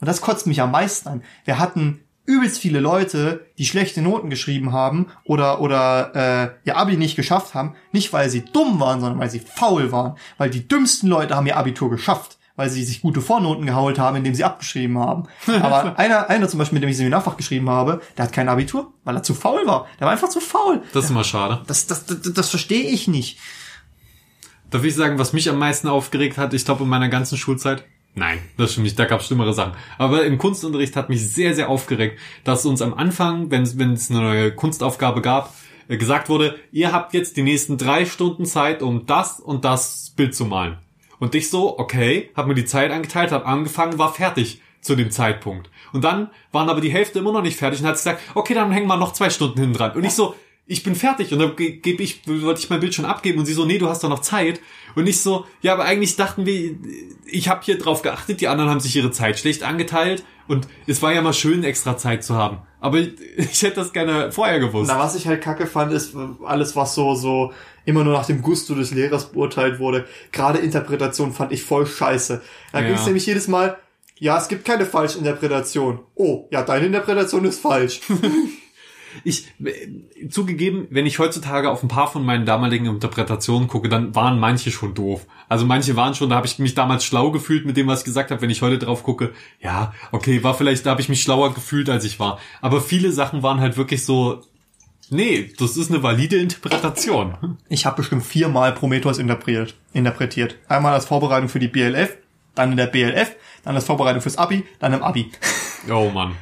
Und 0.00 0.06
das 0.06 0.22
kotzt 0.22 0.46
mich 0.46 0.62
am 0.62 0.70
meisten 0.70 1.08
an. 1.08 1.22
Wir 1.44 1.58
hatten 1.58 2.01
übelst 2.24 2.58
viele 2.58 2.80
Leute, 2.80 3.46
die 3.58 3.66
schlechte 3.66 4.00
Noten 4.02 4.30
geschrieben 4.30 4.72
haben 4.72 5.06
oder, 5.24 5.60
oder 5.60 6.14
äh, 6.14 6.68
ihr 6.68 6.76
Abi 6.76 6.96
nicht 6.96 7.16
geschafft 7.16 7.54
haben, 7.54 7.74
nicht 7.90 8.12
weil 8.12 8.30
sie 8.30 8.44
dumm 8.44 8.78
waren, 8.80 9.00
sondern 9.00 9.18
weil 9.18 9.30
sie 9.30 9.40
faul 9.40 9.92
waren. 9.92 10.16
Weil 10.38 10.50
die 10.50 10.66
dümmsten 10.66 11.08
Leute 11.08 11.34
haben 11.34 11.46
ihr 11.46 11.56
Abitur 11.56 11.90
geschafft, 11.90 12.38
weil 12.54 12.70
sie 12.70 12.84
sich 12.84 13.02
gute 13.02 13.20
Vornoten 13.20 13.66
geholt 13.66 13.98
haben, 13.98 14.16
indem 14.16 14.34
sie 14.34 14.44
abgeschrieben 14.44 14.98
haben. 14.98 15.24
Aber 15.62 15.98
einer, 15.98 16.30
einer 16.30 16.48
zum 16.48 16.58
Beispiel, 16.58 16.76
mit 16.76 16.84
dem 16.84 16.90
ich 16.90 16.96
Seminarfach 16.96 17.36
geschrieben 17.36 17.68
habe, 17.68 18.00
der 18.16 18.26
hat 18.26 18.32
kein 18.32 18.48
Abitur, 18.48 18.92
weil 19.04 19.16
er 19.16 19.22
zu 19.22 19.34
faul 19.34 19.66
war. 19.66 19.86
Der 19.98 20.06
war 20.06 20.12
einfach 20.12 20.28
zu 20.28 20.40
faul. 20.40 20.82
das 20.92 21.04
ist 21.04 21.10
immer 21.10 21.24
schade. 21.24 21.62
Das, 21.66 21.86
das, 21.86 22.06
das, 22.06 22.20
das 22.20 22.50
verstehe 22.50 22.88
ich 22.88 23.08
nicht. 23.08 23.38
Darf 24.70 24.84
ich 24.84 24.94
sagen, 24.94 25.18
was 25.18 25.32
mich 25.32 25.50
am 25.50 25.58
meisten 25.58 25.88
aufgeregt 25.88 26.38
hat, 26.38 26.54
ich 26.54 26.64
glaube 26.64 26.84
in 26.84 26.88
meiner 26.88 27.08
ganzen 27.08 27.36
Schulzeit? 27.36 27.84
Nein, 28.14 28.40
das 28.58 28.72
stimmt 28.72 28.84
nicht, 28.84 28.98
da 28.98 29.06
gab 29.06 29.20
es 29.20 29.26
schlimmere 29.26 29.54
Sachen. 29.54 29.72
Aber 29.96 30.24
im 30.24 30.36
Kunstunterricht 30.36 30.96
hat 30.96 31.08
mich 31.08 31.32
sehr, 31.32 31.54
sehr 31.54 31.70
aufgeregt, 31.70 32.18
dass 32.44 32.66
uns 32.66 32.82
am 32.82 32.92
Anfang, 32.92 33.50
wenn 33.50 33.62
es 33.62 33.78
wenn 33.78 33.94
es 33.94 34.10
eine 34.10 34.20
neue 34.20 34.54
Kunstaufgabe 34.54 35.22
gab, 35.22 35.54
äh, 35.88 35.96
gesagt 35.96 36.28
wurde, 36.28 36.58
ihr 36.72 36.92
habt 36.92 37.14
jetzt 37.14 37.36
die 37.36 37.42
nächsten 37.42 37.78
drei 37.78 38.04
Stunden 38.04 38.44
Zeit, 38.44 38.82
um 38.82 39.06
das 39.06 39.40
und 39.40 39.64
das 39.64 40.12
Bild 40.14 40.34
zu 40.34 40.44
malen. 40.44 40.76
Und 41.20 41.34
ich 41.34 41.48
so, 41.48 41.78
okay, 41.78 42.30
hab 42.34 42.48
mir 42.48 42.54
die 42.54 42.64
Zeit 42.64 42.90
angeteilt, 42.90 43.32
hab 43.32 43.46
angefangen, 43.46 43.98
war 43.98 44.12
fertig 44.12 44.60
zu 44.80 44.96
dem 44.96 45.10
Zeitpunkt. 45.10 45.70
Und 45.92 46.04
dann 46.04 46.30
waren 46.50 46.68
aber 46.68 46.80
die 46.80 46.90
Hälfte 46.90 47.20
immer 47.20 47.32
noch 47.32 47.42
nicht 47.42 47.56
fertig 47.56 47.80
und 47.80 47.86
hat 47.86 47.94
gesagt, 47.94 48.20
okay, 48.34 48.54
dann 48.54 48.72
hängen 48.72 48.88
wir 48.88 48.96
noch 48.96 49.12
zwei 49.12 49.30
Stunden 49.30 49.60
hinten 49.60 49.76
dran. 49.76 49.92
Und 49.92 50.04
ich 50.04 50.12
so, 50.12 50.34
ich 50.72 50.82
bin 50.82 50.94
fertig 50.94 51.32
und 51.32 51.38
dann 51.38 51.54
ge- 51.56 51.76
gebe 51.76 52.02
ich, 52.02 52.20
wollte 52.26 52.60
ich 52.60 52.70
mein 52.70 52.80
Bild 52.80 52.94
schon 52.94 53.04
abgeben 53.04 53.38
und 53.38 53.46
sie 53.46 53.52
so, 53.52 53.64
nee, 53.64 53.78
du 53.78 53.88
hast 53.88 54.02
doch 54.02 54.08
noch 54.08 54.20
Zeit. 54.20 54.60
Und 54.94 55.06
ich 55.06 55.20
so, 55.20 55.44
ja, 55.60 55.72
aber 55.74 55.84
eigentlich 55.84 56.16
dachten 56.16 56.44
wir, 56.46 56.74
ich 57.26 57.48
habe 57.48 57.60
hier 57.64 57.78
drauf 57.78 58.02
geachtet, 58.02 58.40
die 58.40 58.48
anderen 58.48 58.70
haben 58.70 58.80
sich 58.80 58.94
ihre 58.96 59.10
Zeit 59.10 59.38
schlecht 59.38 59.62
angeteilt 59.62 60.24
und 60.48 60.66
es 60.86 61.00
war 61.02 61.12
ja 61.12 61.22
mal 61.22 61.32
schön, 61.32 61.62
extra 61.64 61.96
Zeit 61.96 62.24
zu 62.24 62.34
haben. 62.34 62.58
Aber 62.80 62.98
ich, 62.98 63.12
ich 63.36 63.62
hätte 63.62 63.76
das 63.76 63.92
gerne 63.92 64.32
vorher 64.32 64.58
gewusst. 64.60 64.90
Na, 64.92 64.98
was 64.98 65.14
ich 65.14 65.26
halt 65.26 65.42
kacke 65.42 65.66
fand, 65.66 65.92
ist 65.92 66.14
alles, 66.44 66.74
was 66.76 66.94
so, 66.94 67.14
so 67.14 67.52
immer 67.84 68.04
nur 68.04 68.12
nach 68.12 68.26
dem 68.26 68.42
Gusto 68.42 68.74
des 68.74 68.90
Lehrers 68.92 69.32
beurteilt 69.32 69.78
wurde. 69.78 70.06
Gerade 70.32 70.58
Interpretation 70.58 71.32
fand 71.32 71.52
ich 71.52 71.62
voll 71.62 71.86
scheiße. 71.86 72.42
Da 72.72 72.80
Ja. 72.80 72.86
ging 72.86 72.94
es 72.96 73.06
nämlich 73.06 73.26
jedes 73.26 73.48
Mal, 73.48 73.78
ja, 74.18 74.38
es 74.38 74.46
gibt 74.48 74.64
keine 74.64 74.86
falsche 74.86 75.18
Interpretation. 75.18 76.00
Oh, 76.14 76.46
ja, 76.52 76.62
deine 76.62 76.86
Interpretation 76.86 77.44
ist 77.44 77.60
falsch. 77.60 78.00
Ich, 79.24 79.46
äh, 79.62 80.28
zugegeben, 80.28 80.86
wenn 80.90 81.06
ich 81.06 81.18
heutzutage 81.18 81.70
auf 81.70 81.82
ein 81.82 81.88
paar 81.88 82.10
von 82.10 82.24
meinen 82.24 82.46
damaligen 82.46 82.86
Interpretationen 82.86 83.68
gucke, 83.68 83.88
dann 83.88 84.14
waren 84.14 84.38
manche 84.38 84.70
schon 84.70 84.94
doof. 84.94 85.26
Also 85.48 85.66
manche 85.66 85.96
waren 85.96 86.14
schon, 86.14 86.30
da 86.30 86.36
habe 86.36 86.46
ich 86.46 86.58
mich 86.58 86.74
damals 86.74 87.04
schlau 87.04 87.30
gefühlt 87.30 87.66
mit 87.66 87.76
dem, 87.76 87.86
was 87.86 88.00
ich 88.00 88.04
gesagt 88.04 88.30
habe. 88.30 88.40
Wenn 88.42 88.50
ich 88.50 88.62
heute 88.62 88.78
drauf 88.78 89.02
gucke, 89.02 89.32
ja, 89.60 89.92
okay, 90.10 90.42
war 90.42 90.54
vielleicht, 90.54 90.86
da 90.86 90.90
habe 90.90 91.00
ich 91.00 91.08
mich 91.08 91.22
schlauer 91.22 91.54
gefühlt, 91.54 91.90
als 91.90 92.04
ich 92.04 92.18
war. 92.18 92.38
Aber 92.60 92.80
viele 92.80 93.12
Sachen 93.12 93.42
waren 93.42 93.60
halt 93.60 93.76
wirklich 93.76 94.04
so, 94.04 94.42
nee, 95.10 95.52
das 95.58 95.76
ist 95.76 95.90
eine 95.90 96.02
valide 96.02 96.36
Interpretation. 96.36 97.58
Ich 97.68 97.86
habe 97.86 97.96
bestimmt 97.96 98.24
viermal 98.24 98.72
Prometheus 98.72 99.18
interpretiert, 99.18 99.74
interpretiert. 99.92 100.56
Einmal 100.68 100.94
als 100.94 101.06
Vorbereitung 101.06 101.48
für 101.48 101.58
die 101.58 101.68
BLF, 101.68 102.16
dann 102.54 102.72
in 102.72 102.76
der 102.76 102.86
BLF, 102.86 103.34
dann 103.64 103.74
als 103.74 103.84
Vorbereitung 103.84 104.22
fürs 104.22 104.38
Abi, 104.38 104.64
dann 104.78 104.92
im 104.92 105.02
Abi. 105.02 105.30
Oh 105.90 106.10
Mann. 106.10 106.36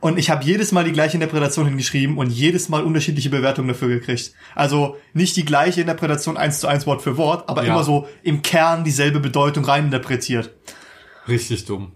Und 0.00 0.18
ich 0.18 0.30
habe 0.30 0.42
jedes 0.44 0.72
Mal 0.72 0.84
die 0.84 0.92
gleiche 0.92 1.16
Interpretation 1.18 1.66
hingeschrieben 1.66 2.16
und 2.16 2.30
jedes 2.30 2.70
Mal 2.70 2.82
unterschiedliche 2.84 3.28
Bewertungen 3.28 3.68
dafür 3.68 3.88
gekriegt. 3.88 4.32
Also 4.54 4.96
nicht 5.12 5.36
die 5.36 5.44
gleiche 5.44 5.82
Interpretation 5.82 6.38
eins 6.38 6.58
zu 6.60 6.66
eins 6.68 6.86
Wort 6.86 7.02
für 7.02 7.18
Wort, 7.18 7.48
aber 7.50 7.64
Ja. 7.64 7.74
immer 7.74 7.84
so 7.84 8.08
im 8.22 8.40
Kern 8.40 8.82
dieselbe 8.82 9.20
Bedeutung 9.20 9.64
reininterpretiert. 9.64 10.50
Richtig 11.28 11.66
dumm. 11.66 11.92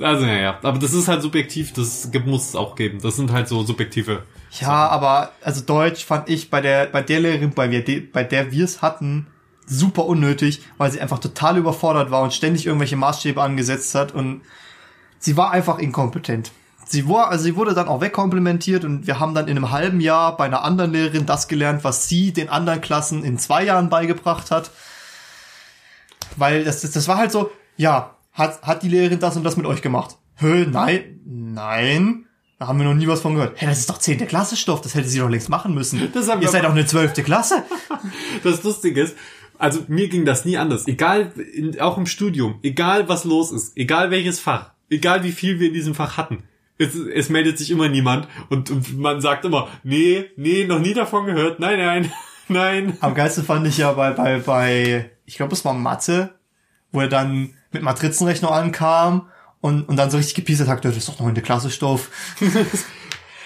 Also 0.00 0.24
ja, 0.26 0.34
ja, 0.38 0.58
aber 0.62 0.78
das 0.78 0.92
ist 0.92 1.08
halt 1.08 1.22
subjektiv, 1.22 1.72
das 1.72 2.12
gibt- 2.12 2.28
muss 2.28 2.50
es 2.50 2.54
auch 2.54 2.76
geben. 2.76 3.00
Das 3.02 3.16
sind 3.16 3.32
halt 3.32 3.48
so 3.48 3.64
subjektive. 3.64 4.22
Ja, 4.60 4.88
aber 4.88 5.32
also 5.42 5.60
Deutsch 5.62 6.04
fand 6.04 6.28
ich 6.28 6.48
bei 6.50 6.60
der 6.60 6.86
bei 6.86 7.02
der 7.02 7.18
Lehrerin, 7.18 7.50
bei, 7.50 7.68
wir, 7.72 8.12
bei 8.12 8.22
der 8.22 8.52
wir 8.52 8.64
es 8.64 8.80
hatten, 8.82 9.26
super 9.66 10.04
unnötig, 10.06 10.62
weil 10.76 10.92
sie 10.92 11.00
einfach 11.00 11.18
total 11.18 11.58
überfordert 11.58 12.12
war 12.12 12.22
und 12.22 12.32
ständig 12.32 12.66
irgendwelche 12.66 12.94
Maßstäbe 12.94 13.42
angesetzt 13.42 13.96
hat 13.96 14.14
und 14.14 14.42
sie 15.18 15.36
war 15.36 15.50
einfach 15.50 15.80
inkompetent. 15.80 16.52
Sie 16.88 17.08
war, 17.08 17.28
also 17.28 17.44
sie 17.44 17.56
wurde 17.56 17.74
dann 17.74 17.88
auch 17.88 18.00
wegkomplimentiert 18.00 18.84
und 18.84 19.06
wir 19.06 19.20
haben 19.20 19.34
dann 19.34 19.48
in 19.48 19.56
einem 19.56 19.70
halben 19.70 20.00
Jahr 20.00 20.36
bei 20.36 20.46
einer 20.46 20.62
anderen 20.64 20.92
Lehrerin 20.92 21.26
das 21.26 21.48
gelernt, 21.48 21.84
was 21.84 22.08
sie 22.08 22.32
den 22.32 22.48
anderen 22.48 22.80
Klassen 22.80 23.24
in 23.24 23.38
zwei 23.38 23.64
Jahren 23.64 23.88
beigebracht 23.88 24.50
hat. 24.50 24.70
Weil 26.36 26.64
das, 26.64 26.82
das, 26.82 26.92
das 26.92 27.08
war 27.08 27.18
halt 27.18 27.32
so, 27.32 27.50
ja, 27.76 28.16
hat, 28.32 28.62
hat 28.62 28.82
die 28.82 28.88
Lehrerin 28.88 29.18
das 29.18 29.36
und 29.36 29.44
das 29.44 29.56
mit 29.56 29.66
euch 29.66 29.82
gemacht? 29.82 30.16
Hö, 30.36 30.66
nein, 30.70 31.20
nein. 31.24 32.24
Da 32.58 32.66
haben 32.66 32.78
wir 32.78 32.86
noch 32.86 32.94
nie 32.94 33.06
was 33.06 33.20
von 33.20 33.34
gehört. 33.34 33.60
Hey, 33.60 33.68
das 33.68 33.78
ist 33.78 33.90
doch 33.90 33.98
zehnte 33.98 34.26
Klasse 34.26 34.56
Stoff, 34.56 34.80
das 34.80 34.94
hätte 34.94 35.08
sie 35.08 35.20
doch 35.20 35.28
längst 35.28 35.48
machen 35.48 35.74
müssen. 35.74 36.10
Das 36.12 36.28
haben 36.28 36.42
Ihr 36.42 36.48
seid 36.48 36.64
doch 36.64 36.70
eine 36.70 36.86
zwölfte 36.86 37.22
Klasse. 37.22 37.64
Das 38.42 38.62
Lustige 38.62 39.02
ist, 39.02 39.16
also 39.58 39.80
mir 39.88 40.08
ging 40.08 40.24
das 40.24 40.44
nie 40.44 40.56
anders. 40.56 40.86
Egal, 40.86 41.32
auch 41.80 41.98
im 41.98 42.06
Studium, 42.06 42.58
egal 42.62 43.08
was 43.08 43.24
los 43.24 43.50
ist, 43.52 43.76
egal 43.76 44.10
welches 44.10 44.40
Fach, 44.40 44.70
egal 44.88 45.24
wie 45.24 45.32
viel 45.32 45.58
wir 45.58 45.68
in 45.68 45.74
diesem 45.74 45.94
Fach 45.94 46.16
hatten. 46.16 46.44
Es, 46.78 46.94
es 46.94 47.28
meldet 47.28 47.58
sich 47.58 47.70
immer 47.70 47.88
niemand 47.88 48.28
und, 48.50 48.70
und 48.70 48.98
man 48.98 49.20
sagt 49.20 49.44
immer, 49.44 49.68
nee, 49.82 50.26
nee, 50.36 50.64
noch 50.64 50.78
nie 50.78 50.94
davon 50.94 51.26
gehört, 51.26 51.58
nein, 51.60 51.78
nein, 51.78 52.12
nein. 52.48 52.96
Am 53.00 53.14
geilsten 53.14 53.44
fand 53.44 53.66
ich 53.66 53.78
ja 53.78 53.92
bei, 53.92 54.12
bei, 54.12 54.38
bei, 54.38 55.10
ich 55.26 55.36
glaube, 55.36 55.54
es 55.54 55.64
war 55.64 55.74
Mathe, 55.74 56.34
wo 56.92 57.00
er 57.00 57.08
dann 57.08 57.54
mit 57.72 57.82
Matrizenrechnung 57.82 58.50
ankam 58.50 59.28
und, 59.60 59.88
und 59.88 59.96
dann 59.96 60.10
so 60.10 60.16
richtig 60.16 60.36
gepieselt 60.36 60.68
hat, 60.68 60.84
das 60.84 60.96
ist 60.96 61.08
doch 61.08 61.18
noch 61.18 61.26
eine 61.26 61.42
Klasse 61.42 61.70
Stoff. 61.70 62.10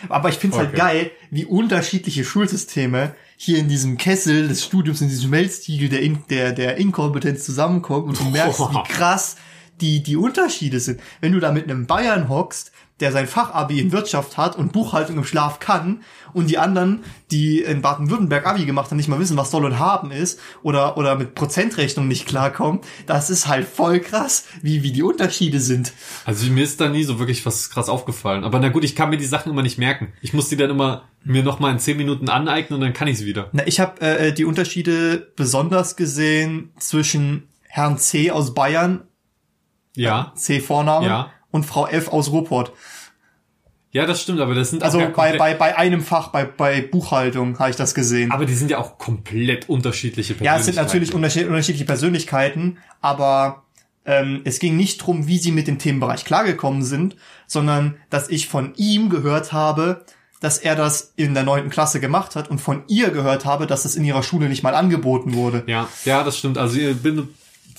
Aber 0.09 0.29
ich 0.29 0.37
find's 0.37 0.57
halt 0.57 0.71
Okay. 0.71 0.77
geil, 0.77 1.11
wie 1.31 1.45
unterschiedliche 1.45 2.25
Schulsysteme 2.25 3.15
hier 3.37 3.59
in 3.59 3.69
diesem 3.69 3.97
Kessel 3.97 4.49
des 4.49 4.65
Studiums, 4.65 5.01
in 5.01 5.09
diesem 5.09 5.29
Schmelztiegel 5.29 5.89
der, 5.89 6.03
in, 6.03 6.25
der, 6.29 6.53
der 6.53 6.77
Inkompetenz 6.77 7.45
zusammenkommen 7.45 8.09
und 8.09 8.19
du 8.19 8.25
merkst, 8.25 8.61
wie 8.61 8.83
krass 8.85 9.37
die, 9.81 10.03
die 10.03 10.17
Unterschiede 10.17 10.81
sind. 10.81 11.01
Wenn 11.21 11.33
du 11.33 11.41
da 11.41 11.53
mit 11.53 11.65
einem 11.65 11.87
Bayern 11.87 12.29
hockst, 12.29 12.73
der 13.03 13.13
sein 13.13 13.27
Fachabi 13.27 13.81
in 13.81 13.93
Wirtschaft 13.93 14.39
hat 14.39 14.57
und 14.57 14.73
Buchhaltung 14.73 15.19
im 15.19 15.25
Schlaf 15.25 15.59
kann 15.59 16.01
und 16.33 16.49
die 16.49 16.57
anderen, 16.57 17.05
die 17.31 17.61
in 17.61 17.83
Baden-Württemberg 17.83 18.47
Abi 18.47 18.65
gemacht 18.65 18.91
haben, 18.91 18.97
nicht 18.97 19.09
mal 19.09 19.19
wissen, 19.19 19.37
was 19.37 19.51
soll 19.51 19.67
und 19.67 19.79
haben 19.79 20.11
ist 20.11 20.41
oder, 20.63 20.97
oder 20.97 21.17
mit 21.17 21.35
Prozentrechnung 21.35 22.09
nicht 22.09 22.27
klarkommen, 22.27 22.81
das 23.07 23.29
ist 23.29 23.49
halt 23.49 23.69
voll 23.69 24.01
krass, 24.01 24.45
wie, 24.63 24.83
wie 24.83 24.93
die 24.93 25.03
Unterschiede 25.03 25.61
sind. 25.61 25.93
Also 26.25 26.51
mir 26.51 26.65
ist 26.65 26.81
da 26.81 26.89
nie 26.89 27.05
so 27.05 27.19
wirklich 27.19 27.45
was 27.45 27.69
krass 27.69 27.91
aufgefallen. 27.91 28.45
Aber 28.45 28.59
na 28.61 28.71
gut, 28.71 28.85
ich 28.85 28.97
kann 28.97 29.11
mir 29.11 29.19
die 29.19 29.27
Sachen 29.27 29.53
immer 29.53 29.63
nicht 29.63 29.77
merken. 29.79 30.13
Ich 30.23 30.33
muss 30.33 30.49
die 30.49 30.57
dann 30.57 30.71
immer 30.71 31.03
mir 31.25 31.43
noch 31.43 31.61
mal 31.61 31.71
in 31.73 31.79
zehn 31.79 31.97
Minuten 31.97 32.29
aneignen 32.29 32.77
und 32.77 32.81
dann 32.81 32.93
kann 32.95 33.09
ich 33.09 33.19
sie 33.19 33.27
wieder. 33.27 33.51
Na, 33.53 33.67
ich 33.67 33.79
habe 33.81 34.01
äh, 34.01 34.33
die 34.33 34.45
Unterschiede 34.45 35.33
besonders 35.37 35.97
gesehen 35.97 36.71
zwischen 36.79 37.49
Herrn 37.69 37.99
C 37.99 38.31
aus 38.31 38.55
Bayern, 38.55 39.03
Ja. 39.97 40.33
C 40.37 40.61
Vorname, 40.61 41.07
Ja. 41.07 41.31
Und 41.53 41.65
Frau 41.65 41.87
F 41.87 42.09
aus 42.09 42.31
Ruhrpott. 42.33 42.73
Ja, 43.93 44.07
das 44.07 44.23
stimmt, 44.23 44.41
aber 44.41 44.55
das 44.55 44.71
sind 44.71 44.83
Also 44.83 44.99
ja 45.01 45.11
bei, 45.11 45.37
bei, 45.37 45.53
bei 45.55 45.77
einem 45.77 46.01
Fach, 46.01 46.29
bei, 46.29 46.45
bei 46.47 46.81
Buchhaltung 46.81 47.59
habe 47.59 47.69
ich 47.71 47.77
das 47.77 47.95
gesehen. 47.95 48.33
aber 48.33 48.47
die 48.47 48.55
sind 48.55 48.71
ja 48.71 48.79
auch 48.79 48.97
komplett 48.99 49.69
unterschiedliche 49.69 50.33
ja, 50.41 50.57
es 50.57 50.65
sind 50.65 50.75
Persönlichkeiten. 50.77 50.87
natürlich 50.87 51.13
unterschied- 51.15 51.47
unterschiedliche 51.47 51.85
Persönlichkeiten, 51.85 52.79
aber 53.03 53.65
ähm, 54.07 54.41
es 54.45 54.59
ging 54.61 54.77
nicht 54.79 54.97
drum, 54.99 55.29
wie 55.29 55.37
sie 55.39 55.53
mit 55.53 55.69
dem 55.69 55.79
Themenbereich 55.79 56.25
klargekommen 56.25 56.83
sind, 56.83 57.17
sondern 57.47 57.97
dass 58.09 58.31
ich 58.31 58.49
von 58.49 58.73
ihm 58.77 59.11
gehört 59.11 59.53
habe, 59.53 60.07
dass 60.41 60.57
er 60.59 60.75
das 60.75 61.13
in 61.17 61.35
der 61.35 61.43
neunten 61.45 61.69
Klasse 61.71 62.01
gemacht 62.01 62.35
hat 62.35 62.51
und 62.51 62.61
von 62.63 62.85
ihr 62.89 63.11
gehört 63.11 63.45
habe, 63.45 63.67
dass 63.67 63.85
es 63.85 63.95
in 63.95 64.05
ihrer 64.07 64.23
Schule 64.23 64.49
nicht 64.49 64.63
mal 64.63 64.75
angeboten 64.75 65.35
wurde. 65.35 65.65
Ja, 65.67 65.87
ja, 66.07 66.25
das 66.25 66.39
stimmt. 66.39 66.57
Also 66.59 66.79
ihr 66.79 66.95
bin 66.95 67.29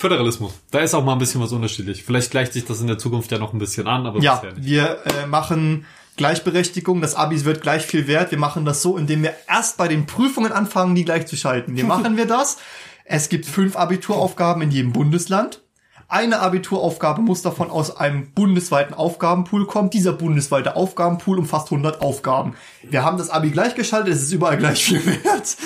Föderalismus. 0.04 0.52
Da 0.72 0.80
ist 0.80 0.94
auch 0.94 1.04
mal 1.04 1.14
ein 1.14 1.18
bisschen 1.20 1.40
was 1.42 1.52
unterschiedlich. 1.54 2.04
Vielleicht 2.04 2.30
gleicht 2.30 2.52
sich 2.54 2.66
das 2.66 2.82
in 2.82 2.88
der 2.88 2.98
Zukunft 2.98 3.32
ja 3.32 3.38
noch 3.38 3.54
ein 3.54 3.58
bisschen 3.60 3.88
an, 3.88 4.06
aber 4.06 4.20
Ja, 4.20 4.36
bisher 4.36 4.54
nicht. 4.54 4.66
wir 4.66 5.00
äh, 5.06 5.26
machen 5.28 5.86
Gleichberechtigung, 6.18 7.02
das 7.02 7.16
Abi 7.16 7.44
wird 7.46 7.62
gleich 7.62 7.84
viel 7.86 8.06
wert. 8.08 8.32
Wir 8.32 8.38
machen 8.38 8.66
das 8.66 8.82
so, 8.82 8.98
indem 8.98 9.24
wir 9.24 9.34
erst 9.48 9.78
bei 9.78 9.88
den 9.88 10.06
Prüfungen 10.06 10.52
anfangen, 10.52 10.94
die 10.94 11.06
gleich 11.06 11.26
zu 11.26 11.36
schalten. 11.38 11.76
Wie 11.78 11.84
machen 11.94 12.18
wir 12.18 12.26
das? 12.26 12.58
Es 13.06 13.30
gibt 13.30 13.46
fünf 13.46 13.76
Abituraufgaben 13.76 14.62
in 14.62 14.72
jedem 14.72 14.92
Bundesland. 14.94 15.62
Eine 16.10 16.42
Abituraufgabe 16.42 17.22
muss 17.22 17.42
davon 17.42 17.72
aus 17.72 17.96
einem 17.98 18.32
bundesweiten 18.34 18.94
Aufgabenpool 18.94 19.66
kommen. 19.66 19.90
Dieser 19.90 20.12
bundesweite 20.14 20.76
Aufgabenpool 20.76 21.40
umfasst 21.40 21.72
100 21.72 22.02
Aufgaben. 22.02 22.54
Wir 22.84 23.04
haben 23.04 23.18
das 23.18 23.30
Abi 23.32 23.50
gleichgeschaltet, 23.52 24.14
es 24.14 24.22
ist 24.24 24.32
überall 24.34 24.58
gleich 24.58 24.84
viel 24.84 25.04
wert. 25.06 25.58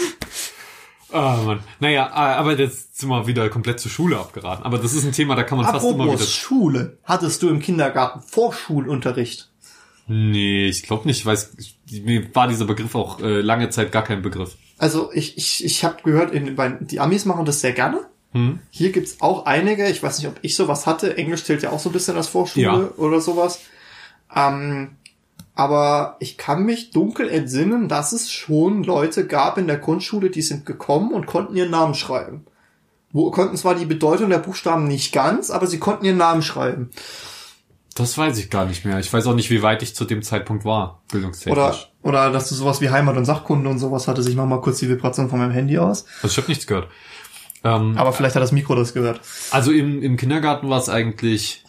Ah, 1.11 1.37
Mann. 1.45 1.59
Naja, 1.79 2.09
ah, 2.13 2.35
aber 2.35 2.57
jetzt 2.57 2.99
sind 2.99 3.09
wir 3.09 3.27
wieder 3.27 3.47
komplett 3.49 3.79
zur 3.79 3.91
Schule 3.91 4.17
abgeraten. 4.17 4.65
Aber 4.65 4.77
das 4.77 4.93
ist 4.93 5.05
ein 5.05 5.13
Thema, 5.13 5.35
da 5.35 5.43
kann 5.43 5.57
man 5.57 5.65
fast 5.67 5.85
immer 5.85 6.03
wieder... 6.03 6.13
Apropos 6.13 6.33
Schule. 6.33 6.97
Hattest 7.03 7.41
du 7.43 7.49
im 7.49 7.59
Kindergarten 7.59 8.21
Vorschulunterricht? 8.21 9.49
Nee, 10.07 10.67
ich 10.67 10.83
glaube 10.83 11.07
nicht. 11.07 11.19
Ich 11.19 11.25
weiß, 11.25 11.55
mir 12.03 12.33
war 12.35 12.47
dieser 12.47 12.65
Begriff 12.65 12.95
auch 12.95 13.19
äh, 13.21 13.41
lange 13.41 13.69
Zeit 13.69 13.91
gar 13.91 14.03
kein 14.03 14.21
Begriff. 14.21 14.55
Also 14.77 15.11
ich, 15.13 15.37
ich, 15.37 15.63
ich 15.63 15.83
habe 15.83 15.97
gehört, 16.03 16.31
in, 16.31 16.57
die 16.81 16.99
Amis 16.99 17.25
machen 17.25 17.45
das 17.45 17.61
sehr 17.61 17.73
gerne. 17.73 18.01
Hm? 18.31 18.59
Hier 18.69 18.91
gibt's 18.91 19.17
auch 19.19 19.45
einige, 19.45 19.87
ich 19.89 20.03
weiß 20.03 20.19
nicht, 20.19 20.27
ob 20.27 20.37
ich 20.41 20.55
sowas 20.55 20.85
hatte. 20.85 21.17
Englisch 21.17 21.43
zählt 21.43 21.63
ja 21.63 21.71
auch 21.71 21.79
so 21.79 21.89
ein 21.89 21.93
bisschen 21.93 22.15
als 22.15 22.27
Vorschule 22.27 22.65
Ja. 22.65 22.89
oder 22.97 23.19
sowas. 23.21 23.59
Ähm, 24.33 24.91
aber 25.57 26.17
ich 26.19 26.37
kann 26.37 26.65
mich 26.65 26.91
dunkel 26.91 27.27
entsinnen, 27.29 27.89
dass 27.89 28.11
es 28.13 28.31
schon 28.31 28.83
Leute 28.83 29.25
gab 29.25 29.57
in 29.57 29.65
der 29.65 29.77
Grundschule, 29.77 30.29
die 30.29 30.43
sind 30.43 30.65
gekommen 30.67 31.11
und 31.11 31.25
konnten 31.25 31.55
ihren 31.55 31.71
Namen 31.71 31.95
schreiben. 31.95 32.45
Wo 33.11 33.31
konnten 33.31 33.57
zwar 33.57 33.73
die 33.73 33.85
Bedeutung 33.85 34.29
der 34.29 34.37
Buchstaben 34.37 34.87
nicht 34.87 35.13
ganz, 35.13 35.49
aber 35.49 35.65
sie 35.65 35.79
konnten 35.79 36.05
ihren 36.05 36.17
Namen 36.17 36.43
schreiben. 36.43 36.91
Das 37.95 38.15
weiß 38.15 38.37
ich 38.37 38.51
gar 38.51 38.65
nicht 38.65 38.85
mehr. 38.85 38.99
Ich 38.99 39.11
weiß 39.11 39.25
auch 39.25 39.33
nicht, 39.33 39.49
wie 39.49 39.63
weit 39.63 39.81
ich 39.81 39.95
zu 39.95 40.05
dem 40.05 40.21
Zeitpunkt 40.21 40.63
war, 40.63 41.01
bildungstechnisch. 41.11 41.57
Oder, 41.57 41.75
oder 42.03 42.31
dass 42.31 42.49
du 42.49 42.53
sowas 42.53 42.79
wie 42.79 42.91
Heimat 42.91 43.17
und 43.17 43.25
Sachkunde 43.25 43.67
und 43.67 43.79
sowas 43.79 44.07
hattest. 44.07 44.29
Ich 44.29 44.35
mach 44.35 44.45
mal 44.45 44.61
kurz 44.61 44.77
die 44.77 44.89
Vibration 44.89 45.27
von 45.27 45.39
meinem 45.39 45.51
Handy 45.51 45.79
aus. 45.79 46.05
Also 46.21 46.27
ich 46.27 46.37
habe 46.37 46.49
nichts 46.49 46.67
gehört. 46.67 46.89
Ähm, 47.63 47.97
Aber 47.97 48.13
vielleicht 48.13 48.35
hat 48.35 48.43
das 48.43 48.51
Mikro 48.51 48.75
das 48.75 48.93
gehört. 48.93 49.21
also 49.49 49.71
im, 49.71 50.03
im 50.03 50.17
Kindergarten 50.17 50.69
war 50.69 50.77
es 50.77 50.89
eigentlich... 50.89 51.63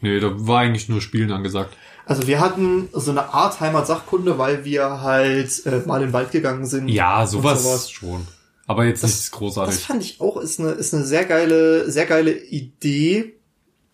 Nee, 0.00 0.20
da 0.20 0.30
war 0.32 0.60
eigentlich 0.60 0.88
nur 0.88 1.00
Spielen 1.00 1.32
angesagt. 1.32 1.76
Also 2.08 2.26
wir 2.26 2.40
hatten 2.40 2.88
so 2.94 3.10
eine 3.10 3.34
Art 3.34 3.60
Heimatsachkunde, 3.60 4.38
weil 4.38 4.64
wir 4.64 5.02
halt 5.02 5.64
äh, 5.66 5.82
mal 5.86 6.00
in 6.00 6.08
den 6.08 6.12
Wald 6.14 6.30
gegangen 6.30 6.64
sind. 6.64 6.88
Ja, 6.88 7.20
und 7.20 7.26
sowas, 7.28 7.90
schon. 7.90 8.26
Aber 8.66 8.84
jetzt 8.86 9.02
nichts 9.02 9.22
Das 9.24 9.30
großartig. 9.30 9.76
fand 9.80 10.02
ich 10.02 10.20
auch 10.20 10.38
ist 10.38 10.58
eine 10.58 10.70
ist 10.70 10.94
eine 10.94 11.04
sehr 11.04 11.24
geile 11.26 11.90
sehr 11.90 12.06
geile 12.06 12.32
Idee. 12.32 13.34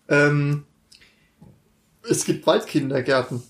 Ähm, 0.09 0.63
es 2.09 2.23
gibt 2.25 2.45
Waldkindergärten. 2.47 3.43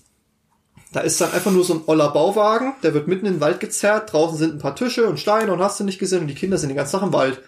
Da 0.92 1.00
ist 1.00 1.20
dann 1.20 1.32
einfach 1.32 1.50
nur 1.50 1.62
so 1.64 1.74
ein 1.74 1.82
oller 1.86 2.10
Bauwagen, 2.10 2.72
der 2.82 2.94
wird 2.94 3.06
mitten 3.06 3.26
in 3.26 3.34
den 3.34 3.40
Wald 3.40 3.60
gezerrt. 3.60 4.12
Draußen 4.12 4.38
sind 4.38 4.54
ein 4.54 4.58
paar 4.58 4.74
Tische 4.74 5.06
und 5.08 5.20
Steine 5.20 5.52
und 5.52 5.60
hast 5.60 5.78
du 5.78 5.84
nicht 5.84 5.98
gesehen 5.98 6.20
und 6.22 6.28
die 6.28 6.34
Kinder 6.34 6.58
sind 6.58 6.70
den 6.70 6.76
ganzen 6.76 6.92
Tag 6.98 7.02
im 7.06 7.12
Wald. 7.12 7.40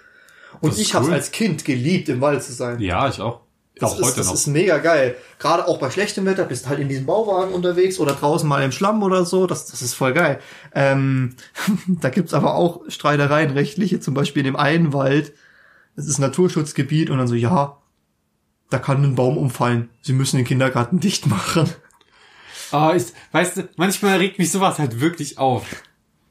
Und 0.60 0.72
Das 0.72 0.78
ich 0.78 0.94
habe 0.94 1.06
cool. 1.06 1.14
als 1.14 1.30
Kind 1.30 1.64
geliebt, 1.64 2.08
im 2.08 2.20
Wald 2.20 2.42
zu 2.42 2.52
sein. 2.52 2.78
ja, 2.80 3.08
ich 3.08 3.20
auch. 3.20 3.40
Das 3.80 3.92
auch 3.92 3.98
ist, 3.98 4.06
heute 4.06 4.16
das 4.16 4.26
noch. 4.26 4.34
ist 4.34 4.46
mega 4.46 4.78
geil. 4.78 5.16
Gerade 5.38 5.66
auch 5.66 5.78
bei 5.78 5.90
schlechtem 5.90 6.26
Wetter 6.26 6.44
bist 6.44 6.64
du 6.64 6.68
halt 6.68 6.80
in 6.80 6.88
diesem 6.88 7.06
Bauwagen 7.06 7.52
unterwegs 7.52 7.98
oder 7.98 8.14
draußen 8.14 8.48
mal 8.48 8.62
im 8.62 8.72
Schlamm 8.72 9.02
oder 9.02 9.24
so. 9.24 9.46
Das, 9.46 9.66
das 9.66 9.82
ist 9.82 9.94
voll 9.94 10.12
geil. 10.12 10.40
Ähm, 10.74 11.36
da 11.86 12.10
gibt's 12.10 12.34
aber 12.34 12.54
auch 12.54 12.82
Streitereien 12.88 13.50
rechtliche, 13.50 14.00
zum 14.00 14.14
Beispiel 14.14 14.40
in 14.40 14.52
dem 14.52 14.56
einen 14.56 14.92
Wald. 14.92 15.32
Es 15.96 16.06
ist 16.06 16.18
Naturschutzgebiet 16.18 17.10
und 17.10 17.18
dann 17.18 17.28
so, 17.28 17.34
ja, 17.34 17.78
da 18.70 18.78
kann 18.78 19.02
ein 19.02 19.14
Baum 19.14 19.36
umfallen. 19.36 19.88
Sie 20.02 20.12
müssen 20.12 20.36
den 20.36 20.46
Kindergarten 20.46 21.00
dicht 21.00 21.26
machen. 21.26 21.68
Ah, 22.70 22.92
ich, 22.94 23.04
weißt 23.32 23.56
du, 23.56 23.68
manchmal 23.76 24.18
regt 24.18 24.38
mich 24.38 24.52
sowas 24.52 24.78
halt 24.78 25.00
wirklich 25.00 25.38
auf. 25.38 25.64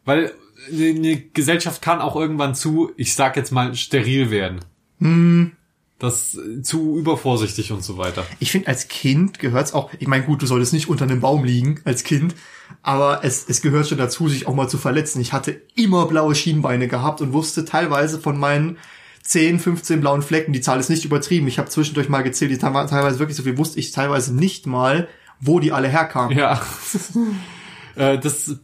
Weil 0.05 0.33
eine 0.71 1.17
Gesellschaft 1.17 1.81
kann 1.81 2.01
auch 2.01 2.15
irgendwann 2.15 2.55
zu, 2.55 2.91
ich 2.95 3.15
sag 3.15 3.35
jetzt 3.35 3.51
mal, 3.51 3.75
steril 3.75 4.31
werden. 4.31 4.59
Hm. 4.99 5.56
Das 5.99 6.35
äh, 6.35 6.61
zu 6.61 6.97
übervorsichtig 6.97 7.71
und 7.71 7.83
so 7.83 7.97
weiter. 7.97 8.25
Ich 8.39 8.51
finde, 8.51 8.67
als 8.67 8.87
Kind 8.87 9.39
gehört's 9.39 9.73
auch, 9.73 9.91
ich 9.99 10.07
meine, 10.07 10.23
gut, 10.23 10.41
du 10.41 10.45
solltest 10.45 10.73
nicht 10.73 10.89
unter 10.89 11.05
einem 11.05 11.21
Baum 11.21 11.43
liegen 11.43 11.81
als 11.85 12.03
Kind, 12.03 12.35
aber 12.83 13.23
es, 13.23 13.45
es 13.47 13.61
gehört 13.61 13.87
schon 13.87 13.97
dazu, 13.97 14.29
sich 14.29 14.47
auch 14.47 14.53
mal 14.53 14.67
zu 14.67 14.77
verletzen. 14.77 15.21
Ich 15.21 15.33
hatte 15.33 15.61
immer 15.75 16.05
blaue 16.05 16.35
Schienbeine 16.35 16.87
gehabt 16.87 17.21
und 17.21 17.33
wusste 17.33 17.65
teilweise 17.65 18.19
von 18.19 18.37
meinen 18.37 18.77
10, 19.23 19.59
15 19.59 19.99
blauen 19.99 20.21
Flecken, 20.21 20.53
die 20.53 20.61
Zahl 20.61 20.79
ist 20.79 20.89
nicht 20.89 21.03
übertrieben, 21.03 21.47
ich 21.47 21.59
habe 21.59 21.67
zwischendurch 21.67 22.07
mal 22.07 22.21
gezählt, 22.21 22.51
die 22.51 22.61
waren 22.61 22.87
teilweise 22.87 23.19
wirklich 23.19 23.35
so 23.35 23.43
viel, 23.43 23.57
wusste 23.57 23.79
ich 23.79 23.91
teilweise 23.91 24.33
nicht 24.33 24.67
mal, 24.67 25.09
wo 25.41 25.59
die 25.59 25.73
alle 25.73 25.89
herkamen. 25.89 26.37
Ja. 26.37 26.61
äh, 27.95 28.17
das, 28.17 28.55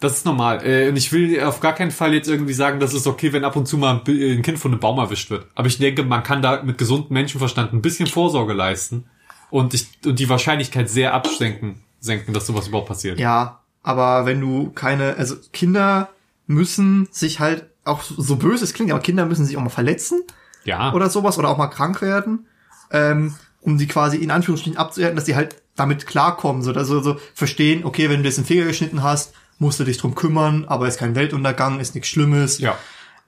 das 0.00 0.18
ist 0.18 0.26
normal. 0.26 0.64
Äh, 0.66 0.88
und 0.88 0.96
ich 0.96 1.12
will 1.12 1.40
auf 1.42 1.60
gar 1.60 1.72
keinen 1.74 1.90
Fall 1.90 2.12
jetzt 2.14 2.28
irgendwie 2.28 2.52
sagen, 2.52 2.80
dass 2.80 2.92
es 2.94 3.06
okay, 3.06 3.32
wenn 3.32 3.44
ab 3.44 3.56
und 3.56 3.66
zu 3.66 3.78
mal 3.78 3.94
ein 3.94 4.04
Bi- 4.04 4.32
ein 4.34 4.42
Kind 4.42 4.58
von 4.58 4.72
einem 4.72 4.80
Baum 4.80 4.98
erwischt 4.98 5.30
wird. 5.30 5.46
Aber 5.54 5.66
ich 5.68 5.78
denke, 5.78 6.02
man 6.02 6.22
kann 6.22 6.42
da 6.42 6.62
mit 6.62 6.78
gesundem 6.78 7.14
Menschenverstand 7.14 7.72
ein 7.72 7.82
bisschen 7.82 8.06
Vorsorge 8.06 8.52
leisten 8.52 9.04
und, 9.50 9.72
ich, 9.74 9.86
und 10.04 10.18
die 10.18 10.28
Wahrscheinlichkeit 10.28 10.90
sehr 10.90 11.14
absenken, 11.14 11.80
senken, 12.00 12.34
dass 12.34 12.46
sowas 12.46 12.68
überhaupt 12.68 12.88
passiert. 12.88 13.18
Ja, 13.18 13.60
aber 13.82 14.26
wenn 14.26 14.40
du 14.40 14.70
keine, 14.70 15.16
also 15.16 15.36
Kinder 15.52 16.10
müssen 16.46 17.08
sich 17.10 17.40
halt, 17.40 17.66
auch 17.84 18.02
so 18.02 18.36
böse 18.36 18.64
es 18.64 18.72
klingt, 18.74 18.90
aber 18.90 19.00
Kinder 19.00 19.26
müssen 19.26 19.44
sich 19.44 19.56
auch 19.56 19.62
mal 19.62 19.68
verletzen. 19.70 20.22
Ja. 20.66 20.94
oder 20.94 21.10
sowas 21.10 21.38
oder 21.38 21.50
auch 21.50 21.58
mal 21.58 21.66
krank 21.66 22.00
werden, 22.00 22.46
ähm, 22.90 23.34
um 23.60 23.76
die 23.76 23.86
quasi 23.86 24.16
in 24.16 24.30
Anführungsstrichen 24.30 24.78
abzuhärten, 24.78 25.14
dass 25.14 25.26
die 25.26 25.36
halt 25.36 25.56
damit 25.76 26.06
klarkommen, 26.06 26.62
so, 26.62 26.72
also 26.72 27.02
so 27.02 27.16
verstehen, 27.34 27.84
okay, 27.84 28.08
wenn 28.08 28.22
du 28.22 28.26
jetzt 28.30 28.38
den 28.38 28.46
Finger 28.46 28.64
geschnitten 28.64 29.02
hast, 29.02 29.34
musst 29.58 29.80
du 29.80 29.84
dich 29.84 29.98
drum 29.98 30.14
kümmern, 30.14 30.64
aber 30.66 30.88
ist 30.88 30.98
kein 30.98 31.14
Weltuntergang, 31.14 31.80
ist 31.80 31.94
nichts 31.94 32.08
Schlimmes. 32.08 32.58
Ja. 32.58 32.76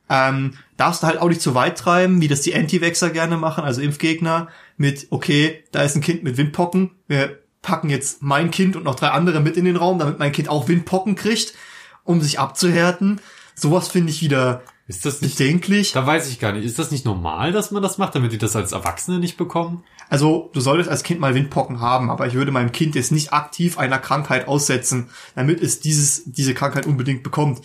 Ähm, 0.09 0.55
darfst 0.77 1.03
du 1.03 1.07
halt 1.09 1.19
auch 1.19 1.29
nicht 1.29 1.41
zu 1.41 1.55
weit 1.55 1.79
treiben, 1.79 2.21
wie 2.21 2.29
das 2.29 2.43
die 2.43 2.55
Anti-Vaxxer 2.55 3.11
gerne 3.11 3.37
machen, 3.37 3.65
also 3.65 3.81
Impfgegner, 3.81 4.49
mit, 4.77 5.09
okay, 5.11 5.65
da 5.73 5.83
ist 5.83 5.97
ein 5.97 6.03
Kind 6.03 6.23
mit 6.23 6.37
Windpocken, 6.37 6.93
wir 7.09 7.39
packen 7.63 7.91
jetzt 7.91 8.23
mein 8.23 8.53
Kind 8.53 8.77
und 8.77 8.85
noch 8.85 8.95
drei 8.95 9.09
andere 9.09 9.41
mit 9.41 9.57
in 9.57 9.65
den 9.65 9.77
Raum, 9.77 9.99
damit 9.99 10.21
mein 10.21 10.31
Kind 10.31 10.49
auch 10.49 10.69
Windpocken 10.69 11.17
kriegt, 11.17 11.55
um 12.05 12.21
sich 12.21 12.39
abzuhärten. 12.39 13.21
Sowas 13.57 13.89
finde 13.89 14.11
ich 14.11 14.21
wieder 14.23 14.63
Ist 14.87 15.05
das 15.05 15.21
nicht, 15.21 15.37
bedenklich. 15.39 15.91
da 15.93 16.07
weiß 16.07 16.29
ich 16.31 16.39
gar 16.39 16.53
nicht. 16.53 16.65
Ist 16.65 16.79
das 16.79 16.93
nicht 16.93 17.05
normal, 17.05 17.51
dass 17.51 17.73
man 17.73 17.83
das 17.83 17.99
macht, 17.99 18.15
damit 18.15 18.31
die 18.31 18.39
das 18.39 18.55
als 18.55 18.71
Erwachsene 18.71 19.19
nicht 19.19 19.37
bekommen? 19.37 19.83
Also, 20.09 20.51
du 20.53 20.61
solltest 20.61 20.89
als 20.89 21.03
Kind 21.03 21.21
mal 21.21 21.35
Windpocken 21.35 21.81
haben, 21.81 22.11
aber 22.11 22.27
ich 22.27 22.35
würde 22.35 22.53
meinem 22.53 22.73
Kind 22.73 22.95
jetzt 22.95 23.13
nicht 23.13 23.33
aktiv 23.33 23.79
einer 23.79 23.99
Krankheit 23.99 24.47
aussetzen, 24.47 25.11
damit 25.35 25.61
es 25.61 25.81
dieses, 25.81 26.23
diese 26.27 26.55
Krankheit 26.55 26.87
unbedingt 26.87 27.23
bekommt. 27.23 27.61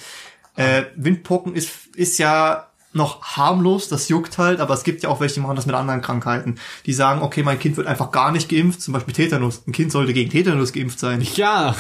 Äh, 0.55 0.83
Windpocken 0.95 1.53
ist, 1.55 1.71
ist 1.95 2.17
ja 2.17 2.67
noch 2.93 3.23
harmlos, 3.23 3.87
das 3.87 4.09
juckt 4.09 4.37
halt, 4.37 4.59
aber 4.59 4.73
es 4.73 4.83
gibt 4.83 5.03
ja 5.03 5.09
auch 5.09 5.19
welche, 5.21 5.35
die 5.35 5.39
machen 5.41 5.55
das 5.55 5.65
mit 5.65 5.75
anderen 5.75 6.01
Krankheiten. 6.01 6.55
Die 6.85 6.93
sagen, 6.93 7.21
okay, 7.21 7.43
mein 7.43 7.59
Kind 7.59 7.77
wird 7.77 7.87
einfach 7.87 8.11
gar 8.11 8.31
nicht 8.31 8.49
geimpft, 8.49 8.81
zum 8.81 8.93
Beispiel 8.93 9.13
Tetanus. 9.13 9.65
Ein 9.65 9.71
Kind 9.71 9.91
sollte 9.91 10.13
gegen 10.13 10.29
Tetanus 10.29 10.73
geimpft 10.73 10.99
sein. 10.99 11.25
Ja. 11.35 11.75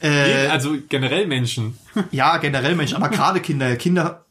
Äh, 0.00 0.46
also 0.48 0.76
generell 0.88 1.26
Menschen. 1.26 1.78
ja, 2.10 2.38
generell 2.38 2.74
Menschen, 2.74 2.96
aber 2.96 3.08
gerade 3.14 3.40
Kinder. 3.40 3.76
Kinder 3.76 4.24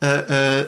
äh, 0.00 0.60
äh, 0.60 0.66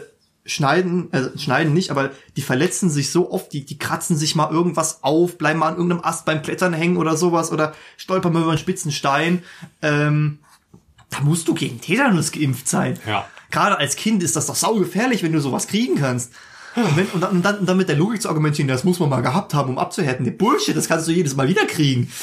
schneiden, 0.49 1.13
äh, 1.13 1.39
schneiden 1.39 1.75
nicht, 1.75 1.91
aber 1.91 2.11
die 2.37 2.43
verletzen 2.43 2.91
sich 2.91 3.13
so 3.13 3.31
oft, 3.31 3.53
die, 3.53 3.65
die 3.65 3.79
kratzen 3.79 4.17
sich 4.17 4.35
mal 4.35 4.51
irgendwas 4.51 5.03
auf, 5.03 5.39
bleiben 5.39 5.61
mal 5.61 5.69
an 5.69 5.77
irgendeinem 5.77 6.05
Ast 6.05 6.25
beim 6.25 6.43
Klettern 6.43 6.73
hängen 6.73 6.97
oder 6.97 7.17
sowas 7.17 7.53
oder 7.53 7.75
stolpern 7.97 8.33
mal 8.33 8.43
über 8.43 8.51
einen 8.51 8.59
spitzen 8.59 8.91
Stein. 8.91 9.43
Ähm, 9.83 10.39
da 11.11 11.21
musst 11.21 11.49
du 11.49 11.55
gegen 11.55 11.81
Tetanus 11.81 12.33
geimpft 12.33 12.69
sein. 12.69 12.99
Ja. 13.07 13.27
Gerade 13.51 13.79
als 13.79 13.97
Kind 13.97 14.23
ist 14.23 14.37
das 14.37 14.47
doch 14.47 14.57
saugefährlich, 14.57 15.23
wenn 15.23 15.33
du 15.33 15.41
sowas 15.41 15.69
kriegen 15.69 15.97
kannst. 15.97 16.33
Und, 16.77 16.97
wenn, 16.97 17.07
und, 17.07 17.21
dann, 17.21 17.31
und, 17.31 17.45
dann, 17.45 17.59
und 17.59 17.67
dann 17.67 17.77
mit 17.77 17.89
der 17.89 17.97
Logik 17.97 18.23
zu 18.23 18.29
argumentieren, 18.29 18.69
das 18.69 18.85
muss 18.85 19.01
man 19.01 19.09
mal 19.09 19.23
gehabt 19.23 19.55
haben, 19.55 19.71
um 19.71 19.79
abzuhärten. 19.79 20.25
Nee, 20.25 20.33
Bullshit, 20.33 20.77
das 20.77 20.89
kannst 20.89 21.09
du 21.09 21.13
jedes 21.13 21.37
Mal 21.37 21.49
wieder 21.49 21.67
kriegen. 21.67 22.11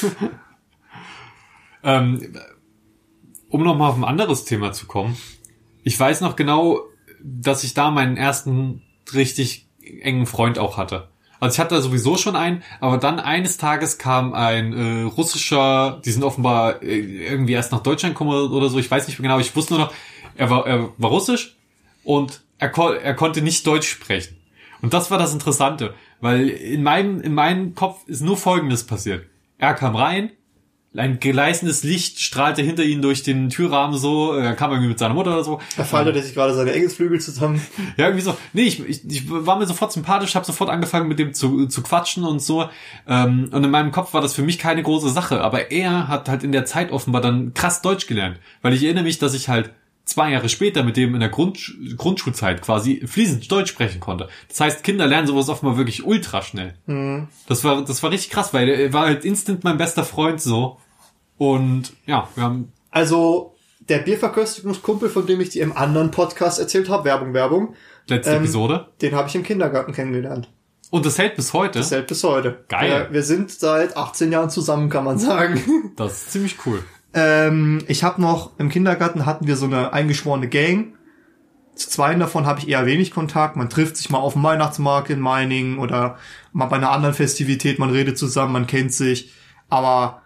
Ähm, 1.82 2.34
um 3.48 3.62
nochmal 3.62 3.90
auf 3.90 3.96
ein 3.96 4.02
anderes 4.02 4.44
Thema 4.44 4.72
zu 4.72 4.86
kommen. 4.86 5.16
Ich 5.84 6.00
weiß 6.00 6.20
noch 6.20 6.34
genau, 6.34 6.80
dass 7.26 7.64
ich 7.64 7.74
da 7.74 7.90
meinen 7.90 8.16
ersten 8.16 8.82
richtig 9.12 9.66
engen 10.02 10.26
Freund 10.26 10.58
auch 10.58 10.76
hatte. 10.76 11.08
Also 11.38 11.54
ich 11.54 11.60
hatte 11.60 11.74
da 11.74 11.80
sowieso 11.80 12.16
schon 12.16 12.34
einen, 12.34 12.62
aber 12.80 12.96
dann 12.98 13.20
eines 13.20 13.58
Tages 13.58 13.98
kam 13.98 14.32
ein 14.32 14.72
äh, 14.72 15.02
russischer, 15.02 16.00
die 16.04 16.10
sind 16.10 16.22
offenbar 16.22 16.82
äh, 16.82 16.98
irgendwie 16.98 17.52
erst 17.52 17.72
nach 17.72 17.82
Deutschland 17.82 18.14
gekommen 18.14 18.30
oder 18.30 18.68
so, 18.68 18.78
ich 18.78 18.90
weiß 18.90 19.06
nicht 19.06 19.18
mehr 19.18 19.28
genau, 19.28 19.40
ich 19.40 19.54
wusste 19.54 19.74
nur 19.74 19.84
noch, 19.84 19.94
er 20.36 20.48
war, 20.50 20.66
er 20.66 20.88
war 20.96 21.10
russisch 21.10 21.56
und 22.04 22.40
er, 22.58 22.70
ko 22.70 22.90
er 22.90 23.14
konnte 23.14 23.42
nicht 23.42 23.66
Deutsch 23.66 23.88
sprechen. 23.88 24.36
Und 24.80 24.94
das 24.94 25.10
war 25.10 25.18
das 25.18 25.34
Interessante, 25.34 25.94
weil 26.20 26.48
in 26.48 26.82
meinem, 26.82 27.20
in 27.20 27.34
meinem 27.34 27.74
Kopf 27.74 28.06
ist 28.06 28.22
nur 28.22 28.36
Folgendes 28.36 28.84
passiert. 28.84 29.26
Er 29.58 29.74
kam 29.74 29.94
rein, 29.94 30.30
ein 30.98 31.18
gleißendes 31.20 31.84
Licht 31.84 32.20
strahlte 32.20 32.62
hinter 32.62 32.82
ihm 32.82 33.02
durch 33.02 33.22
den 33.22 33.48
Türrahmen 33.48 33.96
so, 33.96 34.32
er 34.32 34.54
kam 34.54 34.70
irgendwie 34.70 34.88
mit 34.88 34.98
seiner 34.98 35.14
Mutter 35.14 35.32
oder 35.32 35.44
so. 35.44 35.60
Er 35.76 35.84
sich 36.22 36.34
gerade 36.34 36.54
seine 36.54 36.72
Engelsflügel 36.72 37.20
zusammen. 37.20 37.60
Ja, 37.96 38.06
irgendwie 38.06 38.24
so. 38.24 38.36
Nee, 38.52 38.62
ich, 38.62 38.80
ich, 38.80 39.04
ich 39.08 39.30
war 39.30 39.58
mir 39.58 39.66
sofort 39.66 39.92
sympathisch, 39.92 40.34
habe 40.34 40.44
sofort 40.44 40.70
angefangen 40.70 41.08
mit 41.08 41.18
dem 41.18 41.32
zu, 41.32 41.66
zu 41.66 41.82
quatschen 41.82 42.24
und 42.24 42.42
so. 42.42 42.68
Ähm, 43.06 43.48
und 43.52 43.64
in 43.64 43.70
meinem 43.70 43.92
Kopf 43.92 44.12
war 44.12 44.20
das 44.20 44.34
für 44.34 44.42
mich 44.42 44.58
keine 44.58 44.82
große 44.82 45.08
Sache. 45.08 45.40
Aber 45.40 45.70
er 45.70 46.08
hat 46.08 46.28
halt 46.28 46.42
in 46.42 46.52
der 46.52 46.66
Zeit 46.66 46.90
offenbar 46.92 47.22
dann 47.22 47.54
krass 47.54 47.80
Deutsch 47.80 48.06
gelernt. 48.06 48.38
Weil 48.62 48.74
ich 48.74 48.82
erinnere 48.82 49.04
mich, 49.04 49.18
dass 49.18 49.34
ich 49.34 49.48
halt 49.48 49.70
zwei 50.06 50.30
Jahre 50.30 50.48
später 50.48 50.82
mit 50.84 50.96
dem 50.96 51.14
in 51.14 51.20
der 51.20 51.28
Grund, 51.28 51.74
Grundschulzeit 51.96 52.62
quasi 52.62 53.02
fließend 53.06 53.50
Deutsch 53.50 53.70
sprechen 53.70 54.00
konnte. 54.00 54.28
Das 54.48 54.60
heißt, 54.60 54.84
Kinder 54.84 55.06
lernen 55.06 55.26
sowas 55.26 55.48
offenbar 55.48 55.76
wirklich 55.76 56.06
ultra 56.06 56.42
schnell. 56.42 56.74
Das 57.48 57.64
war, 57.64 57.84
das 57.84 58.02
war 58.02 58.10
richtig 58.10 58.30
krass, 58.30 58.54
weil 58.54 58.68
er 58.68 58.92
war 58.92 59.06
halt 59.06 59.24
instant 59.24 59.64
mein 59.64 59.76
bester 59.76 60.04
Freund 60.04 60.40
so. 60.40 60.78
Und 61.38 61.92
ja, 62.06 62.28
wir 62.34 62.44
haben 62.44 62.72
Also, 62.90 63.54
der 63.88 63.98
Bierverköstigungskumpel, 63.98 65.08
von 65.08 65.26
dem 65.26 65.40
ich 65.40 65.50
dir 65.50 65.62
im 65.62 65.76
anderen 65.76 66.10
Podcast 66.10 66.58
erzählt 66.58 66.88
habe, 66.88 67.04
Werbung, 67.04 67.34
Werbung, 67.34 67.74
letzte 68.08 68.32
Ähm, 68.32 68.42
Episode. 68.42 68.88
den 69.02 69.14
habe 69.14 69.28
ich 69.28 69.34
im 69.34 69.42
Kindergarten 69.42 69.92
kennengelernt. 69.92 70.50
Und 70.90 71.04
das 71.04 71.18
hält 71.18 71.36
bis 71.36 71.52
heute. 71.52 71.78
Das 71.80 71.90
hält 71.90 72.06
bis 72.06 72.22
heute. 72.24 72.64
Geil. 72.68 72.88
Wir, 73.08 73.12
wir 73.12 73.22
sind 73.22 73.50
seit 73.50 73.96
18 73.96 74.30
Jahren 74.32 74.50
zusammen, 74.50 74.88
kann 74.88 75.04
man 75.04 75.18
sagen. 75.18 75.60
Das 75.96 76.12
ist 76.12 76.32
ziemlich 76.32 76.56
cool. 76.66 76.82
ähm, 77.14 77.82
ich 77.88 78.04
habe 78.04 78.20
noch, 78.20 78.58
im 78.58 78.68
Kindergarten 78.68 79.26
hatten 79.26 79.46
wir 79.46 79.56
so 79.56 79.66
eine 79.66 79.92
eingeschworene 79.92 80.48
Gang. 80.48 80.94
Zu 81.74 81.90
zweien 81.90 82.20
davon 82.20 82.46
habe 82.46 82.60
ich 82.60 82.68
eher 82.68 82.86
wenig 82.86 83.10
Kontakt. 83.10 83.56
Man 83.56 83.68
trifft 83.68 83.96
sich 83.98 84.10
mal 84.10 84.18
auf 84.18 84.32
dem 84.34 84.42
Weihnachtsmarkt 84.42 85.10
in 85.10 85.20
Meiningen 85.20 85.78
oder 85.78 86.16
mal 86.52 86.66
bei 86.66 86.76
einer 86.76 86.90
anderen 86.90 87.14
Festivität. 87.14 87.78
Man 87.78 87.90
redet 87.90 88.16
zusammen, 88.16 88.52
man 88.52 88.66
kennt 88.66 88.92
sich. 88.92 89.32
Aber 89.68 90.22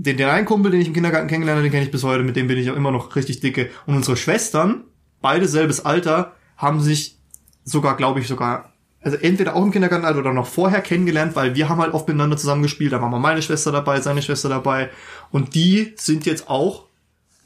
den, 0.00 0.16
den 0.16 0.28
einen 0.28 0.46
Kumpel, 0.46 0.70
den 0.70 0.80
ich 0.80 0.86
im 0.86 0.94
Kindergarten 0.94 1.28
kennengelernt 1.28 1.58
habe, 1.58 1.64
den 1.64 1.72
kenne 1.72 1.84
ich 1.84 1.90
bis 1.90 2.04
heute. 2.04 2.22
Mit 2.22 2.34
dem 2.34 2.46
bin 2.46 2.56
ich 2.56 2.70
auch 2.70 2.76
immer 2.76 2.90
noch 2.90 3.14
richtig 3.16 3.40
dicke. 3.40 3.70
Und 3.84 3.96
unsere 3.96 4.16
Schwestern, 4.16 4.84
beide 5.20 5.46
selbes 5.46 5.84
Alter, 5.84 6.32
haben 6.56 6.80
sich 6.80 7.18
sogar, 7.64 7.96
glaube 7.98 8.20
ich, 8.20 8.26
sogar, 8.26 8.72
also 9.02 9.18
entweder 9.18 9.54
auch 9.54 9.62
im 9.62 9.72
Kindergarten 9.72 10.18
oder 10.18 10.32
noch 10.32 10.46
vorher 10.46 10.80
kennengelernt, 10.80 11.36
weil 11.36 11.54
wir 11.54 11.68
haben 11.68 11.82
halt 11.82 11.92
oft 11.92 12.08
miteinander 12.08 12.38
zusammengespielt. 12.38 12.92
Da 12.92 13.02
war 13.02 13.10
mal 13.10 13.18
meine 13.18 13.42
Schwester 13.42 13.72
dabei, 13.72 14.00
seine 14.00 14.22
Schwester 14.22 14.48
dabei. 14.48 14.88
Und 15.30 15.54
die 15.54 15.92
sind 15.96 16.24
jetzt 16.24 16.48
auch 16.48 16.86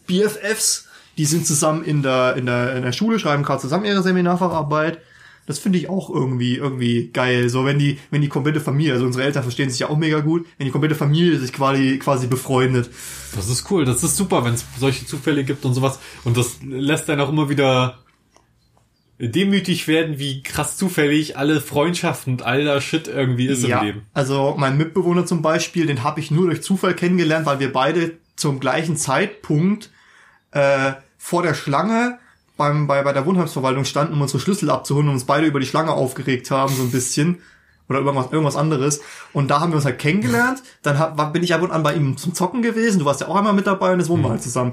BFFs. 0.07 0.87
Die 1.17 1.25
sind 1.25 1.47
zusammen 1.47 1.83
in 1.85 2.03
der, 2.03 2.37
in 2.37 2.47
der, 2.47 2.77
in 2.77 2.83
der 2.83 2.93
Schule, 2.93 3.19
schreiben 3.19 3.43
gerade 3.43 3.63
zusammen 3.63 3.85
ihre 3.85 4.03
Seminarfacharbeit. 4.03 5.01
Das 5.47 5.59
finde 5.59 5.79
ich 5.79 5.91
auch 5.91 6.09
irgendwie, 6.09 6.57
irgendwie 6.57 7.11
geil. 7.13 7.49
So, 7.49 7.65
wenn 7.65 7.79
die, 7.79 7.99
wenn 8.11 8.23
die 8.23 8.29
komplette 8.29 8.61
Familie, 8.61 8.95
also 8.95 9.05
unsere 9.05 9.25
Eltern 9.25 9.43
verstehen 9.43 9.69
sich 9.69 9.81
ja 9.81 9.89
auch 9.89 9.97
mega 9.97 10.21
gut, 10.21 10.47
wenn 10.57 10.67
die 10.67 10.71
komplette 10.71 10.95
Familie 10.95 11.39
sich 11.39 11.53
quasi, 11.53 11.99
quasi 11.99 12.27
befreundet. 12.27 12.91
Das 13.35 13.49
ist 13.49 13.71
cool, 13.71 13.85
das 13.85 14.03
ist 14.03 14.17
super, 14.17 14.45
wenn 14.45 14.55
es 14.55 14.65
solche 14.79 15.07
Zufälle 15.07 15.45
gibt 15.45 15.65
und 15.65 15.75
sowas. 15.75 15.99
Und 16.25 16.37
das 16.37 16.59
lässt 16.63 17.11
einen 17.11 17.21
auch 17.21 17.29
immer 17.29 17.51
wieder 17.51 17.99
demütig 19.19 19.87
werden, 19.87 20.19
wie 20.19 20.43
krass 20.43 20.77
zufällig 20.77 21.37
alle 21.37 21.61
Freundschaften 21.61 22.35
und 22.35 22.43
all 22.43 22.65
das 22.65 22.83
Shit 22.83 23.07
irgendwie 23.07 23.47
ist 23.47 23.65
im 23.65 23.81
Leben. 23.81 24.03
Also 24.13 24.55
mein 24.59 24.77
Mitbewohner 24.77 25.25
zum 25.25 25.43
Beispiel, 25.43 25.87
den 25.87 26.03
habe 26.03 26.21
ich 26.21 26.31
nur 26.31 26.47
durch 26.47 26.63
Zufall 26.63 26.95
kennengelernt, 26.95 27.47
weil 27.47 27.61
wir 27.61 27.73
beide 27.73 28.19
zum 28.35 28.61
gleichen 28.61 28.97
Zeitpunkt 28.97 29.91
äh, 30.51 30.95
vor 31.17 31.43
der 31.43 31.55
Schlange 31.55 32.19
beim, 32.57 32.87
bei, 32.87 33.03
bei 33.03 33.13
der 33.13 33.27
Wohnheimsverwaltung 33.27 33.85
standen, 33.85 34.15
um 34.15 34.21
unsere 34.23 34.41
Schlüssel 34.41 34.71
abzuholen 34.71 35.09
und 35.09 35.15
uns 35.15 35.25
beide 35.25 35.47
über 35.47 35.61
die 35.61 35.67
Schlange 35.67 35.93
aufgeregt 35.93 36.51
haben, 36.51 36.75
so 36.75 36.83
ein 36.83 36.91
bisschen. 36.91 37.39
Oder 37.89 37.99
irgendwas, 37.99 38.33
irgendwas 38.33 38.57
anderes. 38.57 39.01
Und 39.35 39.49
da 39.51 39.61
haben 39.61 39.73
wir 39.73 39.77
uns 39.77 39.85
halt 39.85 39.99
kennengelernt. 39.99 40.63
Dann 40.83 40.99
hab, 40.99 41.33
bin 41.35 41.43
ich 41.43 41.53
ab 41.53 41.61
und 41.61 41.71
an 41.71 41.83
bei 41.83 41.95
ihm 41.95 42.17
zum 42.17 42.33
Zocken 42.33 42.63
gewesen. 42.63 42.99
Du 42.99 43.05
warst 43.05 43.21
ja 43.21 43.29
auch 43.29 43.37
einmal 43.37 43.53
mit 43.53 43.67
dabei 43.67 43.93
und 43.93 43.99
jetzt 44.01 44.09
wohnen 44.09 44.23
Mhm. 44.23 44.27
wir 44.27 44.31
halt 44.31 44.43
zusammen. 44.43 44.73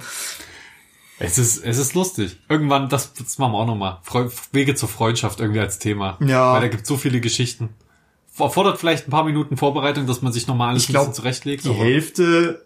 Es 1.19 1.37
ist, 1.37 1.63
es 1.63 1.77
ist 1.77 1.93
lustig. 1.93 2.37
Irgendwann, 2.49 2.87
das, 2.89 3.13
das 3.13 3.37
machen 3.37 3.51
wir 3.51 3.57
auch 3.59 3.65
nochmal. 3.67 3.97
Wege 4.53 4.75
zur 4.75 4.87
Freundschaft 4.89 5.39
irgendwie 5.39 5.59
als 5.59 5.77
Thema. 5.77 6.17
Ja. 6.21 6.53
Weil 6.53 6.61
da 6.61 6.67
gibt 6.69 6.87
so 6.87 6.95
viele 6.97 7.19
Geschichten. 7.19 7.69
Erfordert 8.39 8.79
vielleicht 8.79 9.07
ein 9.07 9.11
paar 9.11 9.25
Minuten 9.25 9.57
Vorbereitung, 9.57 10.07
dass 10.07 10.21
man 10.21 10.31
sich 10.31 10.47
nochmal 10.47 10.69
alles 10.69 10.83
Ich 10.83 10.89
ein 10.89 10.93
glaub, 10.93 11.03
bisschen 11.07 11.15
zurechtlegt. 11.15 11.65
Die 11.65 11.73
Hälfte 11.73 12.65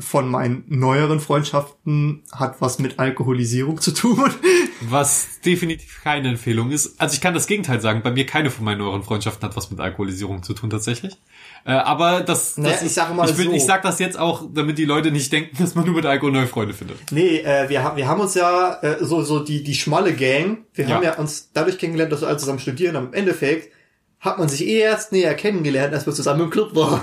von 0.00 0.28
meinen 0.28 0.64
neueren 0.68 1.20
Freundschaften 1.20 2.22
hat 2.32 2.60
was 2.60 2.78
mit 2.78 2.98
Alkoholisierung 2.98 3.80
zu 3.80 3.92
tun. 3.92 4.30
Was 4.82 5.40
definitiv 5.44 6.00
keine 6.02 6.30
Empfehlung 6.30 6.70
ist. 6.70 6.98
Also 6.98 7.12
ich 7.14 7.20
kann 7.20 7.34
das 7.34 7.46
Gegenteil 7.46 7.82
sagen. 7.82 8.00
Bei 8.02 8.10
mir 8.10 8.24
keine 8.24 8.50
von 8.50 8.64
meinen 8.64 8.78
neueren 8.78 9.02
Freundschaften 9.02 9.46
hat 9.46 9.54
was 9.54 9.70
mit 9.70 9.78
Alkoholisierung 9.78 10.42
zu 10.42 10.54
tun 10.54 10.70
tatsächlich. 10.70 11.18
Äh, 11.66 11.72
aber 11.72 12.22
das, 12.22 12.54
das 12.54 12.56
Naja, 12.56 12.74
ist, 12.76 12.82
ich 12.84 12.92
sage 12.94 13.12
mal 13.12 13.28
ich, 13.28 13.36
will, 13.36 13.46
so. 13.46 13.52
ich 13.52 13.64
sag 13.64 13.82
das 13.82 13.98
jetzt 13.98 14.18
auch, 14.18 14.48
damit 14.54 14.78
die 14.78 14.86
Leute 14.86 15.10
nicht 15.10 15.30
denken, 15.32 15.54
dass 15.62 15.74
man 15.74 15.84
nur 15.84 15.94
mit 15.96 16.06
Alkohol 16.06 16.32
neue 16.32 16.46
Freunde 16.46 16.72
findet. 16.72 16.96
Nee, 17.12 17.40
äh, 17.40 17.68
wir, 17.68 17.82
haben 17.84 17.98
wir 17.98 18.08
haben 18.08 18.20
uns 18.22 18.34
ja 18.34 18.78
äh, 18.82 19.04
so, 19.04 19.22
so 19.22 19.40
die, 19.40 19.62
die 19.62 19.74
schmalle 19.74 20.14
Gang, 20.14 20.64
wir 20.72 20.86
Ja. 20.88 20.94
haben 20.96 21.04
ja 21.04 21.18
uns 21.18 21.50
dadurch 21.52 21.76
kennengelernt, 21.76 22.12
dass 22.12 22.22
wir 22.22 22.28
alle 22.28 22.38
zusammen 22.38 22.58
studieren. 22.58 22.96
Im 22.96 23.12
Endeffekt 23.12 23.70
hat 24.20 24.38
man 24.38 24.48
sich 24.48 24.66
eh 24.66 24.78
erst 24.78 25.12
näher 25.12 25.34
kennengelernt, 25.34 25.92
als 25.92 26.06
wir 26.06 26.14
zusammen 26.14 26.40
im 26.42 26.50
Club 26.50 26.74
waren. 26.74 27.02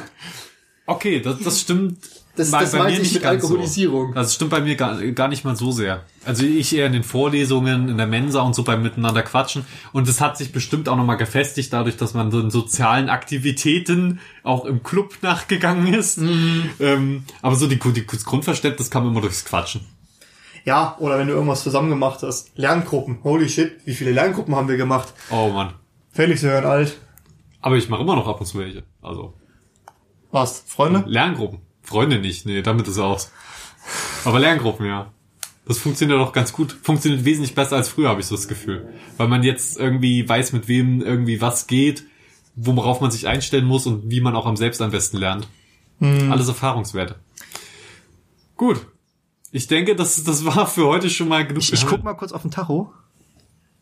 Okay, 0.88 1.19
das, 1.21 1.39
das 1.39 1.61
stimmt. 1.61 1.97
Das- 2.35 2.51
bei, 2.51 2.61
das 2.61 2.71
bei 2.71 2.77
meinte 2.77 2.93
mir 2.93 2.97
ich 2.97 3.03
nicht 3.03 3.13
mit 3.15 3.23
ganz 3.23 3.43
Alkoholisierung. 3.43 4.07
So. 4.09 4.13
Das 4.13 4.35
stimmt 4.35 4.51
bei 4.51 4.61
mir 4.61 4.75
gar, 4.75 5.01
gar 5.07 5.27
nicht 5.27 5.43
mal 5.43 5.55
so 5.55 5.71
sehr. 5.71 6.03
Also 6.23 6.43
ich 6.45 6.75
eher 6.75 6.85
in 6.85 6.93
den 6.93 7.03
Vorlesungen, 7.03 7.89
in 7.89 7.97
der 7.97 8.05
Mensa 8.05 8.41
und 8.41 8.53
so 8.53 8.63
beim 8.63 8.83
Miteinander 8.83 9.23
quatschen. 9.23 9.65
Und 9.91 10.07
es 10.07 10.21
hat 10.21 10.38
sich 10.38 10.51
bestimmt 10.51 10.88
auch 10.88 10.95
nochmal 10.95 11.17
gefestigt, 11.17 11.73
dadurch, 11.73 11.97
dass 11.97 12.13
man 12.13 12.29
so 12.31 12.39
in 12.39 12.51
sozialen 12.51 13.09
Aktivitäten 13.09 14.19
auch 14.43 14.65
im 14.65 14.83
Club 14.83 15.17
nachgegangen 15.23 15.91
ist. 15.93 16.19
Mhm. 16.19 16.69
Ähm, 16.79 17.23
aber 17.41 17.55
so 17.55 17.65
die, 17.67 17.79
die, 17.79 18.05
das 18.05 18.23
Grundverständnis 18.23 18.91
kam 18.91 19.07
immer 19.07 19.21
durchs 19.21 19.43
Quatschen. 19.43 19.81
Ja, 20.63 20.95
oder 20.99 21.17
wenn 21.17 21.27
du 21.27 21.33
irgendwas 21.33 21.63
zusammen 21.63 21.89
gemacht 21.89 22.21
hast. 22.21 22.51
Lerngruppen. 22.55 23.17
Holy 23.23 23.49
shit, 23.49 23.77
wie 23.85 23.93
viele 23.95 24.11
Lerngruppen 24.11 24.55
haben 24.55 24.67
wir 24.67 24.77
gemacht? 24.77 25.11
Oh 25.31 25.49
Mann. 25.49 25.73
Felix, 26.11 26.43
wir 26.43 26.51
hören 26.51 26.65
alt. 26.65 26.97
Aber 27.61 27.77
ich 27.77 27.89
mache 27.89 28.01
immer 28.03 28.15
noch 28.15 28.27
ab 28.27 28.39
und 28.39 28.45
zu 28.45 28.59
welche. 28.59 28.83
Also. 29.01 29.33
Was? 30.32 30.63
Freunde? 30.67 31.03
Lerngruppen. 31.07 31.59
Freunde 31.84 32.19
nicht, 32.19 32.45
nee, 32.45 32.61
damit 32.61 32.88
ist 32.88 32.99
aus. 32.99 33.32
Aber 34.25 34.39
Lerngruppen, 34.39 34.86
ja. 34.86 35.11
Das 35.65 35.78
funktioniert 35.80 36.19
doch 36.19 36.32
ganz 36.32 36.53
gut. 36.53 36.78
Funktioniert 36.82 37.25
wesentlich 37.25 37.53
besser 37.55 37.75
als 37.75 37.89
früher, 37.89 38.09
habe 38.09 38.21
ich 38.21 38.28
so 38.28 38.36
das 38.36 38.47
Gefühl. 38.47 38.88
Weil 39.17 39.28
man 39.28 39.43
jetzt 39.43 39.78
irgendwie 39.78 40.28
weiß, 40.28 40.53
mit 40.53 40.67
wem 40.67 41.01
irgendwie 41.01 41.41
was 41.41 41.67
geht, 41.67 42.05
worauf 42.55 43.01
man 43.01 43.11
sich 43.11 43.28
einstellen 43.28 43.65
muss 43.65 43.86
und 43.86 44.09
wie 44.09 44.21
man 44.21 44.36
auch 44.36 44.45
am 44.45 44.55
selbst 44.55 44.82
am 44.82 44.91
besten 44.91 45.17
lernt. 45.17 45.47
Alles 45.99 46.47
Erfahrungswerte. 46.47 47.15
Gut. 48.55 48.86
Ich 49.51 49.67
denke, 49.67 49.95
das, 49.95 50.23
das 50.23 50.45
war 50.45 50.67
für 50.67 50.86
heute 50.88 51.09
schon 51.09 51.28
mal 51.28 51.45
genug. 51.45 51.63
Ich, 51.63 51.73
ich 51.73 51.86
guck 51.86 52.03
mal 52.03 52.13
kurz 52.13 52.32
auf 52.32 52.41
den 52.41 52.51
Tacho. 52.51 52.91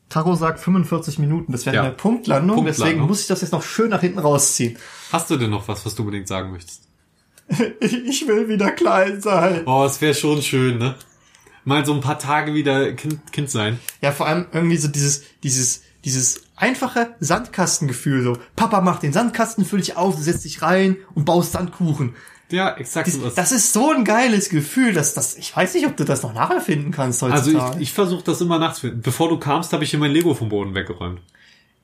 Tacho 0.09 0.35
sagt 0.35 0.59
45 0.59 1.19
Minuten. 1.19 1.51
Das 1.51 1.65
wäre 1.65 1.75
Ja. 1.77 1.81
eine 1.83 1.91
Punktlandung, 1.91 2.57
Punktlandung. 2.57 2.65
deswegen 2.65 3.07
muss 3.07 3.21
ich 3.21 3.27
das 3.27 3.41
jetzt 3.41 3.51
noch 3.51 3.63
schön 3.63 3.89
nach 3.89 4.01
hinten 4.01 4.19
rausziehen. 4.19 4.77
Hast 5.11 5.29
du 5.29 5.37
denn 5.37 5.49
noch 5.49 5.67
was, 5.67 5.85
was 5.85 5.95
du 5.95 6.03
unbedingt 6.03 6.27
sagen 6.27 6.51
möchtest? 6.51 6.83
Ich 7.79 8.27
will 8.27 8.47
wieder 8.47 8.71
klein 8.71 9.21
sein. 9.21 9.61
Oh, 9.65 9.83
es 9.85 10.01
wäre 10.01 10.13
schon 10.15 10.41
schön, 10.41 10.77
ne? 10.77 10.95
Mal 11.63 11.85
so 11.85 11.93
ein 11.93 12.01
paar 12.01 12.19
Tage 12.19 12.53
wieder 12.53 12.93
Kind, 12.93 13.31
kind 13.31 13.49
sein. 13.49 13.79
Ja, 14.01 14.11
vor 14.11 14.27
allem 14.27 14.45
irgendwie 14.51 14.77
so 14.77 14.87
dieses, 14.87 15.23
dieses, 15.43 15.81
dieses 16.03 16.41
einfache 16.55 17.15
Sandkastengefühl. 17.19 18.23
So, 18.23 18.37
Papa 18.55 18.81
macht 18.81 19.03
den 19.03 19.13
Sandkasten, 19.13 19.65
füll 19.65 19.79
dich 19.79 19.97
auf, 19.97 20.15
setzt 20.19 20.45
dich 20.45 20.61
rein 20.61 20.97
und 21.15 21.25
baust 21.25 21.53
Sandkuchen. 21.53 22.15
Ja, 22.55 22.75
exakt. 22.77 23.07
Das, 23.07 23.35
das 23.35 23.51
ist 23.51 23.73
so 23.73 23.91
ein 23.91 24.05
geiles 24.05 24.49
Gefühl, 24.49 24.93
dass 24.93 25.13
das, 25.13 25.35
ich 25.35 25.55
weiß 25.55 25.73
nicht, 25.73 25.85
ob 25.85 25.97
du 25.97 26.05
das 26.05 26.23
noch 26.23 26.33
nacherfinden 26.33 26.91
kannst 26.91 27.21
also 27.21 27.51
heutzutage. 27.51 27.75
ich, 27.75 27.89
ich 27.89 27.93
versuche 27.93 28.23
das 28.23 28.39
immer 28.39 28.59
nachzufinden. 28.59 29.01
Bevor 29.01 29.27
du 29.27 29.37
kamst, 29.37 29.73
habe 29.73 29.83
ich 29.83 29.89
hier 29.89 29.99
mein 29.99 30.11
Lego 30.11 30.33
vom 30.33 30.47
Boden 30.47 30.73
weggeräumt. 30.73 31.19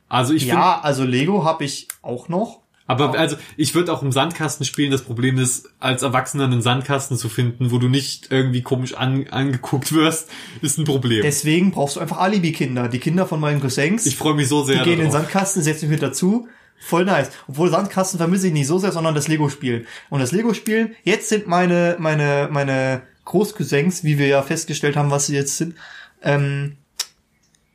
Also 0.07 0.33
ich 0.33 0.45
ja, 0.45 0.79
also 0.79 1.03
Lego 1.03 1.43
habe 1.43 1.65
ich 1.65 1.89
auch 2.01 2.29
noch. 2.29 2.59
aber 2.87 3.17
also 3.17 3.35
ich 3.57 3.75
würde 3.75 3.91
auch 3.91 4.01
im 4.01 4.13
Sandkasten 4.13 4.65
spielen. 4.65 4.91
Das 4.91 5.01
Problem 5.01 5.37
ist, 5.37 5.69
als 5.79 6.03
Erwachsener 6.03 6.45
einen 6.45 6.61
Sandkasten 6.61 7.17
zu 7.17 7.27
finden, 7.27 7.71
wo 7.71 7.77
du 7.77 7.89
nicht 7.89 8.27
irgendwie 8.29 8.61
komisch 8.61 8.93
an, 8.93 9.27
angeguckt 9.29 9.91
wirst, 9.93 10.29
ist 10.61 10.77
ein 10.77 10.85
Problem. 10.85 11.21
Deswegen 11.21 11.71
brauchst 11.71 11.97
du 11.97 11.99
einfach 11.99 12.17
Alibi-Kinder. 12.17 12.87
Die 12.87 12.99
Kinder 12.99 13.25
von 13.25 13.41
meinen 13.41 13.59
Cousins, 13.59 14.05
ich 14.05 14.15
freue 14.15 14.35
mich 14.35 14.47
so 14.47 14.63
sehr 14.63 14.79
die 14.79 14.83
gehen 14.83 14.93
in 14.93 14.99
den 14.99 15.11
darauf. 15.11 15.23
Sandkasten, 15.23 15.63
setzen 15.63 15.89
mich 15.89 15.99
mit 15.99 16.01
dazu. 16.01 16.47
Voll 16.81 17.05
nice. 17.05 17.29
Obwohl 17.47 17.69
Sandkasten 17.69 18.17
vermisse 18.17 18.47
ich 18.47 18.53
nicht 18.53 18.67
so 18.67 18.79
sehr, 18.79 18.91
sondern 18.91 19.13
das 19.13 19.27
Lego-Spielen. 19.27 19.85
Und 20.09 20.19
das 20.19 20.31
Lego-Spielen, 20.31 20.95
jetzt 21.03 21.29
sind 21.29 21.47
meine, 21.47 21.95
meine, 21.99 22.49
meine 22.51 23.03
Großcousins, 23.25 24.03
wie 24.03 24.17
wir 24.17 24.27
ja 24.27 24.41
festgestellt 24.41 24.97
haben, 24.97 25.11
was 25.11 25.27
sie 25.27 25.35
jetzt 25.35 25.57
sind, 25.57 25.75
ähm, 26.23 26.77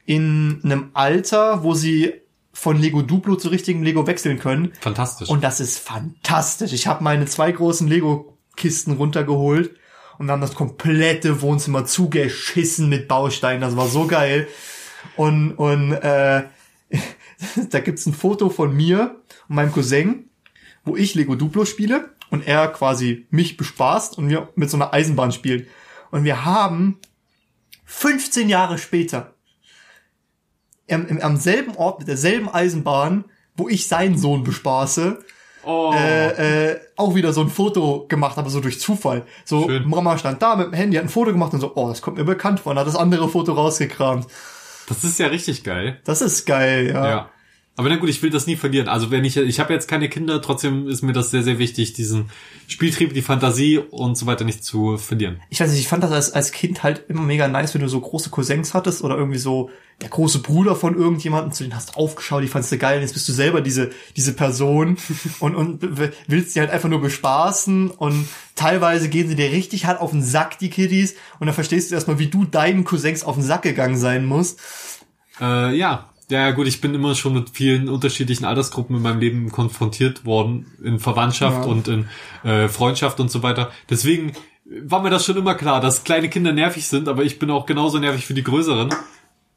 in 0.06 0.60
einem 0.64 0.90
Alter, 0.92 1.62
wo 1.62 1.74
sie 1.74 2.14
von 2.52 2.78
Lego 2.78 3.02
Duplo 3.02 3.36
zu 3.36 3.48
richtigen 3.48 3.84
Lego 3.84 4.06
wechseln 4.08 4.40
können. 4.40 4.72
Fantastisch. 4.80 5.28
Und 5.28 5.44
das 5.44 5.60
ist 5.60 5.78
fantastisch. 5.78 6.72
Ich 6.72 6.88
habe 6.88 7.04
meine 7.04 7.26
zwei 7.26 7.52
großen 7.52 7.86
Lego-Kisten 7.86 8.94
runtergeholt 8.94 9.76
und 10.18 10.30
haben 10.30 10.40
das 10.40 10.54
komplette 10.54 11.42
Wohnzimmer 11.42 11.84
zugeschissen 11.84 12.88
mit 12.88 13.06
Bausteinen. 13.06 13.60
Das 13.60 13.76
war 13.76 13.86
so 13.86 14.06
geil. 14.06 14.48
Und, 15.16 15.52
und 15.52 15.92
äh, 15.92 16.42
da 17.70 17.80
gibt's 17.80 18.06
ein 18.06 18.14
Foto 18.14 18.48
von 18.48 18.74
mir 18.74 19.16
und 19.48 19.56
meinem 19.56 19.72
Cousin, 19.72 20.30
wo 20.84 20.96
ich 20.96 21.14
Lego 21.14 21.34
Duplo 21.34 21.64
spiele 21.64 22.10
und 22.30 22.46
er 22.46 22.68
quasi 22.68 23.26
mich 23.30 23.56
bespaßt 23.56 24.18
und 24.18 24.28
wir 24.28 24.48
mit 24.54 24.70
so 24.70 24.76
einer 24.76 24.92
Eisenbahn 24.92 25.32
spielen. 25.32 25.66
Und 26.10 26.24
wir 26.24 26.44
haben 26.44 26.98
15 27.84 28.48
Jahre 28.48 28.78
später 28.78 29.34
am, 30.90 31.06
am 31.20 31.36
selben 31.36 31.76
Ort 31.76 32.00
mit 32.00 32.08
derselben 32.08 32.48
Eisenbahn, 32.48 33.24
wo 33.56 33.68
ich 33.68 33.88
seinen 33.88 34.18
Sohn 34.18 34.44
bespaße, 34.44 35.18
oh, 35.64 35.92
äh, 35.94 36.70
äh, 36.70 36.80
auch 36.96 37.14
wieder 37.14 37.32
so 37.32 37.40
ein 37.40 37.48
Foto 37.48 38.06
gemacht, 38.08 38.38
aber 38.38 38.50
so 38.50 38.60
durch 38.60 38.80
Zufall. 38.80 39.24
So, 39.44 39.68
Schön. 39.68 39.88
Mama 39.88 40.18
stand 40.18 40.42
da 40.42 40.56
mit 40.56 40.68
dem 40.68 40.72
Handy, 40.74 40.96
hat 40.96 41.04
ein 41.04 41.08
Foto 41.08 41.32
gemacht 41.32 41.54
und 41.54 41.60
so, 41.60 41.72
oh, 41.74 41.88
das 41.88 42.02
kommt 42.02 42.18
mir 42.18 42.24
bekannt 42.24 42.60
vor, 42.60 42.72
und 42.72 42.78
hat 42.78 42.86
das 42.86 42.96
andere 42.96 43.28
Foto 43.28 43.52
rausgekramt. 43.52 44.26
Das 44.88 45.04
ist 45.04 45.18
ja 45.18 45.26
richtig 45.28 45.64
geil. 45.64 46.00
Das 46.04 46.22
ist 46.22 46.46
geil, 46.46 46.90
ja. 46.92 47.08
Ja. 47.08 47.30
Aber 47.78 47.90
na 47.90 47.96
gut, 47.96 48.08
ich 48.08 48.22
will 48.22 48.30
das 48.30 48.46
nie 48.46 48.56
verlieren. 48.56 48.88
Also 48.88 49.10
wenn 49.10 49.24
ich, 49.24 49.36
ich 49.36 49.60
habe 49.60 49.74
jetzt 49.74 49.86
keine 49.86 50.08
Kinder, 50.08 50.40
trotzdem 50.40 50.88
ist 50.88 51.02
mir 51.02 51.12
das 51.12 51.30
sehr, 51.30 51.42
sehr 51.42 51.58
wichtig, 51.58 51.92
diesen 51.92 52.30
Spieltrieb, 52.68 53.12
die 53.12 53.20
Fantasie 53.20 53.78
und 53.78 54.16
so 54.16 54.24
weiter 54.24 54.44
nicht 54.44 54.64
zu 54.64 54.96
verlieren. 54.96 55.42
Ich 55.50 55.60
weiß 55.60 55.70
nicht, 55.70 55.80
ich 55.80 55.88
fand 55.88 56.02
das 56.02 56.10
als, 56.10 56.32
als 56.32 56.52
Kind 56.52 56.82
halt 56.82 57.04
immer 57.08 57.20
mega 57.20 57.46
nice, 57.48 57.74
wenn 57.74 57.82
du 57.82 57.88
so 57.88 58.00
große 58.00 58.30
Cousins 58.30 58.72
hattest 58.72 59.04
oder 59.04 59.18
irgendwie 59.18 59.38
so 59.38 59.68
der 60.00 60.08
große 60.08 60.38
Bruder 60.38 60.74
von 60.74 60.96
irgendjemandem, 60.96 61.52
zu 61.52 61.64
denen 61.64 61.76
hast 61.76 61.90
du 61.90 61.98
aufgeschaut, 61.98 62.42
die 62.42 62.48
fandst 62.48 62.72
du 62.72 62.78
geil, 62.78 62.96
und 62.96 63.02
jetzt 63.02 63.12
bist 63.12 63.28
du 63.28 63.32
selber 63.32 63.60
diese, 63.60 63.90
diese 64.16 64.32
Person 64.32 64.96
und, 65.40 65.54
und 65.54 65.80
willst 66.28 66.52
sie 66.52 66.60
halt 66.60 66.70
einfach 66.70 66.88
nur 66.88 67.02
bespaßen 67.02 67.90
und 67.90 68.26
teilweise 68.56 69.08
gehen 69.08 69.28
sie 69.28 69.36
dir 69.36 69.52
richtig 69.52 69.86
hart 69.86 70.00
auf 70.00 70.10
den 70.10 70.22
Sack, 70.22 70.58
die 70.58 70.70
Kiddies, 70.70 71.14
und 71.38 71.46
dann 71.46 71.54
verstehst 71.54 71.90
du 71.90 71.94
erstmal, 71.94 72.18
wie 72.18 72.26
du 72.26 72.44
deinen 72.44 72.84
Cousins 72.84 73.22
auf 73.22 73.36
den 73.36 73.44
Sack 73.44 73.62
gegangen 73.62 73.96
sein 73.96 74.24
musst. 74.26 74.58
Äh, 75.40 75.76
ja. 75.76 76.10
Ja, 76.28 76.40
ja, 76.40 76.50
gut, 76.50 76.66
ich 76.66 76.80
bin 76.80 76.92
immer 76.92 77.14
schon 77.14 77.34
mit 77.34 77.50
vielen 77.50 77.88
unterschiedlichen 77.88 78.44
Altersgruppen 78.44 78.96
in 78.96 79.02
meinem 79.02 79.20
Leben 79.20 79.52
konfrontiert 79.52 80.24
worden, 80.24 80.66
in 80.82 80.98
Verwandtschaft 80.98 81.64
Ja. 81.64 81.70
und 81.70 81.86
in 81.86 82.08
äh, 82.42 82.66
Freundschaft 82.66 83.20
und 83.20 83.30
so 83.30 83.44
weiter. 83.44 83.70
Deswegen 83.88 84.32
war 84.64 85.00
mir 85.02 85.10
das 85.10 85.24
schon 85.24 85.36
immer 85.36 85.54
klar, 85.54 85.80
dass 85.80 86.02
kleine 86.02 86.28
Kinder 86.28 86.52
nervig 86.52 86.88
sind, 86.88 87.06
aber 87.06 87.22
ich 87.22 87.38
bin 87.38 87.48
auch 87.50 87.64
genauso 87.64 88.00
nervig 88.00 88.26
für 88.26 88.34
die 88.34 88.42
größeren. 88.42 88.92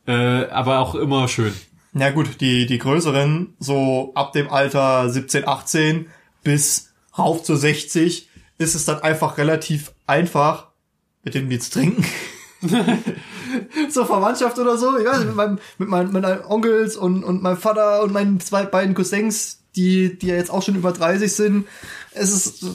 Äh, 0.07 0.11
aber 0.11 0.77
auch 0.77 0.93
immer 0.93 1.27
schön. 1.27 1.53
Na 1.93 2.11
gut, 2.11 2.39
die, 2.39 2.67
die 2.67 2.77
größeren, 2.77 3.55
so 3.57 4.11
ab 4.13 4.33
dem 4.33 4.47
Alter 4.51 5.09
17, 5.09 5.47
18 5.47 6.05
bis 6.43 6.93
rauf 7.17 7.41
zu 7.41 7.55
60, 7.55 8.28
ist 8.59 8.75
es 8.75 8.85
dann 8.85 8.99
einfach 8.99 9.37
relativ 9.39 9.93
einfach, 10.05 10.67
mit 11.23 11.33
dem 11.33 11.49
Lied 11.49 11.63
zu 11.63 11.71
trinken. 11.71 12.05
Zur 13.89 14.05
Verwandtschaft 14.05 14.59
oder 14.59 14.77
so, 14.77 14.97
ich 14.97 15.05
weiß 15.05 15.19
nicht, 15.19 15.27
mit 15.27 15.35
meinem, 15.35 15.59
mit 15.77 15.89
meinen, 15.89 16.11
mit 16.11 16.21
meinen 16.21 16.43
Onkels 16.45 16.97
und, 16.97 17.23
und 17.23 17.41
meinem 17.41 17.57
Vater 17.57 18.03
und 18.03 18.11
meinen 18.11 18.39
zwei 18.41 18.65
beiden 18.65 18.93
Cousins, 18.93 19.63
die, 19.75 20.19
die 20.19 20.27
ja 20.27 20.35
jetzt 20.35 20.51
auch 20.51 20.61
schon 20.61 20.75
über 20.75 20.91
30 20.91 21.31
sind. 21.31 21.67
Es 22.11 22.35
ist, 22.35 22.65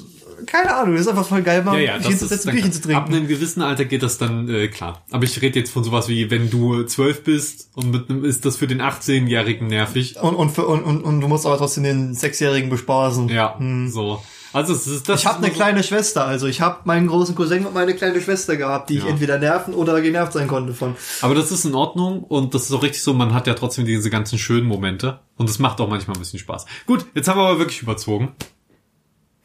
keine 0.47 0.74
Ahnung, 0.74 0.95
es 0.95 1.03
ist 1.03 1.09
einfach 1.09 1.26
voll 1.26 1.43
geil, 1.43 1.62
mal 1.62 1.78
Ja, 1.78 1.99
ja, 1.99 1.99
das 1.99 2.22
ist 2.22 2.51
Bierchen 2.51 2.72
zu 2.72 2.80
dann, 2.80 2.97
ab 2.97 3.05
trinken. 3.05 3.18
einem 3.20 3.28
gewissen 3.28 3.61
Alter 3.61 3.85
geht 3.85 4.03
das 4.03 4.16
dann 4.16 4.49
äh, 4.49 4.68
klar. 4.68 5.05
Aber 5.11 5.24
ich 5.24 5.41
rede 5.43 5.59
jetzt 5.59 5.70
von 5.70 5.85
sowas 5.85 6.09
wie, 6.09 6.30
wenn 6.30 6.49
du 6.49 6.85
zwölf 6.85 7.22
bist 7.22 7.68
und 7.74 7.91
mit 7.91 8.09
einem 8.09 8.24
ist 8.24 8.47
das 8.47 8.57
für 8.57 8.66
den 8.66 8.80
18-Jährigen 8.80 9.66
nervig. 9.66 10.16
Und, 10.20 10.35
und, 10.35 10.51
für, 10.51 10.66
und, 10.66 10.82
und, 10.82 11.03
und 11.03 11.20
du 11.20 11.28
musst 11.28 11.45
aber 11.45 11.59
trotzdem 11.59 11.85
den 11.85 12.14
Sechsjährigen 12.14 12.70
bespaßen. 12.70 13.28
Ja, 13.28 13.59
so. 13.89 14.22
Also 14.55 14.72
es 14.72 14.86
ist 14.86 15.09
das. 15.09 15.20
Ich 15.20 15.26
habe 15.26 15.38
eine 15.38 15.48
immer 15.48 15.55
kleine 15.57 15.82
Schwester, 15.82 16.24
also 16.24 16.46
ich 16.46 16.61
habe 16.61 16.78
meinen 16.84 17.09
großen 17.09 17.34
Cousin 17.34 17.66
und 17.66 17.74
meine 17.74 17.94
kleine 17.94 18.20
Schwester 18.20 18.57
gehabt, 18.57 18.88
die 18.88 18.98
ich 18.98 19.05
Ja. 19.05 19.11
entweder 19.11 19.38
nerven 19.38 19.74
oder 19.74 20.00
genervt 20.00 20.32
sein 20.32 20.46
konnte 20.48 20.72
von. 20.74 20.94
So. 20.96 21.26
Aber 21.26 21.34
das 21.34 21.50
ist 21.50 21.64
in 21.64 21.74
Ordnung 21.74 22.22
und 22.22 22.55
das 22.55 22.62
ist 22.64 22.72
auch 22.72 22.82
richtig 22.82 23.02
so. 23.02 23.12
Man 23.14 23.34
hat 23.34 23.46
ja 23.48 23.55
trotzdem 23.55 23.84
diese 23.84 24.11
ganzen 24.11 24.38
schönen 24.38 24.66
Momente 24.66 25.18
und 25.36 25.50
es 25.50 25.59
macht 25.59 25.80
auch 25.80 25.88
manchmal 25.88 26.16
ein 26.16 26.20
bisschen 26.20 26.38
Spaß. 26.38 26.66
Gut, 26.86 27.05
jetzt 27.14 27.28
haben 27.28 27.38
wir 27.38 27.46
aber 27.48 27.59
wirklich 27.59 27.82
überzogen. 27.82 28.32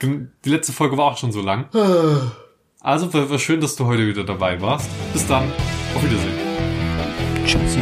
Die 0.01 0.49
letzte 0.49 0.71
Folge 0.73 0.95
war 0.95 1.05
auch 1.05 1.17
schon 1.17 1.31
so 1.31 1.41
lang. 1.41 1.65
Also 2.79 3.13
war, 3.13 3.29
war 3.29 3.39
schön, 3.39 3.59
dass 3.59 3.75
du 3.75 3.85
heute 3.85 4.07
wieder 4.07 4.23
dabei 4.23 4.61
warst. 4.61 4.89
Bis 5.11 5.27
dann. 5.27 5.51
Auf 5.95 6.03
Wiedersehen. 6.03 6.37
Tschüssi. 7.45 7.79